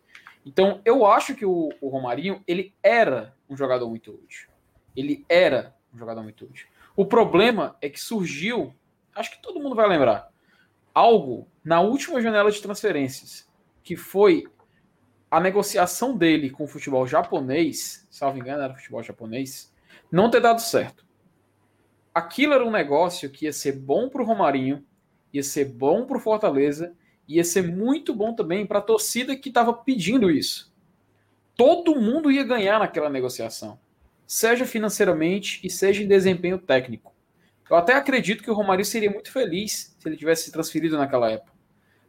Então, 0.45 0.81
eu 0.85 1.07
acho 1.07 1.35
que 1.35 1.47
o, 1.47 1.71
o 1.81 1.89
Romarinho, 1.89 2.43
ele 2.47 2.75
era 2.83 3.33
um 3.49 3.57
jogador 3.57 3.89
muito 3.89 4.11
útil. 4.11 4.49
Ele 4.95 5.25
era 5.29 5.74
um 5.95 5.99
jogador 5.99 6.23
muito 6.23 6.45
útil. 6.45 6.67
O 6.97 7.07
problema 7.07 7.77
é 7.81 7.89
que 7.89 8.01
surgiu, 8.01 8.75
acho 9.15 9.31
que 9.31 9.43
todo 9.43 9.61
mundo 9.61 9.75
vai 9.75 9.89
lembrar, 9.89 10.29
algo 10.93 11.49
na 11.65 11.81
última 11.81 12.21
janela 12.21 12.51
de 12.51 12.61
transferências, 12.61 13.49
que 13.83 13.97
foi 13.97 14.47
a 15.31 15.41
negociação 15.41 16.17
dele 16.17 16.51
com 16.51 16.65
o 16.65 16.69
futebol 16.69 17.07
japonês, 17.07 18.07
salvo 18.11 18.39
engano, 18.39 18.63
era 18.63 18.75
futebol 18.75 19.03
japonês, 19.03 19.75
não 20.11 20.31
ter 20.31 20.41
dado 20.41 20.61
certo. 20.61 21.05
Aquilo 22.15 22.55
era 22.55 22.65
um 22.65 22.71
negócio 22.71 23.31
que 23.31 23.47
ia 23.47 23.53
ser 23.53 23.73
bom 23.73 24.09
para 24.09 24.23
o 24.23 24.25
Romarinho, 24.25 24.85
ia 25.33 25.43
ser 25.43 25.65
bom 25.65 26.07
para 26.07 26.17
o 26.17 26.21
Fortaleza, 26.21 26.95
ia 27.27 27.43
ser 27.43 27.63
muito 27.63 28.15
bom 28.15 28.35
também 28.35 28.65
para 28.65 28.79
a 28.79 28.83
torcida 28.83 29.35
que 29.35 29.49
estava 29.49 29.73
pedindo 29.73 30.31
isso. 30.31 30.73
Todo 31.57 32.01
mundo 32.01 32.31
ia 32.31 32.45
ganhar 32.45 32.79
naquela 32.79 33.11
negociação 33.11 33.79
seja 34.27 34.65
financeiramente 34.67 35.61
e 35.63 35.71
seja 35.71 36.03
em 36.03 36.09
desempenho 36.09 36.59
técnico. 36.59 37.15
Eu 37.69 37.77
até 37.77 37.95
acredito 37.95 38.43
que 38.43 38.51
o 38.51 38.55
Romário 38.55 38.85
seria 38.85 39.11
muito 39.11 39.33
feliz 39.33 39.97
se 39.99 40.09
ele 40.09 40.17
tivesse 40.17 40.45
se 40.45 40.53
transferido 40.53 40.97
naquela 40.97 41.31
época. 41.31 41.53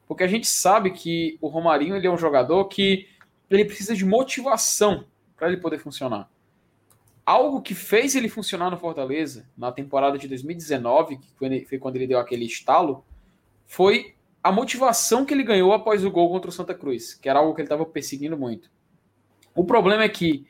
Porque 0.08 0.24
a 0.24 0.28
gente 0.28 0.48
sabe 0.48 0.92
que 0.92 1.38
o 1.42 1.48
Romarinho 1.48 1.96
ele 1.96 2.08
é 2.08 2.12
um 2.12 2.18
jogador 2.18 2.66
que 2.66 3.08
ele 3.50 3.66
precisa 3.66 3.96
de 3.96 4.06
motivação 4.06 5.06
para 5.36 5.48
ele 5.48 5.58
poder 5.58 5.80
funcionar. 5.80 6.30
Algo 7.26 7.62
que 7.62 7.74
fez 7.74 8.16
ele 8.16 8.30
funcionar 8.30 8.70
no 8.70 8.78
Fortaleza 8.78 9.50
na 9.58 9.72
temporada 9.72 10.18
de 10.18 10.28
2019, 10.28 11.18
que 11.18 11.66
foi 11.68 11.80
quando 11.80 11.96
ele 11.96 12.08
deu 12.08 12.20
aquele 12.20 12.46
estalo, 12.46 13.04
foi 13.66 14.14
a 14.44 14.52
motivação 14.52 15.26
que 15.26 15.34
ele 15.34 15.44
ganhou 15.44 15.74
após 15.74 16.06
o 16.06 16.12
gol 16.12 16.30
contra 16.30 16.50
o 16.50 16.54
Santa 16.54 16.76
Cruz, 16.76 17.16
que 17.16 17.28
era 17.28 17.40
algo 17.40 17.56
que 17.56 17.62
ele 17.62 17.66
estava 17.66 17.84
perseguindo 17.84 18.38
muito. 18.38 18.70
O 19.56 19.66
problema 19.66 20.04
é 20.04 20.10
que, 20.10 20.46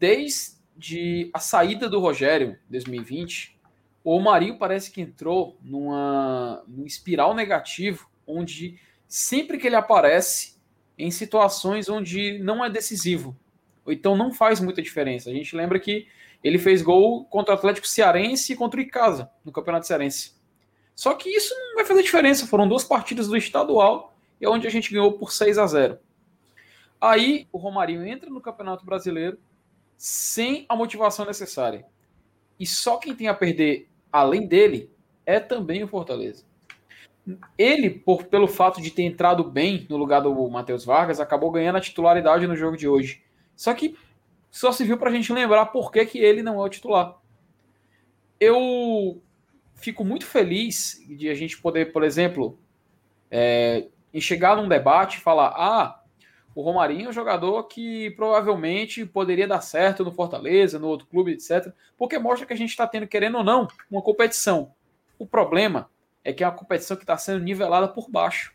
desde 0.00 0.59
a 1.32 1.38
saída 1.38 1.88
do 1.88 2.00
Rogério, 2.00 2.58
em 2.68 2.72
2020, 2.72 3.58
o 4.02 4.18
Marinho 4.18 4.58
parece 4.58 4.90
que 4.90 5.00
entrou 5.00 5.58
numa, 5.62 6.62
num 6.66 6.86
espiral 6.86 7.34
negativo, 7.34 8.08
onde 8.26 8.78
sempre 9.06 9.58
que 9.58 9.66
ele 9.66 9.76
aparece 9.76 10.58
em 10.96 11.10
situações 11.10 11.88
onde 11.88 12.38
não 12.38 12.64
é 12.64 12.70
decisivo, 12.70 13.36
ou 13.84 13.92
então 13.92 14.16
não 14.16 14.32
faz 14.32 14.60
muita 14.60 14.82
diferença. 14.82 15.30
A 15.30 15.32
gente 15.32 15.56
lembra 15.56 15.78
que 15.78 16.06
ele 16.42 16.58
fez 16.58 16.82
gol 16.82 17.24
contra 17.26 17.54
o 17.54 17.58
Atlético 17.58 17.86
Cearense 17.86 18.52
e 18.52 18.56
contra 18.56 18.78
o 18.80 18.82
Icasa, 18.82 19.30
no 19.44 19.52
Campeonato 19.52 19.86
Cearense. 19.86 20.34
Só 20.94 21.14
que 21.14 21.28
isso 21.30 21.54
não 21.54 21.76
vai 21.76 21.84
fazer 21.84 22.02
diferença. 22.02 22.46
Foram 22.46 22.68
duas 22.68 22.84
partidas 22.84 23.28
do 23.28 23.36
estadual 23.36 24.14
e 24.40 24.44
é 24.44 24.48
onde 24.48 24.66
a 24.66 24.70
gente 24.70 24.92
ganhou 24.92 25.12
por 25.12 25.32
6 25.32 25.58
a 25.58 25.66
0. 25.66 25.98
Aí 27.00 27.48
o 27.50 27.58
Romarinho 27.58 28.06
entra 28.06 28.28
no 28.28 28.40
Campeonato 28.40 28.84
Brasileiro 28.84 29.38
sem 30.00 30.64
a 30.66 30.74
motivação 30.74 31.26
necessária. 31.26 31.84
E 32.58 32.64
só 32.64 32.96
quem 32.96 33.14
tem 33.14 33.28
a 33.28 33.34
perder 33.34 33.86
além 34.10 34.46
dele, 34.46 34.90
é 35.26 35.38
também 35.38 35.84
o 35.84 35.88
Fortaleza. 35.88 36.42
Ele, 37.58 37.90
por, 37.90 38.24
pelo 38.24 38.48
fato 38.48 38.80
de 38.80 38.90
ter 38.90 39.02
entrado 39.02 39.44
bem 39.44 39.86
no 39.90 39.98
lugar 39.98 40.22
do 40.22 40.48
Matheus 40.48 40.86
Vargas, 40.86 41.20
acabou 41.20 41.50
ganhando 41.50 41.76
a 41.76 41.82
titularidade 41.82 42.46
no 42.46 42.56
jogo 42.56 42.78
de 42.78 42.88
hoje. 42.88 43.22
Só 43.54 43.74
que 43.74 43.94
só 44.50 44.72
se 44.72 44.84
viu 44.84 44.96
para 44.96 45.10
a 45.10 45.12
gente 45.12 45.34
lembrar 45.34 45.66
por 45.66 45.92
que, 45.92 46.06
que 46.06 46.18
ele 46.18 46.42
não 46.42 46.54
é 46.54 46.64
o 46.64 46.68
titular. 46.70 47.18
Eu 48.40 49.20
fico 49.74 50.02
muito 50.02 50.24
feliz 50.24 50.98
de 51.06 51.28
a 51.28 51.34
gente 51.34 51.60
poder, 51.60 51.92
por 51.92 52.02
exemplo, 52.02 52.58
é, 53.30 53.88
chegar 54.18 54.56
num 54.56 54.66
debate 54.66 55.18
e 55.18 55.20
falar: 55.20 55.48
ah, 55.48 55.99
o 56.54 56.62
Romarinho 56.62 57.06
é 57.06 57.08
um 57.10 57.12
jogador 57.12 57.64
que 57.64 58.10
provavelmente 58.10 59.06
poderia 59.06 59.46
dar 59.46 59.60
certo 59.60 60.04
no 60.04 60.12
Fortaleza, 60.12 60.78
no 60.78 60.88
outro 60.88 61.06
clube, 61.06 61.32
etc. 61.32 61.72
Porque 61.96 62.18
mostra 62.18 62.46
que 62.46 62.52
a 62.52 62.56
gente 62.56 62.70
está 62.70 62.86
tendo, 62.86 63.06
querendo 63.06 63.38
ou 63.38 63.44
não, 63.44 63.68
uma 63.90 64.02
competição. 64.02 64.72
O 65.18 65.26
problema 65.26 65.88
é 66.24 66.32
que 66.32 66.42
é 66.42 66.46
uma 66.46 66.56
competição 66.56 66.96
que 66.96 67.04
está 67.04 67.16
sendo 67.16 67.44
nivelada 67.44 67.86
por 67.86 68.10
baixo. 68.10 68.52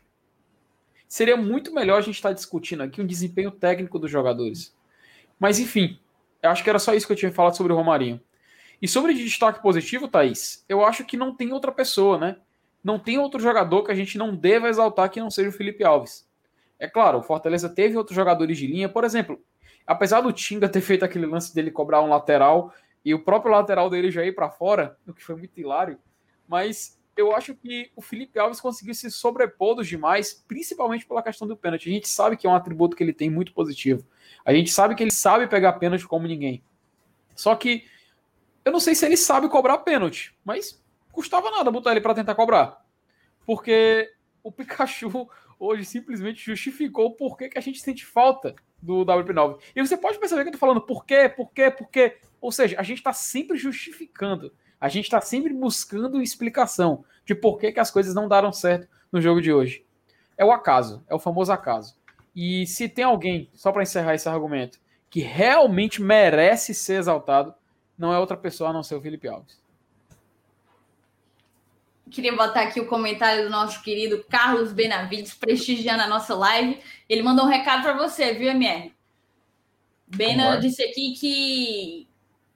Seria 1.08 1.36
muito 1.36 1.72
melhor 1.72 1.98
a 1.98 2.02
gente 2.02 2.16
estar 2.16 2.30
tá 2.30 2.34
discutindo 2.34 2.82
aqui 2.82 3.00
um 3.00 3.06
desempenho 3.06 3.50
técnico 3.50 3.98
dos 3.98 4.10
jogadores. 4.10 4.76
Mas 5.38 5.58
enfim, 5.58 5.98
eu 6.42 6.50
acho 6.50 6.62
que 6.62 6.70
era 6.70 6.78
só 6.78 6.94
isso 6.94 7.06
que 7.06 7.12
eu 7.12 7.16
tinha 7.16 7.32
falado 7.32 7.56
sobre 7.56 7.72
o 7.72 7.76
Romarinho. 7.76 8.20
E 8.80 8.86
sobre 8.86 9.14
destaque 9.14 9.62
positivo, 9.62 10.06
Thaís, 10.06 10.64
eu 10.68 10.84
acho 10.84 11.04
que 11.04 11.16
não 11.16 11.34
tem 11.34 11.52
outra 11.52 11.72
pessoa, 11.72 12.18
né? 12.18 12.36
Não 12.84 12.98
tem 12.98 13.18
outro 13.18 13.40
jogador 13.40 13.82
que 13.84 13.90
a 13.90 13.94
gente 13.94 14.18
não 14.18 14.36
deva 14.36 14.68
exaltar 14.68 15.10
que 15.10 15.18
não 15.18 15.30
seja 15.30 15.48
o 15.48 15.52
Felipe 15.52 15.82
Alves. 15.82 16.25
É 16.78 16.86
claro, 16.88 17.18
o 17.18 17.22
Fortaleza 17.22 17.68
teve 17.68 17.96
outros 17.96 18.14
jogadores 18.14 18.58
de 18.58 18.66
linha, 18.66 18.88
por 18.88 19.04
exemplo, 19.04 19.40
apesar 19.86 20.20
do 20.20 20.32
Tinga 20.32 20.68
ter 20.68 20.80
feito 20.80 21.04
aquele 21.04 21.26
lance 21.26 21.54
dele 21.54 21.70
cobrar 21.70 22.02
um 22.02 22.08
lateral 22.08 22.72
e 23.04 23.14
o 23.14 23.22
próprio 23.22 23.52
lateral 23.52 23.88
dele 23.88 24.10
já 24.10 24.24
ir 24.24 24.34
para 24.34 24.50
fora, 24.50 24.98
o 25.06 25.14
que 25.14 25.24
foi 25.24 25.36
muito 25.36 25.58
hilário, 25.58 25.98
mas 26.46 27.00
eu 27.16 27.34
acho 27.34 27.54
que 27.54 27.90
o 27.96 28.02
Felipe 28.02 28.38
Alves 28.38 28.60
conseguiu 28.60 28.94
se 28.94 29.10
sobrepor 29.10 29.74
dos 29.74 29.88
demais, 29.88 30.44
principalmente 30.46 31.06
pela 31.06 31.22
questão 31.22 31.48
do 31.48 31.56
pênalti. 31.56 31.88
A 31.88 31.92
gente 31.92 32.08
sabe 32.08 32.36
que 32.36 32.46
é 32.46 32.50
um 32.50 32.54
atributo 32.54 32.94
que 32.94 33.02
ele 33.02 33.12
tem 33.12 33.30
muito 33.30 33.54
positivo. 33.54 34.06
A 34.44 34.52
gente 34.52 34.70
sabe 34.70 34.94
que 34.94 35.02
ele 35.02 35.10
sabe 35.10 35.46
pegar 35.46 35.74
pênalti 35.74 36.06
como 36.06 36.26
ninguém. 36.26 36.62
Só 37.34 37.54
que 37.54 37.84
eu 38.64 38.70
não 38.70 38.80
sei 38.80 38.94
se 38.94 39.06
ele 39.06 39.16
sabe 39.16 39.48
cobrar 39.48 39.78
pênalti, 39.78 40.36
mas 40.44 40.82
custava 41.10 41.50
nada 41.50 41.70
botar 41.70 41.92
ele 41.92 42.02
para 42.02 42.14
tentar 42.14 42.34
cobrar. 42.34 42.84
Porque 43.46 44.12
o 44.42 44.52
Pikachu 44.52 45.28
hoje 45.58 45.84
simplesmente 45.84 46.44
justificou 46.44 47.12
por 47.12 47.36
que, 47.36 47.48
que 47.48 47.58
a 47.58 47.62
gente 47.62 47.80
sente 47.80 48.04
falta 48.04 48.54
do 48.80 49.04
WP9. 49.04 49.58
E 49.74 49.80
você 49.80 49.96
pode 49.96 50.18
perceber 50.18 50.42
que 50.42 50.48
eu 50.48 50.52
tô 50.52 50.58
falando 50.58 50.80
por 50.80 51.04
quê, 51.04 51.28
por 51.28 51.50
quê, 51.52 51.70
por 51.70 51.88
quê. 51.88 52.18
Ou 52.40 52.52
seja, 52.52 52.78
a 52.78 52.82
gente 52.82 52.98
está 52.98 53.12
sempre 53.12 53.56
justificando. 53.56 54.52
A 54.80 54.88
gente 54.88 55.04
está 55.04 55.20
sempre 55.20 55.52
buscando 55.52 56.20
explicação 56.20 57.04
de 57.24 57.34
por 57.34 57.58
que, 57.58 57.72
que 57.72 57.80
as 57.80 57.90
coisas 57.90 58.14
não 58.14 58.28
deram 58.28 58.52
certo 58.52 58.88
no 59.10 59.20
jogo 59.20 59.40
de 59.40 59.52
hoje. 59.52 59.84
É 60.36 60.44
o 60.44 60.52
acaso, 60.52 61.04
é 61.08 61.14
o 61.14 61.18
famoso 61.18 61.50
acaso. 61.50 61.96
E 62.34 62.66
se 62.66 62.88
tem 62.88 63.04
alguém, 63.04 63.50
só 63.54 63.72
para 63.72 63.82
encerrar 63.82 64.14
esse 64.14 64.28
argumento, 64.28 64.78
que 65.08 65.20
realmente 65.20 66.02
merece 66.02 66.74
ser 66.74 66.98
exaltado, 66.98 67.54
não 67.96 68.12
é 68.12 68.18
outra 68.18 68.36
pessoa 68.36 68.70
a 68.70 68.72
não 68.72 68.82
ser 68.82 68.94
o 68.94 69.00
Felipe 69.00 69.26
Alves. 69.26 69.58
Queria 72.10 72.36
botar 72.36 72.62
aqui 72.62 72.80
o 72.80 72.86
comentário 72.86 73.44
do 73.44 73.50
nosso 73.50 73.82
querido 73.82 74.24
Carlos 74.28 74.72
Benavides, 74.72 75.34
prestigiando 75.34 76.02
a 76.02 76.06
nossa 76.06 76.34
live. 76.34 76.78
Ele 77.08 77.22
mandou 77.22 77.44
um 77.44 77.48
recado 77.48 77.82
para 77.82 77.96
você, 77.96 78.32
viu, 78.32 78.48
MR? 78.50 78.92
Bena 80.06 80.56
disse 80.56 80.82
aqui 80.82 81.14
que 81.18 82.08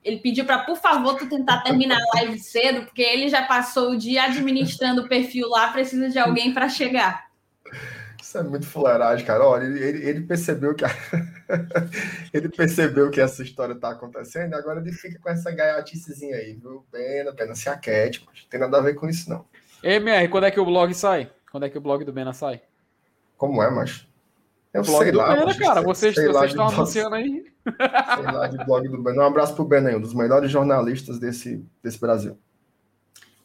ele 0.05 0.18
pediu 0.18 0.44
para, 0.44 0.61
por 0.61 0.76
favor, 0.76 1.16
tu 1.18 1.28
tentar 1.28 1.62
terminar 1.62 1.98
a 1.98 2.16
live 2.18 2.38
cedo, 2.38 2.82
porque 2.86 3.03
ele 3.03 3.28
já 3.28 3.42
passou 3.42 3.90
o 3.90 3.98
dia 3.98 4.24
administrando 4.24 5.03
o 5.03 5.09
perfil 5.09 5.48
lá, 5.48 5.68
precisa 5.72 6.09
de 6.09 6.18
alguém 6.18 6.55
para 6.55 6.68
chegar. 6.68 7.30
Isso 8.31 8.39
é 8.39 8.45
muito 8.45 8.64
fuleiragem, 8.64 9.26
cara. 9.26 9.45
Olha, 9.45 9.64
ele, 9.64 9.83
ele, 9.83 10.09
ele 10.09 10.20
percebeu 10.20 10.72
que 10.72 10.85
a... 10.85 10.89
ele 12.33 12.49
percebeu 12.49 13.11
que 13.11 13.20
essa 13.20 13.43
história 13.43 13.74
tá 13.74 13.91
acontecendo, 13.91 14.55
agora 14.55 14.78
ele 14.78 14.93
fica 14.93 15.18
com 15.18 15.28
essa 15.28 15.51
gaiaticezinha 15.51 16.37
aí, 16.37 16.53
viu? 16.55 16.87
Pena, 16.93 17.33
pena, 17.33 17.57
se 17.57 17.68
aquete, 17.68 18.24
não 18.24 18.33
tem 18.49 18.61
nada 18.61 18.78
a 18.78 18.83
ver 18.83 18.95
com 18.95 19.09
isso, 19.09 19.28
não. 19.28 19.45
MR, 19.83 20.28
quando 20.28 20.45
é 20.45 20.51
que 20.53 20.61
o 20.61 20.64
blog 20.64 20.95
sai? 20.95 21.28
Quando 21.51 21.66
é 21.66 21.70
que 21.70 21.76
o 21.76 21.81
blog 21.81 22.05
do 22.05 22.12
Bena 22.12 22.33
sai? 22.33 22.62
Como 23.37 23.61
é, 23.64 23.68
mas? 23.68 24.07
Eu 24.72 24.85
blog 24.85 25.03
sei 25.03 25.11
do 25.11 25.18
lá. 25.18 25.35
Bena, 25.35 25.59
cara, 25.59 25.83
vocês, 25.83 26.14
vocês 26.14 26.51
estão 26.51 26.68
anunciando 26.68 27.16
aí. 27.16 27.53
Sei 27.64 28.33
lá 28.33 28.47
de 28.47 28.64
blog 28.64 28.89
do 28.89 29.03
Bena. 29.03 29.24
Um 29.24 29.26
abraço 29.26 29.57
pro 29.57 29.64
Bena 29.64 29.89
aí, 29.89 29.97
um 29.97 30.01
dos 30.01 30.14
melhores 30.14 30.53
jornalistas 30.53 31.18
desse, 31.18 31.66
desse 31.83 31.99
Brasil. 31.99 32.39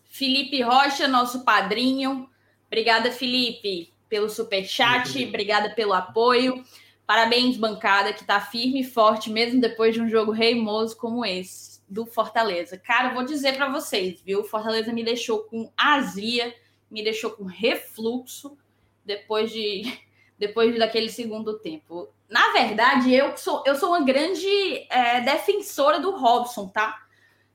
Felipe 0.04 0.62
Rocha, 0.62 1.08
nosso 1.08 1.44
padrinho. 1.44 2.30
Obrigada, 2.68 3.12
Felipe 3.12 3.95
pelo 4.16 4.30
super 4.30 4.64
chat, 4.64 5.26
obrigada 5.26 5.72
pelo 5.72 5.92
apoio. 5.92 6.64
Parabéns, 7.06 7.58
bancada, 7.58 8.14
que 8.14 8.22
está 8.22 8.40
firme 8.40 8.80
e 8.80 8.84
forte, 8.86 9.30
mesmo 9.30 9.60
depois 9.60 9.94
de 9.94 10.00
um 10.00 10.08
jogo 10.08 10.32
reimoso 10.32 10.96
como 10.96 11.26
esse 11.26 11.82
do 11.86 12.06
Fortaleza. 12.06 12.78
Cara, 12.78 13.10
eu 13.10 13.14
vou 13.14 13.26
dizer 13.26 13.58
para 13.58 13.70
vocês, 13.70 14.22
viu? 14.22 14.40
O 14.40 14.44
Fortaleza 14.46 14.94
me 14.94 15.04
deixou 15.04 15.40
com 15.40 15.70
azia, 15.76 16.56
me 16.90 17.04
deixou 17.04 17.32
com 17.32 17.44
refluxo 17.44 18.58
depois 19.04 19.52
de 19.52 19.84
depois 20.40 20.80
daquele 20.80 21.10
segundo 21.10 21.60
tempo. 21.60 22.08
Na 22.30 22.54
verdade, 22.54 23.14
eu 23.14 23.36
sou 23.36 23.64
eu 23.66 23.76
sou 23.76 23.90
uma 23.90 24.06
grande 24.06 24.48
é, 24.90 25.20
defensora 25.20 26.00
do 26.00 26.12
Robson, 26.12 26.70
tá? 26.70 27.04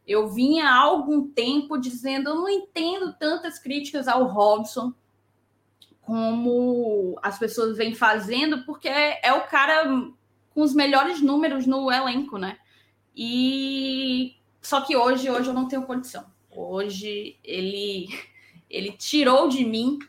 Eu 0.06 0.28
vinha 0.28 0.68
há 0.68 0.78
algum 0.78 1.26
tempo 1.26 1.78
dizendo, 1.78 2.28
eu 2.28 2.34
não 2.34 2.50
entendo 2.50 3.14
tantas 3.18 3.58
críticas 3.58 4.06
ao 4.06 4.26
Robson 4.26 4.92
como 6.11 7.16
as 7.22 7.38
pessoas 7.38 7.76
vêm 7.76 7.94
fazendo, 7.94 8.64
porque 8.64 8.88
é, 8.88 9.20
é 9.22 9.32
o 9.32 9.42
cara 9.42 9.84
com 10.52 10.61
os 10.61 10.74
melhores 10.74 11.22
números 11.22 11.68
no 11.68 11.88
elenco, 11.88 12.36
né? 12.36 12.58
E 13.14 14.34
só 14.61 14.80
que 14.80 14.96
hoje, 14.96 15.30
hoje 15.30 15.48
eu 15.48 15.54
não 15.54 15.68
tenho 15.68 15.84
condição. 15.84 16.26
Hoje 16.50 17.38
ele 17.44 18.08
ele 18.68 18.90
tirou 18.90 19.48
de 19.48 19.64
mim, 19.64 20.00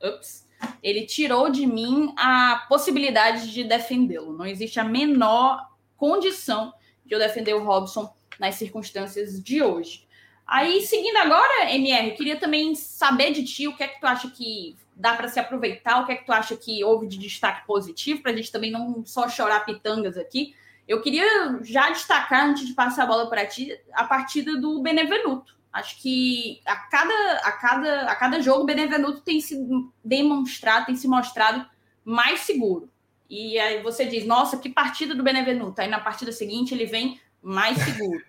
ups, 0.00 0.46
ele 0.80 1.04
tirou 1.06 1.50
de 1.50 1.66
mim 1.66 2.14
a 2.16 2.64
possibilidade 2.68 3.52
de 3.52 3.64
defendê-lo. 3.64 4.32
Não 4.32 4.46
existe 4.46 4.78
a 4.78 4.84
menor 4.84 5.72
condição 5.96 6.72
de 7.04 7.16
eu 7.16 7.18
defender 7.18 7.54
o 7.54 7.64
Robson 7.64 8.14
nas 8.38 8.54
circunstâncias 8.54 9.42
de 9.42 9.60
hoje. 9.60 10.06
Aí, 10.46 10.82
seguindo 10.82 11.16
agora, 11.16 11.74
MR, 11.74 12.12
queria 12.12 12.38
também 12.38 12.76
saber 12.76 13.32
de 13.32 13.42
ti 13.42 13.66
o 13.66 13.76
que 13.76 13.82
é 13.82 13.88
que 13.88 14.00
tu 14.00 14.06
acha 14.06 14.30
que 14.30 14.76
dá 14.98 15.14
para 15.14 15.28
se 15.28 15.38
aproveitar? 15.38 16.02
O 16.02 16.06
que 16.06 16.12
é 16.12 16.16
que 16.16 16.26
tu 16.26 16.32
acha 16.32 16.56
que 16.56 16.82
houve 16.82 17.06
de 17.06 17.16
destaque 17.16 17.64
positivo 17.66 18.20
para 18.20 18.32
a 18.32 18.36
gente 18.36 18.50
também 18.50 18.70
não 18.70 19.06
só 19.06 19.28
chorar 19.28 19.64
pitangas 19.64 20.18
aqui? 20.18 20.54
Eu 20.86 21.00
queria 21.00 21.58
já 21.62 21.90
destacar, 21.90 22.46
antes 22.46 22.66
de 22.66 22.72
passar 22.72 23.04
a 23.04 23.06
bola 23.06 23.30
para 23.30 23.46
ti, 23.46 23.78
a 23.92 24.04
partida 24.04 24.56
do 24.56 24.82
Benevenuto. 24.82 25.56
Acho 25.72 26.00
que 26.00 26.60
a 26.66 26.76
cada, 26.76 27.38
a 27.44 27.52
cada, 27.52 28.00
a 28.10 28.16
cada 28.16 28.40
jogo 28.42 28.62
o 28.62 28.66
Benevenuto 28.66 29.20
tem 29.20 29.40
se 29.40 29.56
demonstrado, 30.02 30.86
tem 30.86 30.96
se 30.96 31.06
mostrado 31.06 31.64
mais 32.04 32.40
seguro. 32.40 32.90
E 33.30 33.58
aí 33.58 33.82
você 33.82 34.06
diz, 34.06 34.26
nossa, 34.26 34.56
que 34.56 34.70
partida 34.70 35.14
do 35.14 35.22
Benevenuto. 35.22 35.80
Aí 35.80 35.88
na 35.88 36.00
partida 36.00 36.32
seguinte 36.32 36.74
ele 36.74 36.86
vem 36.86 37.20
mais 37.40 37.76
seguro. 37.78 38.24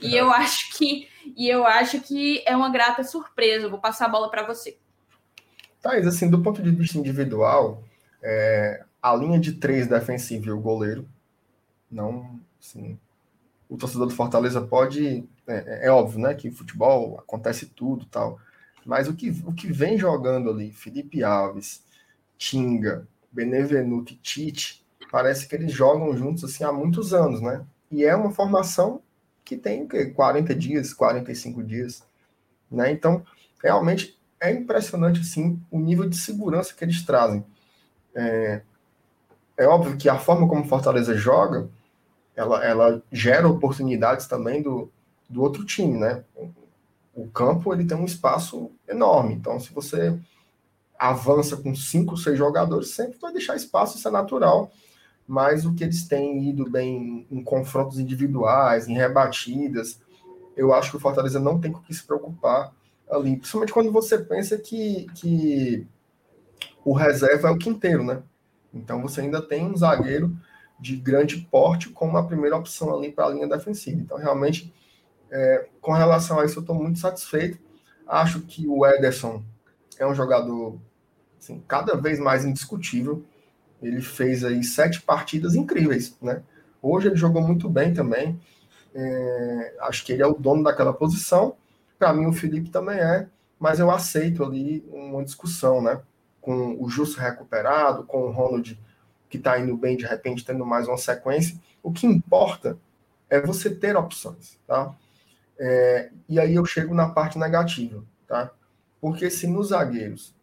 E 0.00 0.14
eu 0.16 0.32
acho 0.32 0.76
que 0.78 1.08
e 1.36 1.48
eu 1.48 1.66
acho 1.66 2.00
que 2.00 2.42
é 2.46 2.56
uma 2.56 2.68
grata 2.68 3.02
surpresa. 3.02 3.68
vou 3.68 3.80
passar 3.80 4.06
a 4.06 4.10
bola 4.10 4.30
para 4.30 4.46
você. 4.46 4.78
Thais, 5.84 6.06
assim, 6.06 6.30
do 6.30 6.40
ponto 6.40 6.62
de 6.62 6.70
vista 6.70 6.96
individual, 6.96 7.84
é, 8.22 8.82
a 9.02 9.14
linha 9.14 9.38
de 9.38 9.52
três 9.52 9.86
defensiva 9.86 10.46
e 10.46 10.50
o 10.50 10.58
goleiro. 10.58 11.06
Não, 11.90 12.40
assim, 12.58 12.98
o 13.68 13.76
torcedor 13.76 14.06
do 14.06 14.14
Fortaleza 14.14 14.62
pode. 14.62 15.28
É, 15.46 15.88
é, 15.88 15.90
óbvio, 15.90 16.20
né? 16.20 16.32
Que 16.32 16.50
futebol 16.50 17.18
acontece 17.18 17.66
tudo 17.66 18.06
tal. 18.06 18.40
Mas 18.86 19.08
o 19.08 19.14
que, 19.14 19.28
o 19.44 19.52
que 19.52 19.70
vem 19.70 19.98
jogando 19.98 20.48
ali, 20.48 20.72
Felipe 20.72 21.22
Alves, 21.22 21.84
Tinga, 22.38 23.06
Benevenuto 23.30 24.14
e 24.14 24.16
Tite, 24.16 24.82
parece 25.10 25.46
que 25.46 25.54
eles 25.54 25.70
jogam 25.70 26.16
juntos 26.16 26.44
assim 26.44 26.64
há 26.64 26.72
muitos 26.72 27.12
anos, 27.12 27.42
né? 27.42 27.62
E 27.90 28.04
é 28.04 28.16
uma 28.16 28.30
formação 28.30 29.02
que 29.44 29.54
tem 29.54 29.86
40 29.86 30.54
dias, 30.54 30.94
45 30.94 31.62
dias, 31.62 32.02
né? 32.70 32.90
Então, 32.90 33.22
realmente 33.62 34.18
é 34.44 34.52
impressionante 34.52 35.20
assim 35.20 35.60
o 35.70 35.78
nível 35.80 36.08
de 36.08 36.16
segurança 36.16 36.74
que 36.74 36.84
eles 36.84 37.02
trazem. 37.02 37.44
É, 38.14 38.62
é 39.56 39.66
óbvio 39.66 39.96
que 39.96 40.08
a 40.08 40.18
forma 40.18 40.46
como 40.46 40.68
Fortaleza 40.68 41.14
joga, 41.14 41.68
ela, 42.36 42.64
ela 42.64 43.02
gera 43.10 43.48
oportunidades 43.48 44.26
também 44.26 44.62
do, 44.62 44.90
do 45.28 45.42
outro 45.42 45.64
time, 45.64 45.98
né? 45.98 46.24
O 47.14 47.28
campo 47.28 47.72
ele 47.72 47.86
tem 47.86 47.96
um 47.96 48.04
espaço 48.04 48.70
enorme, 48.88 49.34
então 49.34 49.58
se 49.58 49.72
você 49.72 50.18
avança 50.98 51.56
com 51.56 51.74
cinco, 51.74 52.16
seis 52.16 52.36
jogadores, 52.36 52.90
sempre 52.90 53.18
vai 53.18 53.32
deixar 53.32 53.56
espaço, 53.56 53.96
isso 53.96 54.08
é 54.08 54.10
natural. 54.10 54.70
Mas 55.26 55.64
o 55.64 55.74
que 55.74 55.84
eles 55.84 56.06
têm 56.06 56.50
ido 56.50 56.68
bem 56.68 57.26
em 57.30 57.42
confrontos 57.42 57.98
individuais, 57.98 58.88
em 58.88 58.94
rebatidas, 58.94 59.98
eu 60.56 60.74
acho 60.74 60.90
que 60.90 60.96
o 60.96 61.00
Fortaleza 61.00 61.40
não 61.40 61.58
tem 61.58 61.72
com 61.72 61.78
o 61.78 61.82
que 61.82 61.94
se 61.94 62.04
preocupar 62.04 62.72
ali. 63.10 63.36
Principalmente 63.36 63.72
quando 63.72 63.92
você 63.92 64.18
pensa 64.18 64.58
que, 64.58 65.06
que 65.14 65.86
o 66.84 66.92
reserva 66.92 67.48
é 67.48 67.50
o 67.50 67.58
quinteiro, 67.58 68.04
né? 68.04 68.22
Então 68.72 69.00
você 69.00 69.20
ainda 69.20 69.40
tem 69.40 69.64
um 69.64 69.76
zagueiro 69.76 70.36
de 70.78 70.96
grande 70.96 71.38
porte 71.50 71.88
como 71.90 72.16
a 72.18 72.26
primeira 72.26 72.56
opção 72.56 72.94
ali 72.94 73.10
para 73.10 73.26
a 73.26 73.30
linha 73.30 73.48
defensiva. 73.48 74.00
Então, 74.00 74.18
realmente, 74.18 74.74
é, 75.30 75.68
com 75.80 75.92
relação 75.92 76.40
a 76.40 76.44
isso, 76.44 76.58
eu 76.58 76.62
estou 76.62 76.74
muito 76.74 76.98
satisfeito. 76.98 77.58
Acho 78.06 78.40
que 78.40 78.66
o 78.66 78.84
Ederson 78.84 79.42
é 79.98 80.06
um 80.06 80.14
jogador 80.14 80.78
assim, 81.38 81.62
cada 81.66 81.96
vez 81.96 82.18
mais 82.18 82.44
indiscutível. 82.44 83.24
Ele 83.80 84.00
fez 84.00 84.44
aí 84.44 84.62
sete 84.64 85.02
partidas 85.02 85.54
incríveis, 85.54 86.16
né? 86.20 86.42
Hoje 86.82 87.08
ele 87.08 87.16
jogou 87.16 87.42
muito 87.42 87.68
bem 87.68 87.94
também. 87.94 88.38
É, 88.94 89.76
acho 89.80 90.04
que 90.04 90.12
ele 90.12 90.22
é 90.22 90.26
o 90.26 90.34
dono 90.34 90.62
daquela 90.62 90.92
posição. 90.92 91.56
Para 91.98 92.12
mim, 92.12 92.26
o 92.26 92.32
Felipe 92.32 92.70
também 92.70 92.98
é, 92.98 93.28
mas 93.58 93.78
eu 93.78 93.90
aceito 93.90 94.44
ali 94.44 94.84
uma 94.90 95.24
discussão, 95.24 95.80
né? 95.80 96.00
com 96.44 96.76
o 96.78 96.90
Justo 96.90 97.18
recuperado, 97.18 98.04
com 98.04 98.24
o 98.24 98.30
Ronald 98.30 98.78
que 99.30 99.38
está 99.38 99.58
indo 99.58 99.76
bem, 99.76 99.96
de 99.96 100.04
repente 100.04 100.44
tendo 100.44 100.64
mais 100.64 100.86
uma 100.86 100.98
sequência. 100.98 101.58
O 101.82 101.90
que 101.90 102.06
importa 102.06 102.78
é 103.30 103.40
você 103.40 103.74
ter 103.74 103.96
opções, 103.96 104.60
tá? 104.66 104.94
É, 105.58 106.10
e 106.28 106.38
aí 106.38 106.54
eu 106.54 106.64
chego 106.66 106.94
na 106.94 107.08
parte 107.08 107.38
negativa, 107.38 108.04
tá? 108.28 108.50
Porque 109.00 109.30
se 109.30 109.46
nos 109.46 109.68
zagueiros, 109.68 110.34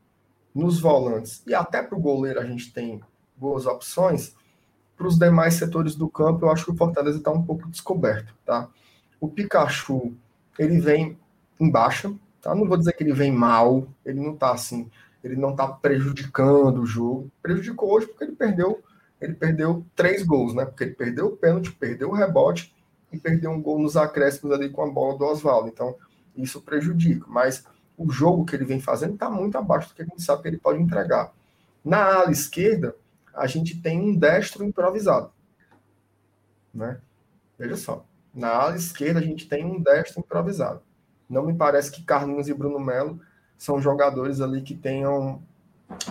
nos 0.53 0.79
volantes 0.79 1.43
e 1.45 1.53
até 1.53 1.83
para 1.83 1.97
o 1.97 2.01
goleiro 2.01 2.39
a 2.39 2.45
gente 2.45 2.73
tem 2.73 2.99
boas 3.37 3.67
opções, 3.67 4.35
para 4.97 5.07
os 5.07 5.17
demais 5.17 5.53
setores 5.53 5.95
do 5.95 6.09
campo 6.09 6.45
eu 6.45 6.51
acho 6.51 6.65
que 6.65 6.71
o 6.71 6.75
Fortaleza 6.77 7.19
está 7.19 7.31
um 7.31 7.43
pouco 7.43 7.69
descoberto, 7.69 8.33
tá? 8.43 8.67
O 9.19 9.29
Pikachu, 9.29 10.15
ele 10.57 10.79
vem 10.79 11.17
em 11.63 11.69
baixa, 11.69 12.13
tá? 12.41 12.53
Não 12.55 12.67
vou 12.67 12.77
dizer 12.77 12.93
que 12.93 13.03
ele 13.03 13.13
vem 13.13 13.31
mal, 13.31 13.87
ele 14.05 14.19
não 14.19 14.33
está 14.33 14.51
assim 14.51 14.89
ele 15.23 15.35
não 15.35 15.51
está 15.51 15.67
prejudicando 15.67 16.81
o 16.81 16.85
jogo. 16.85 17.31
Prejudicou 17.41 17.91
hoje 17.91 18.07
porque 18.07 18.23
ele 18.23 18.35
perdeu, 18.35 18.83
ele 19.19 19.33
perdeu 19.33 19.85
três 19.95 20.23
gols, 20.23 20.53
né? 20.53 20.65
Porque 20.65 20.83
ele 20.83 20.93
perdeu 20.93 21.27
o 21.27 21.37
pênalti, 21.37 21.71
perdeu 21.71 22.09
o 22.09 22.13
rebote 22.13 22.73
e 23.11 23.17
perdeu 23.17 23.51
um 23.51 23.61
gol 23.61 23.79
nos 23.79 23.95
acréscimos 23.95 24.53
ali 24.53 24.69
com 24.69 24.83
a 24.83 24.89
bola 24.89 25.17
do 25.17 25.25
Oswaldo. 25.25 25.69
Então, 25.69 25.95
isso 26.35 26.61
prejudica. 26.61 27.25
Mas 27.27 27.65
o 27.97 28.11
jogo 28.11 28.45
que 28.45 28.55
ele 28.55 28.65
vem 28.65 28.79
fazendo 28.79 29.13
está 29.13 29.29
muito 29.29 29.57
abaixo 29.57 29.89
do 29.89 29.95
que 29.95 30.01
a 30.01 30.05
gente 30.05 30.21
sabe 30.21 30.41
que 30.41 30.47
ele 30.47 30.57
pode 30.57 30.81
entregar. 30.81 31.31
Na 31.83 32.15
ala 32.15 32.31
esquerda, 32.31 32.95
a 33.33 33.45
gente 33.47 33.79
tem 33.79 33.99
um 33.99 34.15
destro 34.15 34.63
improvisado. 34.63 35.31
Né? 36.73 36.99
Veja 37.59 37.77
só. 37.77 38.05
Na 38.33 38.49
ala 38.49 38.75
esquerda, 38.75 39.19
a 39.19 39.23
gente 39.23 39.47
tem 39.47 39.65
um 39.65 39.79
destro 39.81 40.19
improvisado. 40.19 40.81
Não 41.31 41.45
me 41.45 41.53
parece 41.53 41.89
que 41.91 42.03
Carlinhos 42.03 42.49
e 42.49 42.53
Bruno 42.53 42.79
Melo 42.79 43.19
são 43.57 43.81
jogadores 43.81 44.41
ali 44.41 44.61
que 44.61 44.75
tenham 44.75 45.41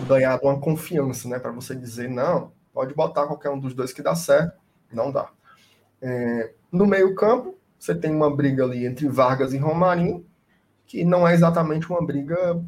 ganhado 0.07 0.45
uma 0.45 0.59
confiança, 0.59 1.29
né? 1.29 1.39
Para 1.39 1.53
você 1.53 1.75
dizer, 1.75 2.09
não, 2.09 2.53
pode 2.73 2.95
botar 2.95 3.27
qualquer 3.27 3.51
um 3.51 3.59
dos 3.59 3.75
dois 3.75 3.93
que 3.93 4.03
dá 4.03 4.15
certo. 4.15 4.59
Não 4.91 5.13
dá. 5.13 5.31
É, 6.01 6.53
no 6.73 6.87
meio-campo, 6.87 7.55
você 7.79 7.95
tem 7.95 8.15
uma 8.15 8.35
briga 8.35 8.65
ali 8.65 8.87
entre 8.87 9.09
Vargas 9.09 9.53
e 9.53 9.59
Romarinho, 9.59 10.25
que 10.87 11.05
não 11.05 11.29
é 11.29 11.35
exatamente 11.35 11.89
uma 11.91 12.05
briga 12.05 12.63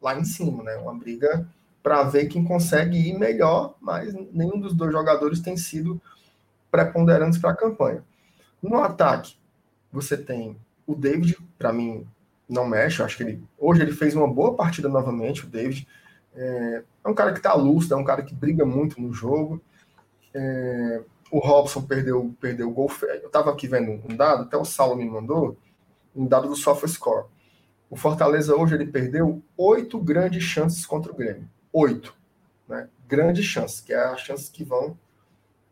lá 0.00 0.18
em 0.18 0.24
cima, 0.24 0.62
né? 0.62 0.76
Uma 0.76 0.94
briga 0.94 1.48
para 1.82 2.04
ver 2.04 2.26
quem 2.26 2.44
consegue 2.44 2.96
ir 2.96 3.18
melhor, 3.18 3.74
mas 3.80 4.14
nenhum 4.32 4.60
dos 4.60 4.74
dois 4.74 4.92
jogadores 4.92 5.40
tem 5.40 5.56
sido 5.56 6.00
preponderantes 6.70 7.38
para 7.38 7.50
a 7.50 7.56
campanha. 7.56 8.04
No 8.62 8.82
ataque, 8.82 9.36
você 9.92 10.16
tem 10.16 10.56
o 10.88 10.94
David, 10.94 11.36
para 11.58 11.70
mim, 11.70 12.06
não 12.48 12.66
mexe. 12.66 13.02
Acho 13.02 13.18
que 13.18 13.22
ele 13.22 13.44
hoje 13.58 13.82
ele 13.82 13.92
fez 13.92 14.16
uma 14.16 14.26
boa 14.26 14.54
partida 14.54 14.88
novamente. 14.88 15.44
O 15.44 15.48
David 15.48 15.86
é, 16.34 16.82
é 17.04 17.08
um 17.08 17.14
cara 17.14 17.32
que 17.32 17.38
está 17.38 17.52
lúcido, 17.52 17.94
é 17.94 17.96
um 17.98 18.04
cara 18.04 18.22
que 18.22 18.34
briga 18.34 18.64
muito 18.64 19.00
no 19.00 19.12
jogo. 19.12 19.62
É, 20.34 21.02
o 21.30 21.38
Robson 21.40 21.82
perdeu 21.82 22.34
perdeu 22.40 22.70
o 22.70 22.72
gol. 22.72 22.90
Eu 23.02 23.26
estava 23.26 23.50
aqui 23.50 23.68
vendo 23.68 24.02
um 24.10 24.16
dado, 24.16 24.44
até 24.44 24.56
o 24.56 24.64
Saulo 24.64 24.96
me 24.96 25.04
mandou 25.04 25.58
um 26.16 26.26
dado 26.26 26.48
do 26.48 26.56
SofaScore. 26.56 27.26
O 27.90 27.96
Fortaleza 27.96 28.56
hoje 28.56 28.74
ele 28.74 28.86
perdeu 28.86 29.42
oito 29.58 30.00
grandes 30.00 30.42
chances 30.42 30.86
contra 30.86 31.12
o 31.12 31.14
Grêmio. 31.14 31.48
Oito. 31.70 32.16
Né? 32.66 32.88
Grandes 33.06 33.44
chances, 33.44 33.80
que 33.80 33.92
é 33.92 34.04
as 34.04 34.20
chances 34.22 34.48
que 34.48 34.64
vão 34.64 34.98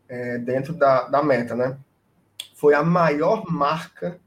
é, 0.09 0.37
dentro 0.39 0.75
da, 0.75 1.09
da 1.09 1.23
meta, 1.23 1.55
né? 1.55 1.79
Foi 2.55 2.75
a 2.75 2.83
maior 2.83 3.45
marca 3.51 4.21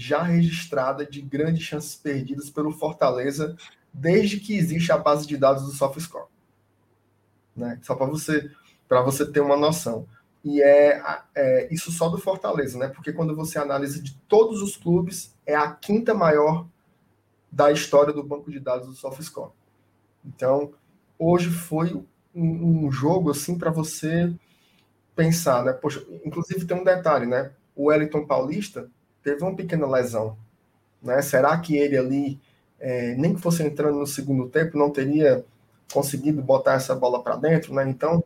já 0.00 0.22
registrada 0.22 1.04
de 1.04 1.20
grandes 1.20 1.62
chances 1.62 1.94
perdidas 1.94 2.48
pelo 2.48 2.72
Fortaleza 2.72 3.54
desde 3.92 4.40
que 4.40 4.56
existe 4.56 4.90
a 4.90 4.96
base 4.96 5.26
de 5.26 5.36
dados 5.36 5.64
do 5.64 5.72
SofaScore. 5.72 6.28
Né? 7.54 7.78
Só 7.82 7.94
para 7.94 8.06
você 8.06 8.50
para 8.88 9.02
você 9.02 9.24
ter 9.24 9.40
uma 9.40 9.56
noção. 9.56 10.08
E 10.42 10.60
é, 10.60 11.00
é, 11.34 11.72
isso 11.72 11.92
só 11.92 12.08
do 12.08 12.18
Fortaleza, 12.18 12.76
né? 12.76 12.88
Porque 12.88 13.12
quando 13.12 13.36
você 13.36 13.56
analisa 13.56 14.02
de 14.02 14.16
todos 14.26 14.60
os 14.62 14.76
clubes, 14.76 15.36
é 15.46 15.54
a 15.54 15.70
quinta 15.70 16.12
maior 16.12 16.66
da 17.52 17.70
história 17.70 18.12
do 18.12 18.24
banco 18.24 18.50
de 18.50 18.58
dados 18.58 18.88
do 18.88 18.94
SofaScore. 18.94 19.52
Então, 20.24 20.72
hoje 21.16 21.50
foi 21.50 21.94
um, 22.34 22.86
um 22.86 22.90
jogo 22.90 23.30
assim 23.30 23.56
para 23.56 23.70
você 23.70 24.34
pensar, 25.14 25.64
né? 25.64 25.72
Poxa, 25.72 26.04
inclusive 26.24 26.64
tem 26.64 26.76
um 26.76 26.82
detalhe, 26.84 27.26
né? 27.26 27.52
O 27.76 27.84
Wellington 27.84 28.26
Paulista 28.26 28.90
teve 29.22 29.42
uma 29.42 29.54
pequena 29.54 29.86
lesão. 29.86 30.36
Né? 31.02 31.20
Será 31.22 31.56
que 31.58 31.76
ele 31.76 31.96
ali, 31.96 32.40
é, 32.78 33.14
nem 33.14 33.34
que 33.34 33.40
fosse 33.40 33.62
entrando 33.62 33.98
no 33.98 34.06
segundo 34.06 34.48
tempo, 34.48 34.78
não 34.78 34.90
teria 34.90 35.44
conseguido 35.92 36.42
botar 36.42 36.74
essa 36.74 36.94
bola 36.94 37.22
para 37.22 37.36
dentro? 37.36 37.74
Né? 37.74 37.88
Então, 37.88 38.22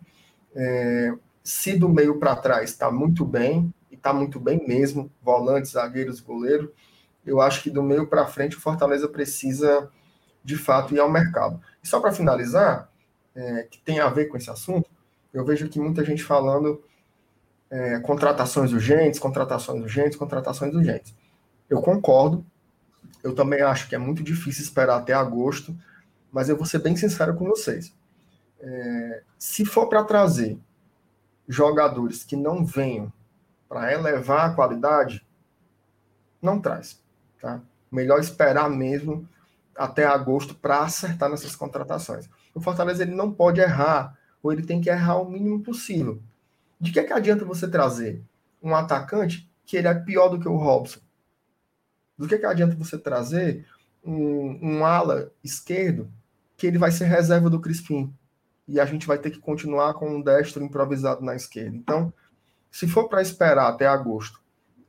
é, 0.54 1.12
se 1.42 1.76
do 1.76 1.88
meio 1.88 2.18
para 2.18 2.36
trás 2.36 2.70
está 2.70 2.90
muito 2.90 3.24
bem, 3.24 3.72
e 3.90 3.94
está 3.94 4.12
muito 4.12 4.40
bem 4.40 4.66
mesmo, 4.66 5.10
volantes, 5.22 5.72
zagueiros, 5.72 6.20
goleiro, 6.20 6.72
eu 7.24 7.40
acho 7.40 7.62
que 7.62 7.70
do 7.70 7.82
meio 7.82 8.06
para 8.06 8.26
frente 8.26 8.56
o 8.56 8.60
Fortaleza 8.60 9.08
precisa, 9.08 9.90
de 10.44 10.56
fato, 10.56 10.94
ir 10.94 11.00
ao 11.00 11.10
mercado. 11.10 11.60
E 11.82 11.88
só 11.88 12.00
para 12.00 12.12
finalizar, 12.12 12.90
é, 13.34 13.62
que 13.70 13.78
tem 13.78 13.98
a 13.98 14.08
ver 14.08 14.26
com 14.26 14.36
esse 14.36 14.50
assunto, 14.50 14.88
eu 15.32 15.44
vejo 15.44 15.66
aqui 15.66 15.80
muita 15.80 16.04
gente 16.04 16.22
falando 16.22 16.82
é, 17.74 17.98
contratações 17.98 18.72
urgentes, 18.72 19.18
contratações 19.18 19.82
urgentes, 19.82 20.16
contratações 20.16 20.72
urgentes. 20.72 21.12
Eu 21.68 21.82
concordo. 21.82 22.46
Eu 23.20 23.34
também 23.34 23.62
acho 23.62 23.88
que 23.88 23.96
é 23.96 23.98
muito 23.98 24.22
difícil 24.22 24.62
esperar 24.62 24.98
até 24.98 25.12
agosto, 25.12 25.76
mas 26.30 26.48
eu 26.48 26.56
vou 26.56 26.66
ser 26.66 26.78
bem 26.78 26.94
sincero 26.94 27.34
com 27.34 27.44
vocês. 27.46 27.92
É, 28.60 29.22
se 29.36 29.64
for 29.64 29.88
para 29.88 30.04
trazer 30.04 30.56
jogadores 31.48 32.22
que 32.22 32.36
não 32.36 32.64
venham 32.64 33.12
para 33.68 33.92
elevar 33.92 34.50
a 34.50 34.54
qualidade, 34.54 35.26
não 36.40 36.60
traz. 36.60 37.02
Tá? 37.40 37.60
Melhor 37.90 38.20
esperar 38.20 38.70
mesmo 38.70 39.28
até 39.76 40.06
agosto 40.06 40.54
para 40.54 40.78
acertar 40.78 41.28
nessas 41.28 41.56
contratações. 41.56 42.30
O 42.54 42.60
Fortaleza 42.60 43.02
ele 43.02 43.16
não 43.16 43.32
pode 43.32 43.60
errar, 43.60 44.16
ou 44.40 44.52
ele 44.52 44.62
tem 44.62 44.80
que 44.80 44.88
errar 44.88 45.16
o 45.16 45.28
mínimo 45.28 45.60
possível. 45.60 46.22
De 46.80 46.92
que, 46.92 47.00
é 47.00 47.04
que 47.04 47.12
adianta 47.12 47.44
você 47.44 47.68
trazer 47.68 48.22
um 48.62 48.74
atacante 48.74 49.50
que 49.64 49.76
ele 49.76 49.88
é 49.88 49.94
pior 49.94 50.28
do 50.28 50.38
que 50.38 50.48
o 50.48 50.56
Robson? 50.56 51.00
Do 52.16 52.28
que, 52.28 52.34
é 52.34 52.38
que 52.38 52.46
adianta 52.46 52.76
você 52.76 52.98
trazer 52.98 53.66
um, 54.04 54.58
um 54.62 54.84
ala 54.84 55.32
esquerdo 55.42 56.10
que 56.56 56.66
ele 56.66 56.78
vai 56.78 56.90
ser 56.90 57.06
reserva 57.06 57.50
do 57.50 57.60
Crispim? 57.60 58.14
e 58.66 58.80
a 58.80 58.84
gente 58.84 59.06
vai 59.06 59.18
ter 59.18 59.30
que 59.30 59.38
continuar 59.38 59.94
com 59.94 60.08
um 60.08 60.22
destro 60.22 60.62
improvisado 60.62 61.24
na 61.24 61.34
esquerda. 61.34 61.76
Então, 61.76 62.12
se 62.70 62.88
for 62.88 63.08
para 63.08 63.22
esperar 63.22 63.68
até 63.68 63.86
agosto 63.86 64.42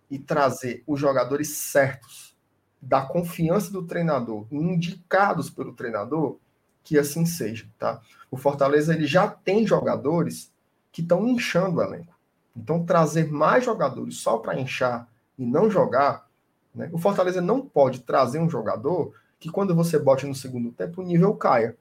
e 0.09 0.17
trazer 0.17 0.83
os 0.87 0.99
jogadores 0.99 1.49
certos, 1.49 2.35
da 2.81 3.01
confiança 3.01 3.71
do 3.71 3.83
treinador, 3.83 4.45
indicados 4.51 5.49
pelo 5.49 5.73
treinador, 5.73 6.37
que 6.83 6.99
assim 6.99 7.25
seja, 7.25 7.67
tá? 7.79 7.99
O 8.29 8.37
Fortaleza 8.37 8.93
ele 8.93 9.07
já 9.07 9.27
tem 9.27 9.65
jogadores 9.65 10.53
que 10.95 11.01
estão 11.01 11.27
inchando 11.27 11.79
o 11.79 11.83
elenco. 11.83 12.15
Então, 12.55 12.85
trazer 12.85 13.29
mais 13.29 13.65
jogadores 13.65 14.15
só 14.15 14.37
para 14.37 14.57
inchar 14.57 15.09
e 15.37 15.45
não 15.45 15.69
jogar, 15.69 16.25
né? 16.73 16.89
O 16.93 16.97
Fortaleza 16.97 17.41
não 17.41 17.59
pode 17.59 17.99
trazer 17.99 18.39
um 18.39 18.49
jogador 18.49 19.13
que 19.37 19.49
quando 19.49 19.75
você 19.75 19.99
bote 19.99 20.25
no 20.25 20.33
segundo 20.33 20.71
tempo 20.71 21.01
o 21.01 21.03
nível 21.03 21.35
caia, 21.35 21.75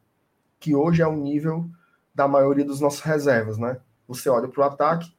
que 0.59 0.75
hoje 0.75 1.01
é 1.01 1.07
o 1.07 1.15
nível 1.15 1.65
da 2.13 2.27
maioria 2.27 2.65
dos 2.65 2.81
nossos 2.81 3.03
reservas, 3.03 3.57
né? 3.57 3.79
Você 4.09 4.29
olha 4.29 4.49
para 4.49 4.61
o 4.63 4.65
ataque, 4.65 5.15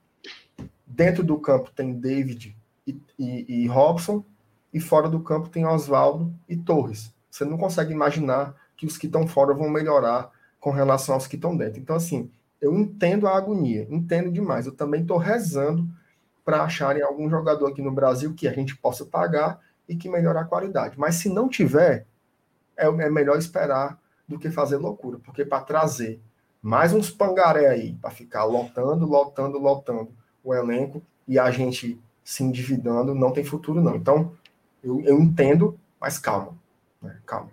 dentro 0.86 1.24
do 1.24 1.40
campo 1.40 1.72
tem 1.72 1.94
David 1.94 2.54
e, 2.86 3.02
e, 3.18 3.64
e 3.64 3.68
Robson, 3.68 4.26
e 4.74 4.80
fora 4.82 5.08
do 5.08 5.22
campo 5.22 5.48
tem 5.48 5.66
Oswaldo 5.66 6.34
e 6.50 6.58
Torres. 6.58 7.14
Você 7.32 7.46
não 7.46 7.58
consegue 7.58 7.94
imaginar 7.94 8.54
que 8.76 8.86
os 8.86 8.98
que 8.98 9.06
estão 9.06 9.26
fora 9.26 9.54
vão 9.54 9.70
melhorar 9.70 10.32
com 10.60 10.72
relação 10.72 11.16
aos 11.16 11.28
que 11.28 11.38
estão 11.38 11.56
dentro. 11.56 11.80
Então, 11.80 11.96
assim, 11.96 12.30
eu 12.66 12.76
entendo 12.76 13.28
a 13.28 13.38
agonia, 13.38 13.88
entendo 13.90 14.32
demais. 14.32 14.66
Eu 14.66 14.72
também 14.72 15.02
estou 15.02 15.18
rezando 15.18 15.88
para 16.44 16.64
acharem 16.64 17.04
algum 17.04 17.30
jogador 17.30 17.68
aqui 17.68 17.82
no 17.82 17.92
Brasil 17.92 18.34
que 18.34 18.48
a 18.48 18.54
gente 18.54 18.76
possa 18.76 19.06
pagar 19.06 19.60
e 19.88 19.96
que 19.96 20.10
melhore 20.10 20.40
a 20.40 20.44
qualidade. 20.44 20.98
Mas 21.00 21.16
se 21.16 21.30
não 21.30 21.48
tiver, 21.48 22.06
é, 22.76 22.88
é 22.88 23.10
melhor 23.10 23.38
esperar 23.38 24.00
do 24.28 24.40
que 24.40 24.50
fazer 24.50 24.78
loucura, 24.78 25.20
porque 25.24 25.46
para 25.46 25.64
trazer 25.64 26.20
mais 26.60 26.92
uns 26.92 27.12
pangaré 27.12 27.68
aí, 27.68 27.94
para 27.94 28.10
ficar 28.10 28.44
lotando, 28.46 29.06
lotando, 29.06 29.60
lotando 29.60 30.10
o 30.44 30.54
elenco 30.54 31.04
e 31.28 31.38
a 31.38 31.52
gente 31.52 32.02
se 32.24 32.44
endividando, 32.44 33.14
não 33.14 33.32
tem 33.32 33.44
futuro, 33.44 33.80
não. 33.80 33.96
Então, 33.96 34.34
eu, 34.84 35.00
eu 35.02 35.20
entendo, 35.20 35.80
mas 36.02 36.18
calma. 36.18 36.58
Né? 37.00 37.16
Calma. 37.24 37.52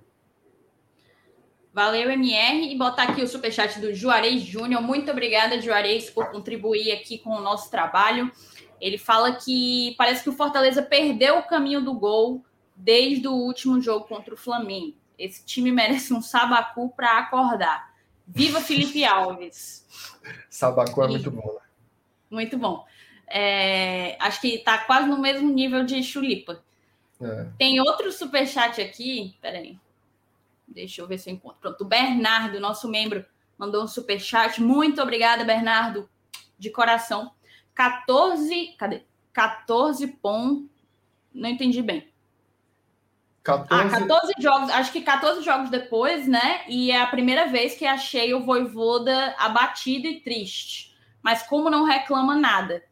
Valeu, 1.72 2.10
MR. 2.10 2.72
E 2.72 2.76
botar 2.76 3.04
aqui 3.04 3.22
o 3.22 3.28
superchat 3.28 3.80
do 3.80 3.94
Juarez 3.94 4.42
Júnior. 4.42 4.82
Muito 4.82 5.10
obrigada, 5.10 5.60
Juarez, 5.60 6.10
por 6.10 6.30
contribuir 6.30 6.92
aqui 6.92 7.18
com 7.18 7.30
o 7.30 7.40
nosso 7.40 7.70
trabalho. 7.70 8.30
Ele 8.80 8.98
fala 8.98 9.36
que 9.36 9.94
parece 9.96 10.22
que 10.22 10.28
o 10.28 10.34
Fortaleza 10.34 10.82
perdeu 10.82 11.38
o 11.38 11.42
caminho 11.44 11.82
do 11.82 11.94
gol 11.94 12.44
desde 12.76 13.26
o 13.28 13.32
último 13.32 13.80
jogo 13.80 14.06
contra 14.06 14.34
o 14.34 14.36
Flamengo. 14.36 14.96
Esse 15.18 15.44
time 15.46 15.70
merece 15.70 16.12
um 16.12 16.20
sabacu 16.20 16.92
para 16.94 17.18
acordar. 17.18 17.92
Viva 18.26 18.60
Felipe 18.60 19.04
Alves. 19.06 19.86
Sabacu 20.50 21.02
é 21.04 21.08
muito 21.08 21.30
bom, 21.30 21.54
né? 21.54 21.60
Muito 22.30 22.58
bom. 22.58 22.84
É, 23.28 24.16
acho 24.20 24.40
que 24.40 24.56
está 24.56 24.78
quase 24.78 25.08
no 25.08 25.18
mesmo 25.18 25.48
nível 25.48 25.84
de 25.84 26.02
Chulipa. 26.02 26.62
É. 27.20 27.46
Tem 27.56 27.80
outro 27.80 28.10
superchat 28.10 28.80
aqui. 28.80 29.36
Peraí. 29.40 29.78
Deixa 30.72 31.00
eu 31.00 31.06
ver 31.06 31.18
se 31.18 31.30
eu 31.30 31.34
encontro. 31.34 31.58
Pronto, 31.60 31.80
o 31.82 31.86
Bernardo, 31.86 32.58
nosso 32.60 32.88
membro, 32.88 33.24
mandou 33.58 33.84
um 33.84 33.88
superchat. 33.88 34.60
Muito 34.60 35.00
obrigada, 35.02 35.44
Bernardo, 35.44 36.08
de 36.58 36.70
coração. 36.70 37.32
14. 37.74 38.74
Cadê? 38.78 39.04
14 39.32 40.06
pontos. 40.06 40.70
Não 41.32 41.48
entendi 41.48 41.82
bem. 41.82 42.12
14... 43.42 43.94
Ah, 43.96 44.00
14 44.00 44.32
jogos, 44.38 44.70
acho 44.70 44.92
que 44.92 45.00
14 45.00 45.42
jogos 45.42 45.68
depois, 45.68 46.28
né? 46.28 46.62
E 46.68 46.90
é 46.92 47.00
a 47.00 47.06
primeira 47.06 47.46
vez 47.46 47.74
que 47.74 47.84
achei 47.84 48.32
o 48.34 48.44
Voivoda 48.44 49.34
abatido 49.38 50.06
e 50.06 50.20
triste. 50.20 50.96
Mas 51.20 51.42
como 51.42 51.70
não 51.70 51.84
reclama 51.84 52.36
nada, 52.36 52.84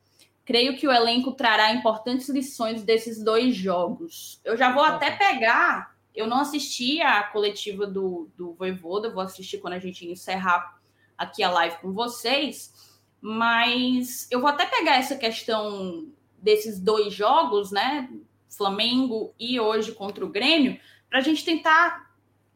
creio 0.45 0.77
que 0.77 0.87
o 0.87 0.93
elenco 0.93 1.33
trará 1.33 1.73
importantes 1.73 2.29
lições 2.29 2.83
desses 2.83 3.23
dois 3.23 3.55
jogos. 3.55 4.41
Eu 4.45 4.57
já 4.57 4.73
vou 4.73 4.83
até 4.83 5.13
pegar. 5.13 5.95
Eu 6.15 6.27
não 6.27 6.41
assisti 6.41 7.01
a 7.01 7.23
coletiva 7.23 7.87
do, 7.87 8.31
do 8.37 8.53
Voivoda, 8.55 9.13
vou 9.13 9.23
assistir 9.23 9.59
quando 9.59 9.75
a 9.75 9.79
gente 9.79 10.07
encerrar 10.07 10.81
aqui 11.17 11.43
a 11.43 11.51
live 11.51 11.77
com 11.79 11.93
vocês. 11.93 12.91
Mas 13.21 14.27
eu 14.31 14.41
vou 14.41 14.49
até 14.49 14.67
pegar 14.67 14.97
essa 14.97 15.17
questão 15.17 16.09
desses 16.39 16.81
dois 16.81 17.13
jogos, 17.13 17.71
né? 17.71 18.09
Flamengo 18.49 19.35
e 19.39 19.61
hoje 19.61 19.93
contra 19.93 20.25
o 20.25 20.29
Grêmio, 20.29 20.81
para 21.09 21.19
a 21.19 21.23
gente 21.23 21.45
tentar, 21.45 22.11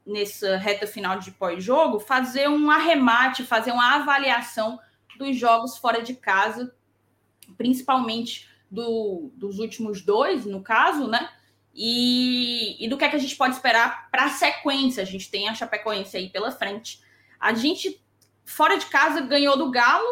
nessa 0.04 0.56
reta 0.56 0.86
final 0.86 1.18
de 1.18 1.30
pós-jogo, 1.30 2.00
fazer 2.00 2.48
um 2.48 2.70
arremate, 2.70 3.44
fazer 3.44 3.72
uma 3.72 3.94
avaliação 3.96 4.78
dos 5.18 5.36
jogos 5.36 5.76
fora 5.76 6.02
de 6.02 6.14
casa, 6.14 6.74
principalmente 7.56 8.48
do, 8.70 9.30
dos 9.34 9.58
últimos 9.58 10.02
dois, 10.02 10.44
no 10.44 10.62
caso, 10.62 11.06
né? 11.06 11.30
E, 11.74 12.84
e 12.84 12.88
do 12.88 12.96
que, 12.96 13.04
é 13.04 13.08
que 13.08 13.16
a 13.16 13.20
gente 13.20 13.36
pode 13.36 13.54
esperar 13.54 14.08
para 14.10 14.26
a 14.26 14.30
sequência. 14.30 15.02
A 15.02 15.06
gente 15.06 15.30
tem 15.30 15.48
a 15.48 15.54
Chapecoense 15.54 16.16
aí 16.16 16.28
pela 16.28 16.52
frente. 16.52 17.00
A 17.40 17.52
gente, 17.52 18.00
fora 18.44 18.76
de 18.76 18.86
casa, 18.86 19.20
ganhou 19.20 19.56
do 19.56 19.70
Galo, 19.70 20.06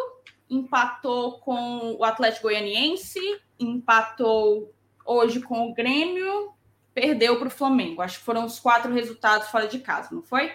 empatou 0.50 1.38
com 1.38 1.96
o 1.98 2.04
Atlético 2.04 2.48
Goianiense, 2.48 3.20
empatou 3.58 4.74
hoje 5.06 5.40
com 5.40 5.68
o 5.68 5.74
Grêmio, 5.74 6.52
perdeu 6.92 7.38
para 7.38 7.48
o 7.48 7.50
Flamengo. 7.50 8.02
Acho 8.02 8.18
que 8.18 8.24
foram 8.24 8.44
os 8.44 8.58
quatro 8.58 8.92
resultados 8.92 9.48
fora 9.48 9.66
de 9.66 9.78
casa, 9.78 10.08
não 10.12 10.22
foi? 10.22 10.52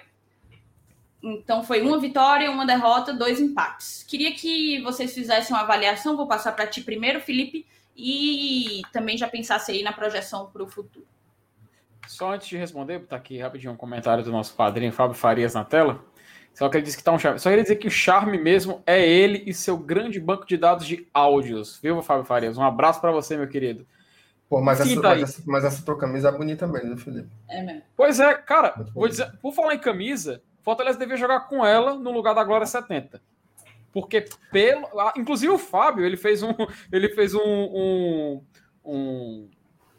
Então 1.23 1.63
foi 1.63 1.81
uma 1.81 1.99
vitória, 1.99 2.51
uma 2.51 2.65
derrota, 2.65 3.13
dois 3.13 3.39
empates. 3.39 4.03
Queria 4.03 4.33
que 4.33 4.81
vocês 4.81 5.13
fizessem 5.13 5.55
uma 5.55 5.63
avaliação. 5.63 6.15
Vou 6.15 6.27
passar 6.27 6.51
para 6.51 6.67
ti 6.67 6.81
primeiro, 6.81 7.19
Felipe, 7.19 7.65
e 7.97 8.83
também 8.93 9.17
já 9.17 9.27
pensasse 9.27 9.71
aí 9.71 9.81
na 9.81 9.91
projeção 9.91 10.51
para 10.51 10.63
o 10.63 10.67
futuro. 10.67 11.07
Só 12.07 12.33
antes 12.33 12.47
de 12.47 12.55
responder, 12.55 12.99
botar 12.99 13.17
aqui 13.17 13.39
rapidinho 13.39 13.73
um 13.73 13.77
comentário 13.77 14.23
do 14.23 14.31
nosso 14.31 14.53
padrinho 14.53 14.93
Fábio 14.93 15.15
Farias 15.15 15.55
na 15.55 15.65
tela. 15.65 16.03
Só 16.53 16.69
que 16.69 16.77
ele 16.77 16.85
disse 16.85 16.97
que 16.97 17.03
tá 17.03 17.11
um 17.11 17.19
charme. 17.19 17.39
Só 17.39 17.49
queria 17.49 17.63
dizer 17.63 17.75
que 17.75 17.87
o 17.87 17.91
charme 17.91 18.37
mesmo 18.37 18.81
é 18.85 19.05
ele 19.05 19.43
e 19.45 19.53
seu 19.53 19.77
grande 19.77 20.19
banco 20.19 20.45
de 20.45 20.57
dados 20.57 20.87
de 20.87 21.07
áudios. 21.13 21.79
Viu, 21.81 22.01
Fábio 22.01 22.23
Farias? 22.23 22.57
Um 22.57 22.63
abraço 22.63 23.01
para 23.01 23.11
você, 23.11 23.35
meu 23.35 23.47
querido. 23.47 23.85
Pô, 24.49 24.61
mas, 24.61 24.79
essa, 24.79 25.01
tá 25.01 25.09
mas, 25.09 25.21
essa, 25.21 25.43
mas 25.45 25.65
essa 25.65 25.85
tua 25.85 25.97
camisa 25.97 26.29
é 26.29 26.31
bonita 26.31 26.65
mesmo, 26.65 26.91
né, 26.91 26.97
Felipe? 26.97 27.29
É 27.49 27.61
mesmo. 27.61 27.81
Pois 27.95 28.19
é, 28.19 28.33
cara, 28.35 28.73
vou 28.93 29.07
dizer, 29.07 29.31
por 29.41 29.53
falar 29.53 29.75
em 29.75 29.79
camisa, 29.79 30.41
Fortaleza 30.63 30.97
devia 30.97 31.17
jogar 31.17 31.41
com 31.41 31.65
ela 31.65 31.95
no 31.95 32.11
lugar 32.11 32.33
da 32.33 32.43
Glória 32.43 32.65
70. 32.65 33.21
Porque 33.99 34.25
pelo. 34.51 34.87
Inclusive 35.15 35.51
o 35.51 35.57
Fábio, 35.57 36.05
ele 36.05 36.15
fez 36.15 36.43
um. 36.43 36.53
Ele 36.91 37.09
fez 37.09 37.33
um, 37.33 37.39
um, 37.41 38.43
um, 38.85 39.49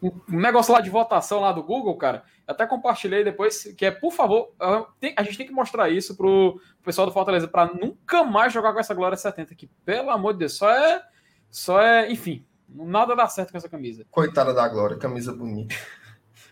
um 0.03 0.39
negócio 0.39 0.73
lá 0.73 0.81
de 0.81 0.89
votação 0.89 1.41
lá 1.41 1.51
do 1.51 1.65
Google, 1.65 1.97
cara. 1.97 2.23
Até 2.47 2.65
compartilhei 2.65 3.25
depois, 3.25 3.65
que 3.77 3.85
é, 3.85 3.91
por 3.91 4.13
favor, 4.13 4.53
a 4.61 5.23
gente 5.25 5.37
tem 5.37 5.47
que 5.49 5.53
mostrar 5.53 5.89
isso 5.89 6.17
pro 6.17 6.61
pessoal 6.85 7.09
do 7.09 7.13
Fortaleza, 7.13 7.49
para 7.49 7.75
nunca 7.75 8.23
mais 8.23 8.53
jogar 8.53 8.73
com 8.73 8.79
essa 8.79 8.95
Glória 8.95 9.17
70, 9.17 9.53
que, 9.57 9.67
pelo 9.85 10.11
amor 10.11 10.35
de 10.35 10.39
Deus, 10.39 10.55
só 10.55 10.71
é. 10.71 11.03
Só 11.51 11.81
é, 11.81 12.13
enfim, 12.13 12.47
Nada 12.69 13.17
dá 13.17 13.27
certo 13.27 13.51
com 13.51 13.57
essa 13.57 13.69
camisa. 13.69 14.05
Coitada 14.11 14.53
da 14.53 14.69
Glória, 14.69 14.97
camisa 14.97 15.33
bonita. 15.33 15.75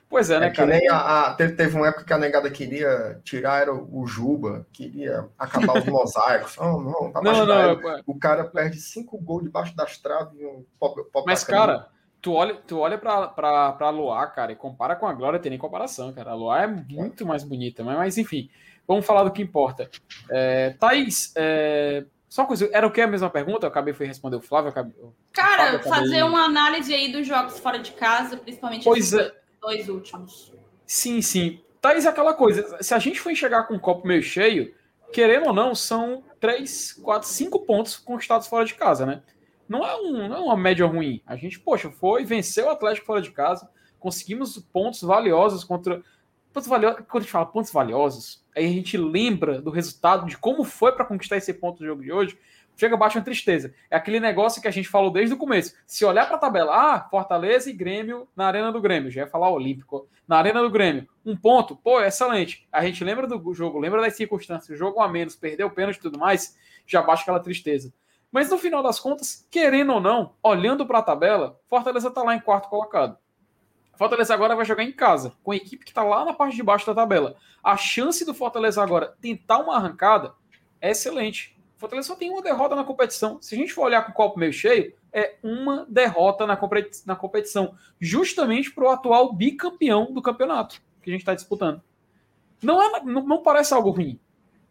Pois 0.08 0.30
é, 0.30 0.38
né, 0.38 0.46
é 0.46 0.50
cara? 0.50 0.68
nem 0.68 0.88
a, 0.88 0.96
a, 0.98 1.34
teve, 1.34 1.54
teve 1.54 1.76
uma 1.76 1.88
época 1.88 2.04
que 2.04 2.12
a 2.12 2.18
negada 2.18 2.48
queria 2.48 3.20
tirar 3.24 3.62
era 3.62 3.74
o 3.74 4.06
Juba, 4.06 4.66
queria 4.72 5.28
acabar 5.36 5.78
os 5.78 5.84
mosaicos. 5.86 6.56
Oh, 6.58 6.80
não, 6.80 7.10
tá 7.10 7.20
não, 7.20 7.44
não, 7.44 8.02
O 8.06 8.18
cara 8.18 8.44
perde 8.44 8.78
cinco 8.80 9.18
gols 9.18 9.42
debaixo 9.42 9.76
das 9.76 9.98
traves. 9.98 10.40
Um 10.40 10.64
pop, 10.78 11.02
pop 11.12 11.26
Mas, 11.26 11.42
cara, 11.42 11.88
tu 12.22 12.32
olha, 12.32 12.54
tu 12.54 12.78
olha 12.78 12.96
pra, 12.98 13.26
pra, 13.28 13.72
pra 13.72 13.90
Loa, 13.90 14.26
cara, 14.28 14.52
e 14.52 14.56
compara 14.56 14.94
com 14.94 15.06
a 15.06 15.12
Glória, 15.12 15.40
tem 15.40 15.50
nem 15.50 15.58
comparação, 15.58 16.12
cara. 16.12 16.30
A 16.30 16.34
Loa 16.34 16.62
é 16.62 16.66
muito 16.66 17.26
mais 17.26 17.42
bonita, 17.42 17.82
mas, 17.82 17.96
mas 17.96 18.18
enfim, 18.18 18.48
vamos 18.86 19.04
falar 19.04 19.24
do 19.24 19.32
que 19.32 19.42
importa. 19.42 19.90
É, 20.30 20.70
Thaís, 20.78 21.32
é, 21.34 22.04
só 22.28 22.42
uma 22.42 22.48
coisa, 22.48 22.68
era 22.72 22.86
o 22.86 22.90
que 22.90 23.00
a 23.00 23.06
mesma 23.06 23.30
pergunta? 23.30 23.66
Eu 23.66 23.70
acabei 23.70 23.94
foi 23.94 24.06
responder 24.06 24.36
o 24.36 24.40
Flávio. 24.40 24.70
Acabei, 24.70 24.94
Cara, 25.32 25.76
acabei... 25.76 25.90
fazer 25.90 26.22
uma 26.22 26.44
análise 26.44 26.94
aí 26.94 27.10
dos 27.10 27.26
jogos 27.26 27.58
fora 27.58 27.78
de 27.78 27.92
casa, 27.92 28.36
principalmente 28.36 28.84
pois 28.84 29.12
é. 29.12 29.32
Dois 29.66 29.88
últimos. 29.88 30.52
Sim, 30.86 31.20
sim. 31.20 31.60
Thaís, 31.80 32.06
aquela 32.06 32.32
coisa, 32.32 32.78
se 32.80 32.94
a 32.94 32.98
gente 32.98 33.20
for 33.20 33.30
enxergar 33.30 33.64
com 33.64 33.74
o 33.74 33.80
copo 33.80 34.06
meio 34.06 34.22
cheio, 34.22 34.72
querendo 35.12 35.46
ou 35.46 35.52
não, 35.52 35.74
são 35.74 36.22
três, 36.40 36.92
quatro, 36.92 37.28
cinco 37.28 37.60
pontos 37.60 37.96
conquistados 37.96 38.46
fora 38.46 38.64
de 38.64 38.74
casa, 38.74 39.04
né? 39.04 39.22
Não 39.68 39.84
é, 39.84 39.96
um, 39.96 40.28
não 40.28 40.36
é 40.36 40.40
uma 40.40 40.56
média 40.56 40.86
ruim. 40.86 41.20
A 41.26 41.34
gente, 41.34 41.58
poxa, 41.58 41.90
foi, 41.90 42.24
venceu 42.24 42.66
o 42.66 42.70
Atlético 42.70 43.06
fora 43.06 43.20
de 43.20 43.32
casa, 43.32 43.68
conseguimos 43.98 44.56
pontos 44.72 45.02
valiosos 45.02 45.64
contra. 45.64 46.02
Pontos 46.52 46.68
valiosos, 46.68 47.00
quando 47.08 47.16
a 47.16 47.20
gente 47.22 47.32
fala 47.32 47.46
pontos 47.46 47.72
valiosos, 47.72 48.44
aí 48.56 48.64
a 48.64 48.68
gente 48.68 48.96
lembra 48.96 49.60
do 49.60 49.70
resultado, 49.70 50.26
de 50.26 50.38
como 50.38 50.62
foi 50.64 50.92
para 50.92 51.04
conquistar 51.04 51.36
esse 51.36 51.52
ponto 51.52 51.78
do 51.78 51.86
jogo 51.86 52.02
de 52.02 52.12
hoje. 52.12 52.38
Chega 52.76 52.96
bate 52.96 53.16
uma 53.16 53.24
tristeza. 53.24 53.74
É 53.90 53.96
aquele 53.96 54.20
negócio 54.20 54.60
que 54.60 54.68
a 54.68 54.70
gente 54.70 54.88
falou 54.88 55.10
desde 55.10 55.34
o 55.34 55.38
começo. 55.38 55.74
Se 55.86 56.04
olhar 56.04 56.26
para 56.26 56.36
a 56.36 56.40
tabela, 56.40 56.72
ah, 56.74 57.08
Fortaleza 57.10 57.70
e 57.70 57.72
Grêmio 57.72 58.28
na 58.36 58.46
Arena 58.46 58.70
do 58.70 58.80
Grêmio, 58.80 59.10
já 59.10 59.22
ia 59.22 59.26
falar 59.26 59.50
Olímpico, 59.50 60.08
na 60.28 60.36
Arena 60.36 60.60
do 60.60 60.70
Grêmio, 60.70 61.08
um 61.24 61.36
ponto, 61.36 61.74
pô, 61.74 62.00
excelente. 62.00 62.68
A 62.70 62.84
gente 62.84 63.02
lembra 63.02 63.26
do 63.26 63.54
jogo, 63.54 63.78
lembra 63.78 64.02
das 64.02 64.14
circunstâncias, 64.14 64.78
jogo 64.78 65.00
a 65.00 65.08
menos, 65.08 65.34
perdeu 65.34 65.68
o 65.68 65.70
pênalti 65.70 65.96
e 65.96 66.00
tudo 66.02 66.18
mais, 66.18 66.56
já 66.86 67.02
bate 67.02 67.22
aquela 67.22 67.40
tristeza. 67.40 67.92
Mas 68.30 68.50
no 68.50 68.58
final 68.58 68.82
das 68.82 69.00
contas, 69.00 69.46
querendo 69.50 69.94
ou 69.94 70.00
não, 70.00 70.34
olhando 70.42 70.84
para 70.84 70.98
a 70.98 71.02
tabela, 71.02 71.58
Fortaleza 71.68 72.08
está 72.08 72.22
lá 72.22 72.34
em 72.34 72.40
quarto 72.40 72.68
colocado. 72.68 73.16
Fortaleza 73.96 74.34
agora 74.34 74.54
vai 74.54 74.64
jogar 74.64 74.84
em 74.84 74.92
casa, 74.92 75.32
com 75.42 75.52
a 75.52 75.56
equipe 75.56 75.84
que 75.84 75.90
está 75.90 76.02
lá 76.02 76.22
na 76.24 76.34
parte 76.34 76.54
de 76.54 76.62
baixo 76.62 76.86
da 76.86 76.94
tabela. 76.94 77.36
A 77.64 77.76
chance 77.78 78.26
do 78.26 78.34
Fortaleza 78.34 78.82
agora 78.82 79.16
tentar 79.22 79.58
uma 79.58 79.76
arrancada 79.76 80.34
é 80.80 80.90
excelente. 80.90 81.55
Fortaleza 81.76 82.08
só 82.08 82.16
tem 82.16 82.30
uma 82.30 82.42
derrota 82.42 82.74
na 82.74 82.84
competição. 82.84 83.40
Se 83.40 83.54
a 83.54 83.58
gente 83.58 83.72
for 83.72 83.82
olhar 83.82 84.02
com 84.02 84.10
o 84.10 84.14
copo 84.14 84.38
meio 84.38 84.52
cheio, 84.52 84.94
é 85.12 85.36
uma 85.42 85.86
derrota 85.88 86.46
na, 86.46 86.58
na 87.04 87.16
competição, 87.16 87.74
justamente 88.00 88.72
para 88.72 88.84
o 88.84 88.88
atual 88.88 89.32
bicampeão 89.32 90.12
do 90.12 90.22
campeonato 90.22 90.80
que 91.02 91.10
a 91.10 91.12
gente 91.12 91.22
está 91.22 91.34
disputando. 91.34 91.82
Não, 92.62 92.82
é, 92.82 93.02
não, 93.04 93.24
não 93.24 93.42
parece 93.42 93.74
algo 93.74 93.90
ruim. 93.90 94.18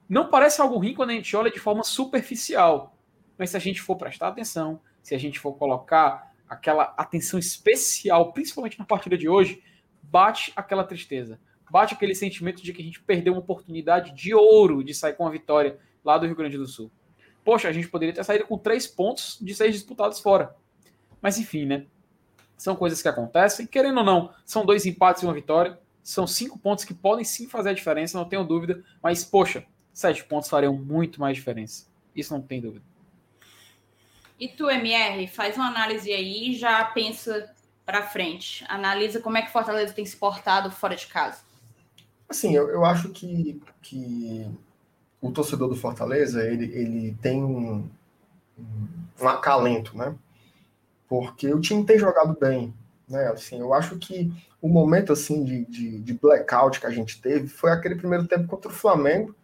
Não 0.09 0.29
parece 0.29 0.59
algo 0.61 0.77
ruim 0.77 0.93
quando 0.93 1.11
a 1.11 1.13
gente 1.13 1.35
olha 1.35 1.51
de 1.51 1.59
forma 1.59 1.83
superficial. 1.83 2.97
Mas 3.37 3.51
se 3.51 3.57
a 3.57 3.59
gente 3.59 3.81
for 3.81 3.95
prestar 3.95 4.27
atenção, 4.27 4.81
se 5.01 5.15
a 5.15 5.17
gente 5.17 5.39
for 5.39 5.53
colocar 5.53 6.33
aquela 6.47 6.93
atenção 6.97 7.39
especial, 7.39 8.33
principalmente 8.33 8.77
na 8.77 8.85
partida 8.85 9.17
de 9.17 9.29
hoje, 9.29 9.63
bate 10.03 10.51
aquela 10.55 10.83
tristeza. 10.83 11.39
Bate 11.69 11.93
aquele 11.93 12.13
sentimento 12.13 12.61
de 12.61 12.73
que 12.73 12.81
a 12.81 12.85
gente 12.85 13.01
perdeu 13.01 13.33
uma 13.33 13.39
oportunidade 13.39 14.13
de 14.13 14.33
ouro 14.33 14.83
de 14.83 14.93
sair 14.93 15.13
com 15.13 15.25
a 15.25 15.31
vitória 15.31 15.79
lá 16.05 16.17
do 16.17 16.25
Rio 16.25 16.35
Grande 16.35 16.57
do 16.57 16.67
Sul. 16.67 16.91
Poxa, 17.43 17.67
a 17.67 17.73
gente 17.73 17.87
poderia 17.87 18.13
ter 18.13 18.23
saído 18.23 18.45
com 18.45 18.57
três 18.57 18.87
pontos 18.87 19.37
de 19.41 19.53
seis 19.53 19.73
disputados 19.73 20.19
fora. 20.19 20.55
Mas 21.21 21.37
enfim, 21.37 21.65
né? 21.65 21.85
São 22.57 22.75
coisas 22.75 23.01
que 23.01 23.07
acontecem. 23.07 23.67
Querendo 23.67 23.97
ou 23.97 24.03
não, 24.03 24.33
são 24.45 24.65
dois 24.65 24.85
empates 24.85 25.23
e 25.23 25.25
uma 25.25 25.33
vitória. 25.33 25.79
São 26.01 26.25
cinco 26.25 26.57
pontos 26.57 26.85
que 26.85 26.93
podem 26.93 27.25
sim 27.25 27.47
fazer 27.47 27.69
a 27.69 27.73
diferença, 27.73 28.17
não 28.17 28.29
tenho 28.29 28.43
dúvida. 28.43 28.83
Mas, 29.01 29.23
poxa, 29.25 29.65
sete 29.91 30.23
pontos 30.23 30.49
fariam 30.49 30.73
muito 30.73 31.19
mais 31.19 31.35
diferença. 31.35 31.87
Isso 32.15 32.33
não 32.33 32.41
tem 32.41 32.61
dúvida. 32.61 32.85
E 34.39 34.47
tu, 34.47 34.69
MR, 34.69 35.27
faz 35.27 35.55
uma 35.55 35.67
análise 35.67 36.11
aí 36.11 36.51
e 36.51 36.55
já 36.55 36.83
pensa 36.85 37.53
para 37.85 38.01
frente. 38.03 38.65
Analisa 38.67 39.19
como 39.19 39.37
é 39.37 39.41
que 39.41 39.51
Fortaleza 39.51 39.93
tem 39.93 40.05
se 40.05 40.17
portado 40.17 40.71
fora 40.71 40.95
de 40.95 41.07
casa. 41.07 41.43
Assim, 42.27 42.55
eu, 42.55 42.69
eu 42.69 42.83
acho 42.83 43.09
que, 43.09 43.61
que 43.81 44.49
o 45.27 45.31
torcedor 45.31 45.69
do 45.69 45.75
Fortaleza 45.75 46.43
ele, 46.43 46.65
ele 46.73 47.17
tem 47.21 47.43
um, 47.43 47.87
um 49.21 49.27
acalento, 49.27 49.97
né? 49.97 50.15
Porque 51.07 51.53
o 51.53 51.61
time 51.61 51.85
tem 51.85 51.99
jogado 51.99 52.37
bem, 52.39 52.73
né? 53.07 53.27
Assim, 53.27 53.59
eu 53.59 53.73
acho 53.73 53.97
que 53.97 54.31
o 54.61 54.67
momento 54.67 55.13
assim 55.13 55.43
de, 55.43 55.65
de, 55.65 55.99
de 55.99 56.13
blackout 56.13 56.79
que 56.79 56.87
a 56.87 56.91
gente 56.91 57.21
teve 57.21 57.47
foi 57.47 57.71
aquele 57.71 57.95
primeiro 57.95 58.27
tempo 58.27 58.47
contra 58.47 58.71
o 58.71 58.73
Flamengo 58.75 59.35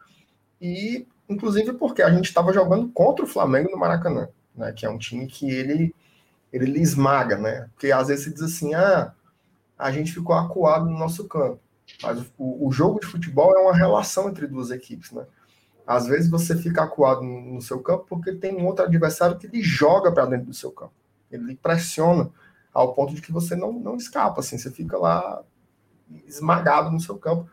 e 0.59 1.05
inclusive 1.29 1.73
porque 1.73 2.01
a 2.01 2.09
gente 2.09 2.25
estava 2.25 2.51
jogando 2.51 2.89
contra 2.89 3.23
o 3.23 3.27
Flamengo 3.27 3.69
no 3.71 3.77
Maracanã 3.77 4.27
né? 4.55 4.71
Que 4.71 4.85
é 4.85 4.89
um 4.89 4.97
time 4.97 5.27
que 5.27 5.49
ele 5.49 5.93
ele 6.51 6.65
lhe 6.65 6.81
esmaga, 6.81 7.37
né? 7.37 7.69
Porque 7.73 7.91
às 7.91 8.09
vezes 8.09 8.25
você 8.25 8.31
diz 8.31 8.41
assim, 8.41 8.73
ah, 8.73 9.13
a 9.79 9.89
gente 9.89 10.11
ficou 10.11 10.35
acuado 10.35 10.85
no 10.85 10.99
nosso 10.99 11.25
campo. 11.25 11.61
Mas 12.03 12.19
o, 12.37 12.67
o 12.67 12.71
jogo 12.73 12.99
de 12.99 13.07
futebol 13.07 13.55
é 13.55 13.61
uma 13.61 13.73
relação 13.73 14.29
entre 14.29 14.47
duas 14.47 14.69
equipes, 14.69 15.11
né? 15.11 15.25
Às 15.85 16.07
vezes 16.07 16.29
você 16.29 16.55
fica 16.55 16.83
acuado 16.83 17.21
no, 17.23 17.61
seu 17.61 17.79
campo 17.79 18.05
porque 18.07 18.33
tem 18.33 18.55
um 18.55 18.65
outro 18.65 18.85
adversário 18.85 19.37
que 19.37 19.47
lhe 19.47 19.61
joga 19.61 20.11
para 20.11 20.25
dentro 20.25 20.47
do 20.47 20.53
seu 20.53 20.71
campo. 20.71 20.93
Ele 21.31 21.43
lhe 21.43 21.55
pressiona 21.55 22.29
ao 22.73 22.93
ponto 22.93 23.13
de 23.13 23.21
que 23.21 23.31
você 23.31 23.55
não, 23.55 23.73
não 23.73 23.95
escapa, 23.95 24.39
assim, 24.39 24.57
você 24.57 24.71
fica 24.71 24.97
lá 24.97 25.43
esmagado 26.25 26.91
no 26.91 26.99
seu 26.99 27.17
campo. 27.17 27.49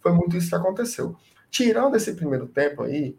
Foi 0.00 0.12
muito 0.12 0.36
isso 0.36 0.48
que 0.48 0.54
aconteceu. 0.54 1.16
Tirando 1.50 1.96
esse 1.96 2.14
primeiro 2.14 2.46
tempo 2.46 2.82
aí, 2.82 3.16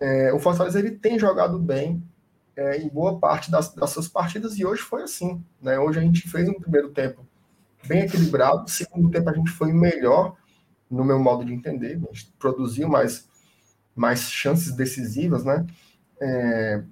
é, 0.00 0.32
o 0.32 0.38
Fortaleza 0.38 0.78
ele 0.78 0.92
tem 0.92 1.18
jogado 1.18 1.58
bem, 1.58 2.02
é, 2.56 2.78
em 2.78 2.88
boa 2.88 3.18
parte 3.18 3.50
das, 3.50 3.74
das 3.74 3.90
suas 3.90 4.08
partidas, 4.08 4.58
e 4.58 4.64
hoje 4.64 4.82
foi 4.82 5.02
assim. 5.02 5.42
Né? 5.60 5.78
Hoje 5.78 5.98
a 5.98 6.02
gente 6.02 6.28
fez 6.28 6.48
um 6.48 6.54
primeiro 6.54 6.90
tempo 6.90 7.26
bem 7.86 8.02
equilibrado, 8.02 8.68
segundo 8.68 9.10
tempo 9.10 9.30
a 9.30 9.34
gente 9.34 9.50
foi 9.50 9.72
melhor, 9.72 10.36
no 10.90 11.04
meu 11.04 11.18
modo 11.18 11.44
de 11.44 11.52
entender, 11.52 12.00
a 12.02 12.12
gente 12.12 12.32
produziu 12.38 12.88
mais, 12.88 13.27
mais 13.98 14.30
chances 14.30 14.72
decisivas, 14.72 15.44
né? 15.44 15.66
É, 16.20 16.82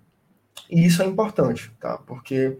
e 0.71 0.85
isso 0.85 1.03
é 1.03 1.07
importante, 1.07 1.73
tá? 1.81 1.99
Porque 1.99 2.59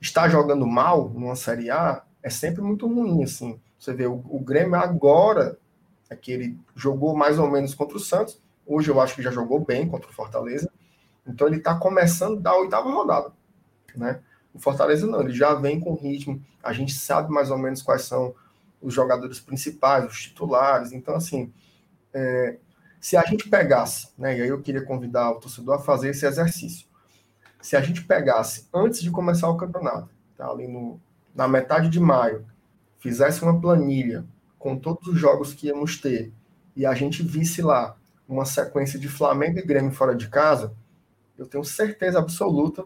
estar 0.00 0.28
jogando 0.28 0.66
mal 0.66 1.08
numa 1.08 1.36
Série 1.36 1.70
A 1.70 2.02
é 2.22 2.28
sempre 2.28 2.60
muito 2.60 2.86
ruim, 2.86 3.22
assim. 3.22 3.60
Você 3.78 3.94
vê, 3.94 4.06
o, 4.06 4.24
o 4.28 4.40
Grêmio 4.40 4.74
agora, 4.74 5.58
é 6.10 6.16
que 6.16 6.32
ele 6.32 6.58
jogou 6.74 7.16
mais 7.16 7.38
ou 7.38 7.50
menos 7.50 7.74
contra 7.74 7.96
o 7.96 8.00
Santos, 8.00 8.40
hoje 8.66 8.90
eu 8.90 9.00
acho 9.00 9.14
que 9.14 9.22
já 9.22 9.30
jogou 9.30 9.64
bem 9.64 9.88
contra 9.88 10.10
o 10.10 10.12
Fortaleza, 10.12 10.70
então 11.26 11.46
ele 11.46 11.56
está 11.56 11.74
começando 11.74 12.40
da 12.40 12.54
oitava 12.56 12.90
rodada, 12.90 13.32
né? 13.94 14.20
O 14.52 14.58
Fortaleza 14.58 15.06
não, 15.06 15.20
ele 15.20 15.34
já 15.34 15.54
vem 15.54 15.78
com 15.78 15.94
ritmo. 15.94 16.42
A 16.62 16.72
gente 16.72 16.94
sabe 16.94 17.30
mais 17.30 17.50
ou 17.50 17.58
menos 17.58 17.82
quais 17.82 18.02
são 18.02 18.34
os 18.80 18.94
jogadores 18.94 19.38
principais, 19.38 20.06
os 20.06 20.22
titulares. 20.22 20.92
Então, 20.92 21.14
assim, 21.14 21.52
é, 22.14 22.56
se 23.06 23.16
a 23.16 23.22
gente 23.22 23.48
pegasse, 23.48 24.08
né? 24.18 24.36
E 24.36 24.42
aí 24.42 24.48
eu 24.48 24.60
queria 24.60 24.84
convidar 24.84 25.30
o 25.30 25.38
torcedor 25.38 25.76
a 25.76 25.78
fazer 25.78 26.08
esse 26.08 26.26
exercício. 26.26 26.88
Se 27.62 27.76
a 27.76 27.80
gente 27.80 28.02
pegasse 28.02 28.66
antes 28.74 29.00
de 29.00 29.12
começar 29.12 29.48
o 29.48 29.56
campeonato, 29.56 30.08
tá, 30.36 30.50
ali 30.50 30.66
no, 30.66 31.00
na 31.32 31.46
metade 31.46 31.88
de 31.88 32.00
maio, 32.00 32.44
fizesse 32.98 33.44
uma 33.44 33.60
planilha 33.60 34.26
com 34.58 34.76
todos 34.76 35.06
os 35.06 35.20
jogos 35.20 35.54
que 35.54 35.68
íamos 35.68 36.00
ter 36.00 36.32
e 36.74 36.84
a 36.84 36.94
gente 36.96 37.22
visse 37.22 37.62
lá 37.62 37.96
uma 38.26 38.44
sequência 38.44 38.98
de 38.98 39.08
Flamengo 39.08 39.60
e 39.60 39.62
Grêmio 39.64 39.92
fora 39.92 40.16
de 40.16 40.28
casa, 40.28 40.74
eu 41.38 41.46
tenho 41.46 41.62
certeza 41.62 42.18
absoluta 42.18 42.84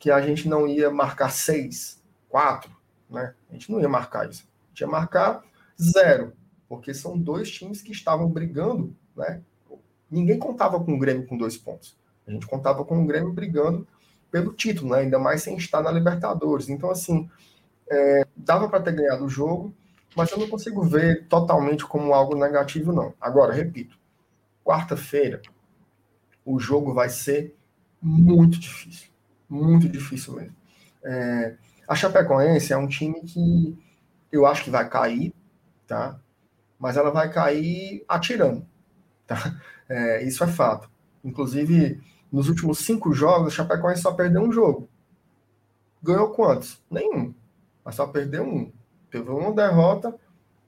que 0.00 0.10
a 0.10 0.20
gente 0.20 0.48
não 0.48 0.66
ia 0.66 0.90
marcar 0.90 1.30
seis, 1.30 2.02
quatro, 2.28 2.76
né? 3.08 3.34
A 3.48 3.52
gente 3.52 3.70
não 3.70 3.80
ia 3.80 3.88
marcar 3.88 4.28
isso. 4.28 4.48
A 4.64 4.68
gente 4.70 4.80
ia 4.80 4.88
marcar 4.88 5.44
zero, 5.80 6.32
porque 6.68 6.92
são 6.92 7.16
dois 7.16 7.48
times 7.48 7.80
que 7.80 7.92
estavam 7.92 8.28
brigando, 8.28 8.96
né? 9.14 9.40
Ninguém 10.10 10.38
contava 10.38 10.82
com 10.82 10.94
o 10.94 10.98
Grêmio 10.98 11.26
com 11.26 11.36
dois 11.36 11.56
pontos. 11.56 11.96
A 12.26 12.30
gente 12.30 12.46
contava 12.46 12.84
com 12.84 13.02
o 13.02 13.06
Grêmio 13.06 13.32
brigando 13.32 13.86
pelo 14.30 14.52
título, 14.52 14.90
né? 14.90 15.00
ainda 15.00 15.18
mais 15.18 15.42
sem 15.42 15.56
estar 15.56 15.82
na 15.82 15.90
Libertadores. 15.90 16.68
Então, 16.68 16.90
assim, 16.90 17.28
é, 17.90 18.26
dava 18.36 18.68
para 18.68 18.82
ter 18.82 18.92
ganhado 18.92 19.24
o 19.24 19.28
jogo, 19.28 19.74
mas 20.16 20.30
eu 20.30 20.38
não 20.38 20.48
consigo 20.48 20.82
ver 20.82 21.26
totalmente 21.28 21.84
como 21.84 22.14
algo 22.14 22.36
negativo, 22.36 22.92
não. 22.92 23.14
Agora, 23.20 23.52
repito, 23.52 23.98
quarta-feira, 24.64 25.42
o 26.44 26.58
jogo 26.58 26.94
vai 26.94 27.08
ser 27.08 27.56
muito 28.00 28.58
difícil. 28.58 29.10
Muito 29.48 29.88
difícil 29.88 30.34
mesmo. 30.34 30.56
É, 31.02 31.56
a 31.88 31.94
Chapecoense 31.94 32.72
é 32.72 32.76
um 32.76 32.86
time 32.86 33.20
que 33.22 33.76
eu 34.30 34.46
acho 34.46 34.64
que 34.64 34.70
vai 34.70 34.88
cair, 34.88 35.34
tá? 35.86 36.20
Mas 36.78 36.96
ela 36.96 37.10
vai 37.10 37.30
cair 37.32 38.04
atirando, 38.08 38.64
tá? 39.26 39.60
É, 39.90 40.22
isso 40.22 40.44
é 40.44 40.46
fato. 40.46 40.88
Inclusive, 41.24 42.00
nos 42.30 42.48
últimos 42.48 42.78
cinco 42.78 43.12
jogos, 43.12 43.48
a 43.48 43.56
Chapecoense 43.56 44.02
só 44.02 44.12
perdeu 44.12 44.40
um 44.40 44.52
jogo. 44.52 44.88
Ganhou 46.00 46.30
quantos? 46.30 46.80
Nenhum. 46.88 47.34
Mas 47.84 47.96
só 47.96 48.06
perdeu 48.06 48.44
um. 48.44 48.70
Teve 49.10 49.28
uma 49.28 49.52
derrota 49.52 50.14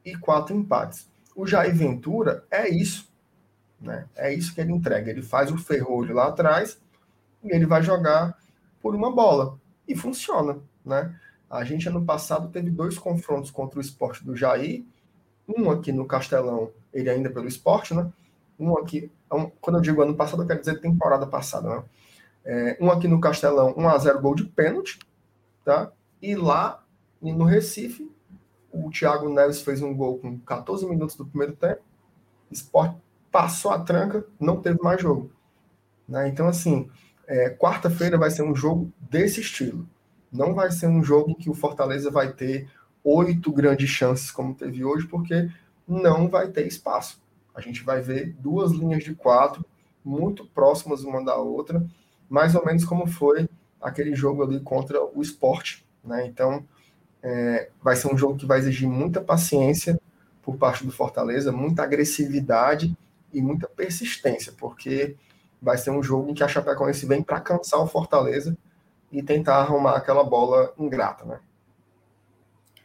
e 0.04 0.16
quatro 0.16 0.56
empates. 0.56 1.08
O 1.36 1.46
Jair 1.46 1.72
Ventura 1.74 2.44
é 2.50 2.68
isso. 2.68 3.08
Né? 3.80 4.06
É 4.16 4.34
isso 4.34 4.52
que 4.52 4.60
ele 4.60 4.72
entrega. 4.72 5.10
Ele 5.10 5.22
faz 5.22 5.52
o 5.52 5.56
ferrolho 5.56 6.16
lá 6.16 6.26
atrás 6.26 6.80
e 7.44 7.54
ele 7.54 7.64
vai 7.64 7.80
jogar 7.80 8.36
por 8.82 8.92
uma 8.94 9.14
bola. 9.14 9.56
E 9.86 9.94
funciona, 9.94 10.58
né? 10.84 11.16
A 11.48 11.64
gente, 11.64 11.88
ano 11.88 12.04
passado, 12.04 12.48
teve 12.48 12.70
dois 12.70 12.98
confrontos 12.98 13.50
contra 13.50 13.78
o 13.78 13.82
esporte 13.82 14.24
do 14.24 14.34
Jair, 14.34 14.84
um 15.46 15.70
aqui 15.70 15.92
no 15.92 16.06
Castelão, 16.06 16.70
ele 16.92 17.10
ainda 17.10 17.28
pelo 17.30 17.46
esporte, 17.46 17.94
né? 17.94 18.10
Um 18.62 18.78
aqui, 18.78 19.10
um, 19.32 19.50
quando 19.60 19.76
eu 19.76 19.82
digo 19.82 20.02
ano 20.02 20.14
passado, 20.14 20.42
eu 20.42 20.46
quero 20.46 20.60
dizer 20.60 20.80
temporada 20.80 21.26
passada, 21.26 21.68
né? 21.68 21.84
É, 22.44 22.78
um 22.80 22.90
aqui 22.90 23.06
no 23.06 23.20
Castelão, 23.20 23.74
1 23.76 23.88
a 23.88 23.98
0 23.98 24.20
gol 24.20 24.34
de 24.34 24.44
pênalti, 24.44 24.98
tá? 25.64 25.92
E 26.20 26.34
lá, 26.34 26.84
no 27.20 27.44
Recife, 27.44 28.10
o 28.72 28.90
Thiago 28.90 29.28
Neves 29.28 29.62
fez 29.62 29.82
um 29.82 29.94
gol 29.94 30.18
com 30.18 30.38
14 30.40 30.86
minutos 30.86 31.14
do 31.16 31.26
primeiro 31.26 31.54
tempo, 31.54 31.82
esporte 32.50 32.96
passou 33.30 33.70
a 33.70 33.78
tranca, 33.78 34.24
não 34.38 34.60
teve 34.60 34.80
mais 34.82 35.00
jogo. 35.00 35.32
Né? 36.06 36.28
Então, 36.28 36.46
assim, 36.46 36.88
é, 37.26 37.48
quarta-feira 37.50 38.18
vai 38.18 38.30
ser 38.30 38.42
um 38.42 38.54
jogo 38.54 38.92
desse 39.00 39.40
estilo. 39.40 39.88
Não 40.30 40.54
vai 40.54 40.70
ser 40.70 40.86
um 40.86 41.02
jogo 41.02 41.34
que 41.34 41.48
o 41.48 41.54
Fortaleza 41.54 42.10
vai 42.10 42.32
ter 42.32 42.68
oito 43.02 43.50
grandes 43.50 43.88
chances 43.88 44.30
como 44.30 44.54
teve 44.54 44.84
hoje, 44.84 45.06
porque 45.06 45.50
não 45.88 46.28
vai 46.28 46.48
ter 46.48 46.66
espaço. 46.66 47.20
A 47.54 47.60
gente 47.60 47.82
vai 47.82 48.00
ver 48.00 48.34
duas 48.38 48.72
linhas 48.72 49.04
de 49.04 49.14
quatro 49.14 49.64
muito 50.04 50.44
próximas 50.46 51.04
uma 51.04 51.24
da 51.24 51.36
outra 51.36 51.86
mais 52.32 52.54
ou 52.54 52.64
menos 52.64 52.82
como 52.86 53.06
foi 53.06 53.46
aquele 53.78 54.14
jogo 54.14 54.42
ali 54.42 54.58
contra 54.58 55.04
o 55.04 55.20
esporte. 55.20 55.84
Né? 56.02 56.26
Então, 56.26 56.64
é, 57.22 57.68
vai 57.82 57.94
ser 57.94 58.10
um 58.10 58.16
jogo 58.16 58.38
que 58.38 58.46
vai 58.46 58.58
exigir 58.58 58.88
muita 58.88 59.20
paciência 59.20 60.00
por 60.42 60.56
parte 60.56 60.82
do 60.82 60.90
Fortaleza, 60.90 61.52
muita 61.52 61.82
agressividade 61.82 62.96
e 63.34 63.42
muita 63.42 63.68
persistência, 63.68 64.54
porque 64.56 65.14
vai 65.60 65.76
ser 65.76 65.90
um 65.90 66.02
jogo 66.02 66.30
em 66.30 66.34
que 66.34 66.42
a 66.42 66.48
Chapecoense 66.48 67.04
vem 67.04 67.22
para 67.22 67.38
cansar 67.38 67.80
o 67.80 67.86
Fortaleza 67.86 68.56
e 69.12 69.22
tentar 69.22 69.56
arrumar 69.56 69.98
aquela 69.98 70.24
bola 70.24 70.72
ingrata, 70.78 71.26
né? 71.26 71.38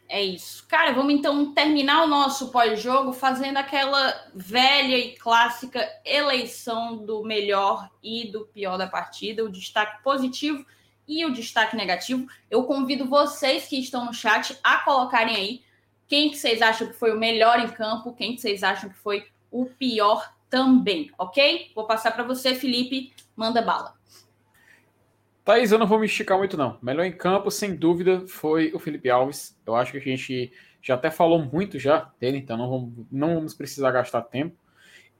É 0.08 0.22
isso. 0.22 0.66
Cara, 0.66 0.92
vamos 0.92 1.12
então 1.12 1.52
terminar 1.52 2.02
o 2.02 2.06
nosso 2.06 2.48
pós-jogo 2.48 3.12
fazendo 3.12 3.58
aquela 3.58 4.26
velha 4.34 4.96
e 4.96 5.14
clássica 5.14 5.86
eleição 6.02 6.96
do 6.96 7.22
melhor 7.22 7.90
e 8.02 8.30
do 8.30 8.46
pior 8.46 8.78
da 8.78 8.86
partida, 8.86 9.44
o 9.44 9.50
destaque 9.50 10.02
positivo 10.02 10.64
e 11.06 11.26
o 11.26 11.32
destaque 11.32 11.76
negativo. 11.76 12.26
Eu 12.50 12.64
convido 12.64 13.04
vocês 13.04 13.66
que 13.66 13.78
estão 13.78 14.06
no 14.06 14.14
chat 14.14 14.58
a 14.64 14.78
colocarem 14.78 15.36
aí 15.36 15.62
quem 16.06 16.30
que 16.30 16.38
vocês 16.38 16.62
acham 16.62 16.86
que 16.86 16.94
foi 16.94 17.12
o 17.14 17.18
melhor 17.18 17.60
em 17.60 17.68
campo, 17.68 18.14
quem 18.14 18.34
que 18.34 18.40
vocês 18.40 18.62
acham 18.62 18.88
que 18.88 18.96
foi 18.96 19.26
o 19.50 19.66
pior 19.66 20.34
também, 20.48 21.10
ok? 21.18 21.70
Vou 21.74 21.86
passar 21.86 22.12
para 22.12 22.24
você, 22.24 22.54
Felipe, 22.54 23.12
manda 23.36 23.60
bala. 23.60 23.94
Thaís, 25.48 25.72
eu 25.72 25.78
não 25.78 25.86
vou 25.86 25.98
me 25.98 26.04
esticar 26.04 26.36
muito, 26.36 26.58
não. 26.58 26.76
Melhor 26.82 27.06
em 27.06 27.16
campo, 27.16 27.50
sem 27.50 27.74
dúvida, 27.74 28.22
foi 28.28 28.70
o 28.74 28.78
Felipe 28.78 29.08
Alves. 29.08 29.58
Eu 29.64 29.74
acho 29.74 29.92
que 29.92 29.96
a 29.96 30.00
gente 30.02 30.52
já 30.82 30.92
até 30.92 31.10
falou 31.10 31.42
muito 31.42 31.78
já 31.78 32.12
dele, 32.20 32.36
então 32.36 32.54
não 32.54 32.68
vamos, 32.68 33.06
não 33.10 33.34
vamos 33.36 33.54
precisar 33.54 33.90
gastar 33.90 34.20
tempo. 34.20 34.54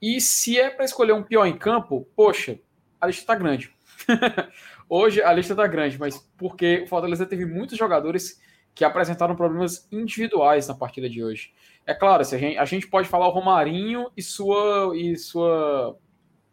E 0.02 0.20
se 0.20 0.58
é 0.58 0.68
para 0.68 0.84
escolher 0.84 1.14
um 1.14 1.22
pior 1.22 1.46
em 1.46 1.56
campo, 1.56 2.06
poxa, 2.14 2.60
a 3.00 3.06
lista 3.06 3.24
tá 3.24 3.34
grande. 3.36 3.74
Hoje 4.86 5.22
a 5.22 5.32
lista 5.32 5.56
tá 5.56 5.66
grande, 5.66 5.98
mas 5.98 6.18
porque 6.36 6.82
o 6.82 6.86
Fortaleza 6.86 7.24
teve 7.24 7.46
muitos 7.46 7.78
jogadores 7.78 8.38
que 8.74 8.84
apresentaram 8.84 9.34
problemas 9.34 9.88
individuais 9.90 10.68
na 10.68 10.74
partida 10.74 11.08
de 11.08 11.24
hoje. 11.24 11.54
É 11.86 11.94
claro, 11.94 12.20
a, 12.20 12.24
gente, 12.24 12.58
a 12.58 12.66
gente 12.66 12.86
pode 12.86 13.08
falar 13.08 13.28
o 13.28 13.32
Romarinho 13.32 14.10
e 14.14 14.22
sua 14.22 14.94
e 14.94 15.16
sua 15.16 15.98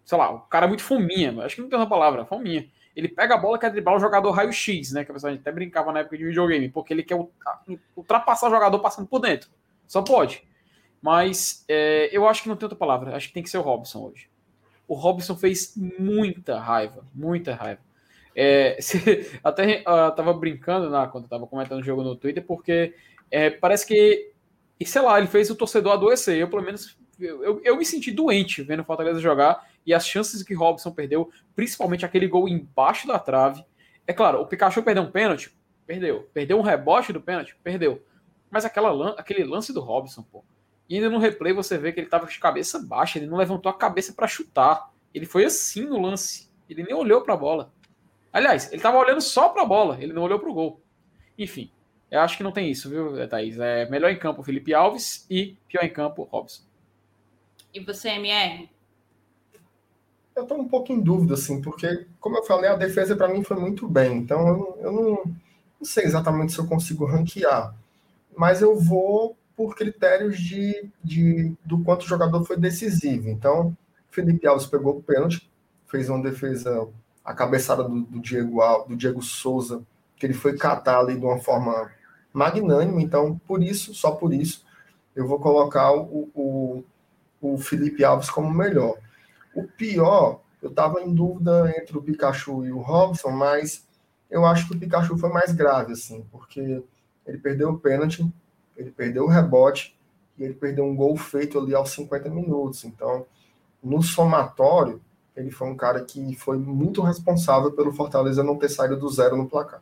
sei 0.05 0.17
lá, 0.17 0.31
o 0.31 0.39
cara 0.41 0.65
é 0.65 0.69
muito 0.69 0.83
fominha, 0.83 1.43
acho 1.43 1.55
que 1.55 1.61
não 1.61 1.67
tem 1.67 1.77
outra 1.77 1.89
palavra, 1.89 2.25
fominha 2.25 2.69
ele 2.95 3.09
pega 3.09 3.35
a 3.35 3.37
bola 3.37 3.57
e 3.57 3.59
quer 3.59 3.71
driblar 3.71 3.95
o 3.95 3.99
jogador 3.99 4.31
raio-x, 4.31 4.91
né? 4.93 5.03
Que 5.03 5.11
a 5.11 5.13
pessoa 5.13 5.33
até 5.33 5.51
brincava 5.51 5.91
na 5.91 5.99
época 5.99 6.17
de 6.17 6.25
videogame, 6.25 6.69
porque 6.69 6.93
ele 6.93 7.03
quer 7.03 7.17
ultrapassar 7.95 8.47
o 8.47 8.51
jogador 8.51 8.79
passando 8.79 9.07
por 9.07 9.19
dentro. 9.19 9.49
Só 9.85 10.01
pode. 10.01 10.43
Mas 11.01 11.65
é, 11.67 12.09
eu 12.15 12.27
acho 12.27 12.41
que 12.41 12.49
não 12.49 12.55
tem 12.55 12.65
outra 12.65 12.77
palavra. 12.77 13.15
Acho 13.15 13.27
que 13.27 13.33
tem 13.33 13.43
que 13.43 13.49
ser 13.49 13.57
o 13.57 13.61
Robson 13.61 14.05
hoje. 14.05 14.29
O 14.87 14.95
Robson 14.95 15.35
fez 15.35 15.75
muita 15.75 16.59
raiva, 16.59 17.05
muita 17.13 17.53
raiva. 17.53 17.81
É, 18.33 18.77
se, 18.79 18.97
até 19.43 19.81
uh, 19.81 20.15
tava 20.15 20.33
brincando 20.33 20.89
na, 20.89 21.07
quando 21.07 21.27
tava 21.27 21.47
comentando 21.47 21.81
o 21.81 21.83
jogo 21.83 22.03
no 22.03 22.15
Twitter, 22.15 22.43
porque 22.45 22.95
é, 23.29 23.49
parece 23.49 23.85
que, 23.85 24.31
sei 24.85 25.01
lá, 25.01 25.17
ele 25.17 25.27
fez 25.27 25.49
o 25.49 25.55
torcedor 25.55 25.93
adoecer. 25.93 26.37
Eu, 26.37 26.49
pelo 26.49 26.63
menos, 26.63 26.97
eu, 27.19 27.61
eu, 27.63 27.77
me 27.77 27.85
senti 27.85 28.11
doente 28.11 28.61
vendo 28.61 28.81
o 28.81 28.85
Fortaleza 28.85 29.19
jogar 29.19 29.67
e 29.85 29.93
as 29.93 30.07
chances 30.07 30.43
que 30.43 30.53
Robson 30.53 30.91
perdeu, 30.91 31.31
principalmente 31.55 32.05
aquele 32.05 32.27
gol 32.27 32.47
embaixo 32.47 33.07
da 33.07 33.19
trave. 33.19 33.63
É 34.07 34.13
claro, 34.13 34.41
o 34.41 34.45
Pikachu 34.45 34.83
perdeu 34.83 35.03
um 35.03 35.11
pênalti, 35.11 35.55
perdeu. 35.85 36.29
Perdeu 36.33 36.57
um 36.57 36.61
rebote 36.61 37.13
do 37.13 37.21
pênalti, 37.21 37.55
perdeu. 37.63 38.03
Mas 38.49 38.65
aquela, 38.65 39.11
aquele 39.11 39.43
lance 39.43 39.73
do 39.73 39.81
Robson, 39.81 40.23
pô. 40.23 40.43
E 40.87 40.95
ainda 40.95 41.09
no 41.09 41.17
replay 41.17 41.53
você 41.53 41.77
vê 41.77 41.91
que 41.91 41.99
ele 41.99 42.09
tava 42.09 42.27
de 42.27 42.39
cabeça 42.39 42.79
baixa, 42.79 43.17
ele 43.17 43.27
não 43.27 43.37
levantou 43.37 43.69
a 43.69 43.77
cabeça 43.77 44.13
para 44.13 44.27
chutar. 44.27 44.91
Ele 45.13 45.25
foi 45.25 45.45
assim 45.45 45.85
no 45.85 45.99
lance. 45.99 46.49
Ele 46.69 46.83
nem 46.83 46.93
olhou 46.93 47.21
para 47.21 47.33
a 47.33 47.37
bola. 47.37 47.73
Aliás, 48.31 48.71
ele 48.71 48.81
tava 48.81 48.97
olhando 48.97 49.21
só 49.21 49.49
para 49.49 49.61
a 49.61 49.65
bola, 49.65 49.97
ele 50.01 50.13
não 50.13 50.23
olhou 50.23 50.37
para 50.37 50.49
o 50.49 50.53
gol. 50.53 50.81
Enfim, 51.37 51.71
eu 52.11 52.19
acho 52.19 52.37
que 52.37 52.43
não 52.43 52.51
tem 52.51 52.69
isso, 52.69 52.89
viu, 52.89 53.27
Thaís? 53.27 53.57
É 53.57 53.89
melhor 53.89 54.11
em 54.11 54.19
campo 54.19 54.43
Felipe 54.43 54.73
Alves 54.73 55.25
e 55.29 55.57
pior 55.67 55.83
em 55.83 55.89
campo 55.89 56.23
Robson. 56.23 56.64
E 57.75 57.81
você, 57.81 58.07
MR? 58.07 58.69
Eu 60.33 60.43
estou 60.43 60.57
um 60.57 60.65
pouco 60.65 60.93
em 60.93 61.01
dúvida, 61.01 61.33
assim, 61.33 61.61
porque, 61.61 62.07
como 62.21 62.37
eu 62.37 62.43
falei, 62.43 62.69
a 62.69 62.75
defesa 62.75 63.17
para 63.17 63.27
mim 63.27 63.43
foi 63.43 63.57
muito 63.57 63.85
bem. 63.85 64.17
Então, 64.17 64.47
eu, 64.47 64.77
eu 64.79 64.91
não, 64.93 65.11
não, 65.11 65.35
sei 65.85 66.05
exatamente 66.05 66.53
se 66.53 66.59
eu 66.59 66.67
consigo 66.67 67.05
ranquear. 67.05 67.75
Mas 68.33 68.61
eu 68.61 68.79
vou 68.79 69.35
por 69.57 69.75
critérios 69.75 70.39
de, 70.39 70.89
de 71.03 71.53
do 71.65 71.83
quanto 71.83 72.03
o 72.03 72.07
jogador 72.07 72.45
foi 72.45 72.55
decisivo. 72.55 73.27
Então, 73.27 73.75
Felipe 74.09 74.47
Alves 74.47 74.67
pegou 74.67 74.97
o 74.97 75.03
pênalti, 75.03 75.51
fez 75.85 76.07
uma 76.09 76.23
defesa, 76.23 76.87
a 77.25 77.33
cabeçada 77.33 77.83
do, 77.83 78.03
do, 78.03 78.21
Diego, 78.21 78.61
do 78.87 78.95
Diego 78.95 79.21
Souza, 79.21 79.83
que 80.15 80.25
ele 80.25 80.33
foi 80.33 80.57
catar 80.57 80.99
ali 80.99 81.19
de 81.19 81.25
uma 81.25 81.39
forma 81.39 81.91
magnânima. 82.31 83.01
Então, 83.01 83.37
por 83.45 83.61
isso, 83.61 83.93
só 83.93 84.11
por 84.11 84.33
isso, 84.33 84.65
eu 85.13 85.27
vou 85.27 85.39
colocar 85.39 85.91
o, 85.93 86.29
o, 86.33 86.83
o 87.53 87.57
Felipe 87.57 88.03
Alves 88.03 88.29
como 88.29 88.49
melhor. 88.49 88.97
O 89.53 89.63
pior, 89.63 90.41
eu 90.61 90.69
estava 90.69 91.01
em 91.01 91.13
dúvida 91.13 91.73
entre 91.77 91.97
o 91.97 92.01
Pikachu 92.01 92.65
e 92.65 92.71
o 92.71 92.79
Robson, 92.79 93.31
mas 93.31 93.87
eu 94.29 94.45
acho 94.45 94.67
que 94.67 94.75
o 94.75 94.79
Pikachu 94.79 95.17
foi 95.17 95.29
mais 95.29 95.51
grave, 95.51 95.93
assim, 95.93 96.25
porque 96.31 96.83
ele 97.25 97.37
perdeu 97.37 97.69
o 97.69 97.79
pênalti, 97.79 98.25
ele 98.75 98.91
perdeu 98.91 99.23
o 99.23 99.29
rebote 99.29 99.97
e 100.37 100.43
ele 100.43 100.53
perdeu 100.53 100.85
um 100.85 100.95
gol 100.95 101.15
feito 101.15 101.57
ali 101.57 101.73
aos 101.73 101.91
50 101.91 102.29
minutos. 102.29 102.83
Então, 102.83 103.25
no 103.81 104.01
somatório, 104.01 105.01
ele 105.35 105.51
foi 105.51 105.67
um 105.67 105.75
cara 105.75 106.03
que 106.03 106.35
foi 106.35 106.57
muito 106.57 107.01
responsável 107.01 107.71
pelo 107.71 107.93
Fortaleza 107.93 108.43
não 108.43 108.57
ter 108.57 108.69
saído 108.69 108.97
do 108.97 109.09
zero 109.09 109.35
no 109.35 109.47
placar. 109.47 109.81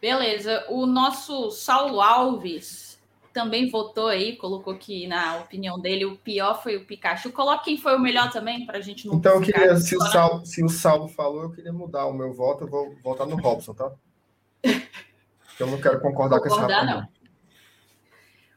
Beleza. 0.00 0.64
O 0.68 0.86
nosso 0.86 1.50
Saulo 1.50 2.00
Alves 2.00 2.87
também 3.32 3.70
votou 3.70 4.08
aí, 4.08 4.36
colocou 4.36 4.74
que, 4.76 5.06
na 5.06 5.38
opinião 5.38 5.78
dele, 5.78 6.04
o 6.04 6.16
pior 6.16 6.62
foi 6.62 6.76
o 6.76 6.84
Pikachu. 6.84 7.32
Coloque 7.32 7.64
quem 7.64 7.76
foi 7.76 7.96
o 7.96 8.00
melhor 8.00 8.30
também, 8.30 8.66
para 8.66 8.78
a 8.78 8.80
gente 8.80 9.06
não. 9.06 9.14
Então, 9.14 9.34
eu 9.36 9.40
queria, 9.40 9.76
se 9.76 9.96
o, 9.96 10.00
Sal, 10.00 10.44
se 10.44 10.64
o 10.64 10.68
Salvo 10.68 11.08
falou, 11.08 11.44
eu 11.44 11.50
queria 11.50 11.72
mudar 11.72 12.06
o 12.06 12.12
meu 12.12 12.32
voto, 12.32 12.64
eu 12.64 12.68
vou 12.68 12.94
votar 13.02 13.26
no 13.26 13.36
Robson, 13.36 13.74
tá? 13.74 13.92
eu 15.60 15.66
não 15.66 15.80
quero 15.80 16.00
concordar, 16.00 16.40
com 16.40 16.46
esse 16.46 16.58
rapaz. 16.58 16.86
Não. 16.86 17.08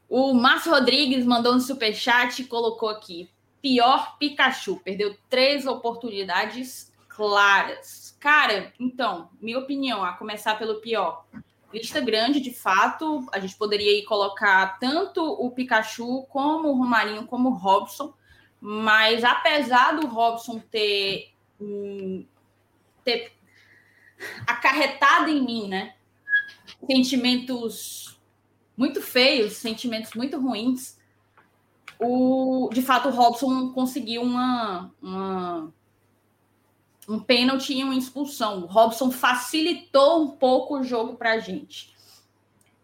O 0.08 0.34
Márcio 0.34 0.72
Rodrigues 0.72 1.24
mandou 1.24 1.54
um 1.54 1.60
superchat 1.60 2.42
e 2.42 2.44
colocou 2.44 2.88
aqui: 2.88 3.30
pior 3.62 4.18
Pikachu, 4.18 4.80
perdeu 4.84 5.16
três 5.30 5.66
oportunidades 5.66 6.92
claras. 7.08 8.16
Cara, 8.20 8.72
então, 8.78 9.30
minha 9.40 9.58
opinião, 9.58 10.04
a 10.04 10.12
começar 10.12 10.58
pelo 10.58 10.80
pior 10.80 11.24
lista 11.72 12.00
grande, 12.00 12.40
de 12.40 12.52
fato. 12.52 13.26
A 13.32 13.38
gente 13.38 13.56
poderia 13.56 13.90
aí 13.90 14.04
colocar 14.04 14.78
tanto 14.78 15.22
o 15.22 15.50
Pikachu, 15.50 16.24
como 16.28 16.68
o 16.68 16.76
Romarinho, 16.76 17.26
como 17.26 17.50
o 17.50 17.54
Robson. 17.54 18.12
Mas 18.60 19.24
apesar 19.24 19.96
do 19.96 20.06
Robson 20.06 20.60
ter, 20.70 21.32
hum, 21.60 22.24
ter 23.04 23.32
acarretado 24.46 25.30
em 25.30 25.44
mim, 25.44 25.68
né? 25.68 25.94
Sentimentos 26.86 28.20
muito 28.76 29.00
feios, 29.00 29.54
sentimentos 29.54 30.14
muito 30.14 30.38
ruins. 30.38 30.98
O, 31.98 32.68
de 32.72 32.82
fato, 32.82 33.08
o 33.08 33.12
Robson 33.12 33.72
conseguiu 33.72 34.22
uma, 34.22 34.92
uma 35.00 35.72
um 37.08 37.18
pênalti 37.18 37.74
e 37.74 37.84
uma 37.84 37.96
expulsão. 37.96 38.62
O 38.62 38.66
Robson 38.66 39.10
facilitou 39.10 40.22
um 40.22 40.28
pouco 40.28 40.78
o 40.78 40.84
jogo 40.84 41.16
para 41.16 41.32
a 41.32 41.38
gente. 41.38 41.92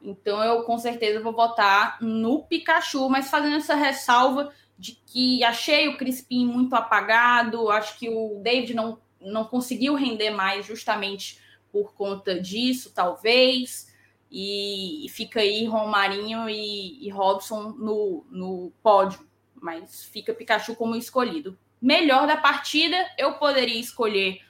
Então 0.03 0.43
eu 0.43 0.62
com 0.62 0.78
certeza 0.78 1.20
vou 1.20 1.32
votar 1.32 1.99
no 2.01 2.45
Pikachu, 2.45 3.09
mas 3.09 3.31
fazendo 3.31 3.57
essa 3.57 3.74
ressalva 3.74 4.53
de 4.78 4.93
que 5.07 5.43
achei 5.43 5.89
o 5.89 5.97
Crispim 5.97 6.47
muito 6.47 6.74
apagado, 6.74 7.70
acho 7.70 7.99
que 7.99 8.09
o 8.09 8.40
David 8.43 8.74
não, 8.74 8.99
não 9.20 9.45
conseguiu 9.45 9.95
render 9.95 10.31
mais 10.31 10.65
justamente 10.65 11.40
por 11.73 11.95
conta 11.95 12.40
disso, 12.40 12.93
talvez. 12.95 13.89
E, 14.31 15.07
fica 15.11 15.40
aí 15.40 15.65
Romarinho 15.65 16.49
e, 16.49 17.07
e 17.07 17.11
Robson 17.11 17.70
no, 17.70 18.27
no 18.31 18.73
pódio, 18.82 19.27
mas 19.55 20.05
fica 20.05 20.35
Pikachu 20.35 20.77
como 20.77 20.95
escolhido 20.95 21.59
melhor 21.81 22.27
da 22.27 22.37
partida, 22.37 22.97
eu 23.17 23.35
poderia 23.35 23.81
escolher 23.81 24.41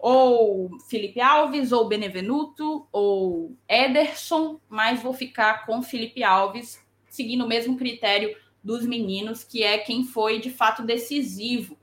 ou 0.00 0.70
Felipe 0.88 1.20
Alves, 1.20 1.72
ou 1.72 1.86
Benevenuto, 1.86 2.88
ou 2.90 3.54
Ederson, 3.68 4.58
mas 4.68 5.02
vou 5.02 5.12
ficar 5.12 5.66
com 5.66 5.82
Felipe 5.82 6.24
Alves, 6.24 6.82
seguindo 7.08 7.44
o 7.44 7.48
mesmo 7.48 7.76
critério 7.76 8.34
dos 8.64 8.86
meninos, 8.86 9.44
que 9.44 9.62
é 9.62 9.78
quem 9.78 10.04
foi 10.04 10.40
de 10.40 10.50
fato 10.50 10.82
decisivo. 10.82 11.76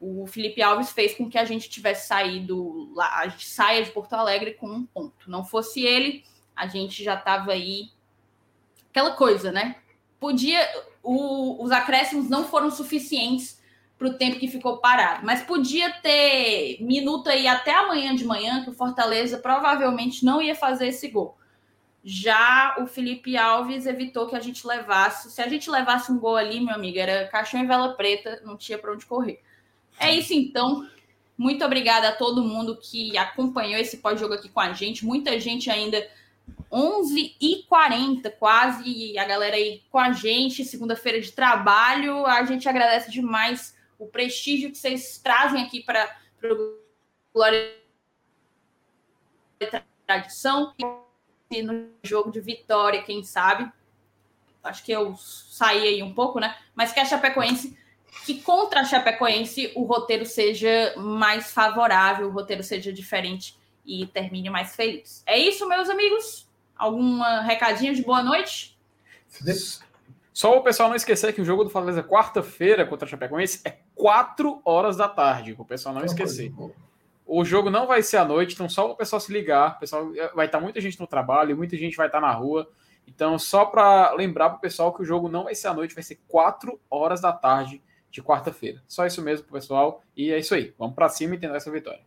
O 0.00 0.26
Felipe 0.28 0.62
Alves 0.62 0.92
fez 0.92 1.14
com 1.14 1.28
que 1.28 1.36
a 1.36 1.44
gente 1.44 1.68
tivesse 1.68 2.06
saído 2.06 2.92
lá, 2.94 3.18
a 3.18 3.28
gente 3.28 3.48
saia 3.48 3.82
de 3.82 3.90
Porto 3.90 4.12
Alegre 4.12 4.54
com 4.54 4.68
um 4.68 4.86
ponto. 4.86 5.28
Não 5.28 5.44
fosse 5.44 5.82
ele, 5.82 6.24
a 6.54 6.68
gente 6.68 7.02
já 7.02 7.14
estava 7.14 7.50
aí. 7.52 7.90
Aquela 8.90 9.12
coisa, 9.16 9.50
né? 9.50 9.76
Podia. 10.20 10.60
O, 11.02 11.62
os 11.62 11.72
acréscimos 11.72 12.28
não 12.28 12.44
foram 12.44 12.70
suficientes 12.70 13.57
para 13.98 14.08
o 14.08 14.14
tempo 14.14 14.38
que 14.38 14.46
ficou 14.46 14.78
parado. 14.78 15.26
Mas 15.26 15.42
podia 15.42 15.92
ter 16.00 16.78
minuto 16.80 17.28
aí 17.28 17.48
até 17.48 17.74
amanhã 17.74 18.14
de 18.14 18.24
manhã 18.24 18.62
que 18.62 18.70
o 18.70 18.74
Fortaleza 18.74 19.38
provavelmente 19.38 20.24
não 20.24 20.40
ia 20.40 20.54
fazer 20.54 20.88
esse 20.88 21.08
gol. 21.08 21.36
Já 22.04 22.76
o 22.78 22.86
Felipe 22.86 23.36
Alves 23.36 23.84
evitou 23.84 24.28
que 24.28 24.36
a 24.36 24.40
gente 24.40 24.64
levasse. 24.64 25.32
Se 25.32 25.42
a 25.42 25.48
gente 25.48 25.68
levasse 25.68 26.12
um 26.12 26.18
gol 26.18 26.36
ali, 26.36 26.60
meu 26.60 26.74
amigo, 26.74 26.96
era 26.96 27.26
caixão 27.26 27.62
e 27.62 27.66
vela 27.66 27.94
preta, 27.94 28.40
não 28.44 28.56
tinha 28.56 28.78
para 28.78 28.92
onde 28.92 29.04
correr. 29.04 29.42
É 29.98 30.14
isso 30.14 30.32
então. 30.32 30.88
Muito 31.36 31.64
obrigada 31.64 32.08
a 32.08 32.12
todo 32.12 32.44
mundo 32.44 32.78
que 32.80 33.18
acompanhou 33.18 33.80
esse 33.80 33.98
pós-jogo 33.98 34.34
aqui 34.34 34.48
com 34.48 34.60
a 34.60 34.72
gente. 34.72 35.04
Muita 35.04 35.38
gente 35.40 35.70
ainda 35.70 36.08
11 36.70 37.36
e 37.40 37.64
40 37.68 38.30
quase, 38.30 39.18
a 39.18 39.24
galera 39.24 39.56
aí 39.56 39.82
com 39.90 39.98
a 39.98 40.12
gente, 40.12 40.64
segunda-feira 40.64 41.20
de 41.20 41.32
trabalho. 41.32 42.26
A 42.26 42.44
gente 42.44 42.68
agradece 42.68 43.10
demais 43.10 43.76
o 43.98 44.06
prestígio 44.06 44.70
que 44.70 44.78
vocês 44.78 45.18
trazem 45.18 45.62
aqui 45.62 45.82
para 45.82 46.08
o 46.44 46.78
Glória 47.34 47.76
Tradição 50.06 50.74
e 51.50 51.62
no 51.62 51.90
jogo 52.02 52.30
de 52.30 52.40
vitória, 52.40 53.02
quem 53.02 53.22
sabe. 53.22 53.70
Acho 54.62 54.84
que 54.84 54.92
eu 54.92 55.16
saí 55.16 55.86
aí 55.86 56.02
um 56.02 56.14
pouco, 56.14 56.38
né? 56.38 56.56
Mas 56.74 56.92
que 56.92 57.00
a 57.00 57.04
Chapecoense, 57.04 57.76
que 58.24 58.40
contra 58.40 58.80
a 58.80 58.84
Chapecoense 58.84 59.72
o 59.74 59.82
roteiro 59.82 60.24
seja 60.24 60.94
mais 60.96 61.52
favorável, 61.52 62.28
o 62.28 62.32
roteiro 62.32 62.62
seja 62.62 62.92
diferente 62.92 63.56
e 63.84 64.06
termine 64.06 64.50
mais 64.50 64.76
feliz. 64.76 65.22
É 65.26 65.38
isso, 65.38 65.68
meus 65.68 65.88
amigos? 65.88 66.48
Alguma 66.76 67.40
recadinho 67.42 67.94
de 67.94 68.02
boa 68.02 68.22
noite? 68.22 68.78
Só 70.38 70.56
o 70.56 70.62
pessoal 70.62 70.88
não 70.88 70.94
esquecer 70.94 71.32
que 71.32 71.40
o 71.40 71.44
jogo 71.44 71.64
do 71.64 71.70
Fortaleza 71.70 72.00
quarta-feira 72.00 72.86
contra 72.86 73.04
a 73.04 73.10
Chapecoense 73.10 73.60
é 73.64 73.78
4 73.96 74.62
horas 74.64 74.96
da 74.96 75.08
tarde, 75.08 75.56
o 75.58 75.64
pessoal 75.64 75.92
não 75.92 76.04
esquecer. 76.04 76.54
O 77.26 77.44
jogo 77.44 77.70
não 77.70 77.88
vai 77.88 78.04
ser 78.04 78.18
à 78.18 78.24
noite, 78.24 78.54
então 78.54 78.68
só 78.68 78.88
o 78.88 78.94
pessoal 78.94 79.18
se 79.18 79.32
ligar. 79.32 79.74
O 79.74 79.80
pessoal 79.80 80.12
eh, 80.14 80.30
vai 80.36 80.46
estar 80.46 80.60
muita 80.60 80.80
gente 80.80 81.00
no 81.00 81.08
trabalho, 81.08 81.56
muita 81.56 81.76
gente 81.76 81.96
vai 81.96 82.06
estar 82.06 82.20
na 82.20 82.30
rua. 82.30 82.70
Então, 83.04 83.36
só 83.36 83.64
para 83.64 84.12
lembrar 84.12 84.50
para 84.50 84.58
o 84.58 84.60
pessoal 84.60 84.94
que 84.94 85.02
o 85.02 85.04
jogo 85.04 85.28
não 85.28 85.42
vai 85.42 85.56
ser 85.56 85.66
à 85.66 85.74
noite, 85.74 85.92
vai 85.92 86.04
ser 86.04 86.20
4 86.28 86.78
horas 86.88 87.20
da 87.20 87.32
tarde 87.32 87.82
de 88.08 88.22
quarta-feira. 88.22 88.80
Só 88.86 89.04
isso 89.06 89.20
mesmo, 89.20 89.44
pessoal. 89.48 90.04
E 90.16 90.30
é 90.30 90.38
isso 90.38 90.54
aí. 90.54 90.72
Vamos 90.78 90.94
para 90.94 91.08
cima 91.08 91.34
e 91.34 91.38
tentar 91.38 91.56
essa 91.56 91.72
vitória. 91.72 92.02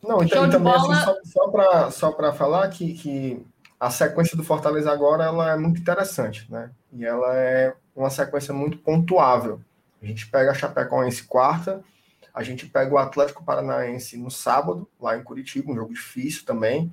Não, 0.00 0.22
então, 0.22 0.46
e 0.46 0.50
também, 0.52 0.72
assim, 0.72 0.94
só, 0.94 1.90
só 1.90 2.12
para 2.12 2.32
falar 2.32 2.68
que, 2.68 2.94
que 2.94 3.44
a 3.80 3.90
sequência 3.90 4.36
do 4.36 4.44
Fortaleza 4.44 4.92
agora 4.92 5.24
ela 5.24 5.54
é 5.54 5.56
muito 5.56 5.80
interessante, 5.80 6.46
né? 6.48 6.70
E 6.92 7.04
ela 7.04 7.36
é 7.36 7.74
uma 7.94 8.10
sequência 8.10 8.54
muito 8.54 8.78
pontuável. 8.78 9.60
A 10.00 10.06
gente 10.06 10.28
pega 10.28 10.50
a 10.50 10.54
Chapecoense 10.54 11.24
quarta, 11.24 11.82
a 12.32 12.42
gente 12.42 12.66
pega 12.66 12.94
o 12.94 12.98
Atlético 12.98 13.44
Paranaense 13.44 14.16
no 14.16 14.30
sábado, 14.30 14.88
lá 15.00 15.16
em 15.16 15.22
Curitiba, 15.22 15.72
um 15.72 15.74
jogo 15.74 15.92
difícil 15.92 16.44
também, 16.44 16.92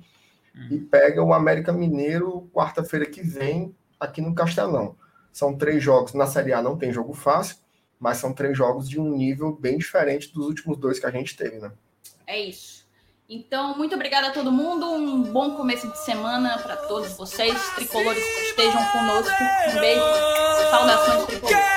hum. 0.54 0.68
e 0.70 0.78
pega 0.78 1.22
o 1.22 1.32
América 1.32 1.72
Mineiro 1.72 2.50
quarta-feira 2.52 3.06
que 3.06 3.22
vem, 3.22 3.74
aqui 3.98 4.20
no 4.20 4.34
Castelão. 4.34 4.96
São 5.32 5.56
três 5.56 5.82
jogos, 5.82 6.14
na 6.14 6.26
Série 6.26 6.52
A 6.52 6.62
não 6.62 6.76
tem 6.76 6.92
jogo 6.92 7.12
fácil, 7.12 7.58
mas 7.98 8.18
são 8.18 8.32
três 8.32 8.56
jogos 8.56 8.88
de 8.88 9.00
um 9.00 9.08
nível 9.16 9.54
bem 9.54 9.78
diferente 9.78 10.32
dos 10.32 10.46
últimos 10.46 10.78
dois 10.78 10.98
que 10.98 11.06
a 11.06 11.10
gente 11.10 11.36
teve, 11.36 11.58
né? 11.58 11.72
É 12.26 12.40
isso. 12.40 12.85
Então, 13.28 13.76
muito 13.76 13.92
obrigada 13.94 14.28
a 14.28 14.30
todo 14.30 14.52
mundo. 14.52 14.86
Um 14.86 15.20
bom 15.22 15.56
começo 15.56 15.88
de 15.88 15.98
semana 15.98 16.58
para 16.58 16.76
todos 16.76 17.16
vocês. 17.16 17.60
Tricolores 17.74 18.22
estejam 18.48 18.84
conosco. 18.92 19.34
Um 19.74 19.80
beijo. 19.80 20.04
Saudações 20.70 21.26
tricolores. 21.26 21.76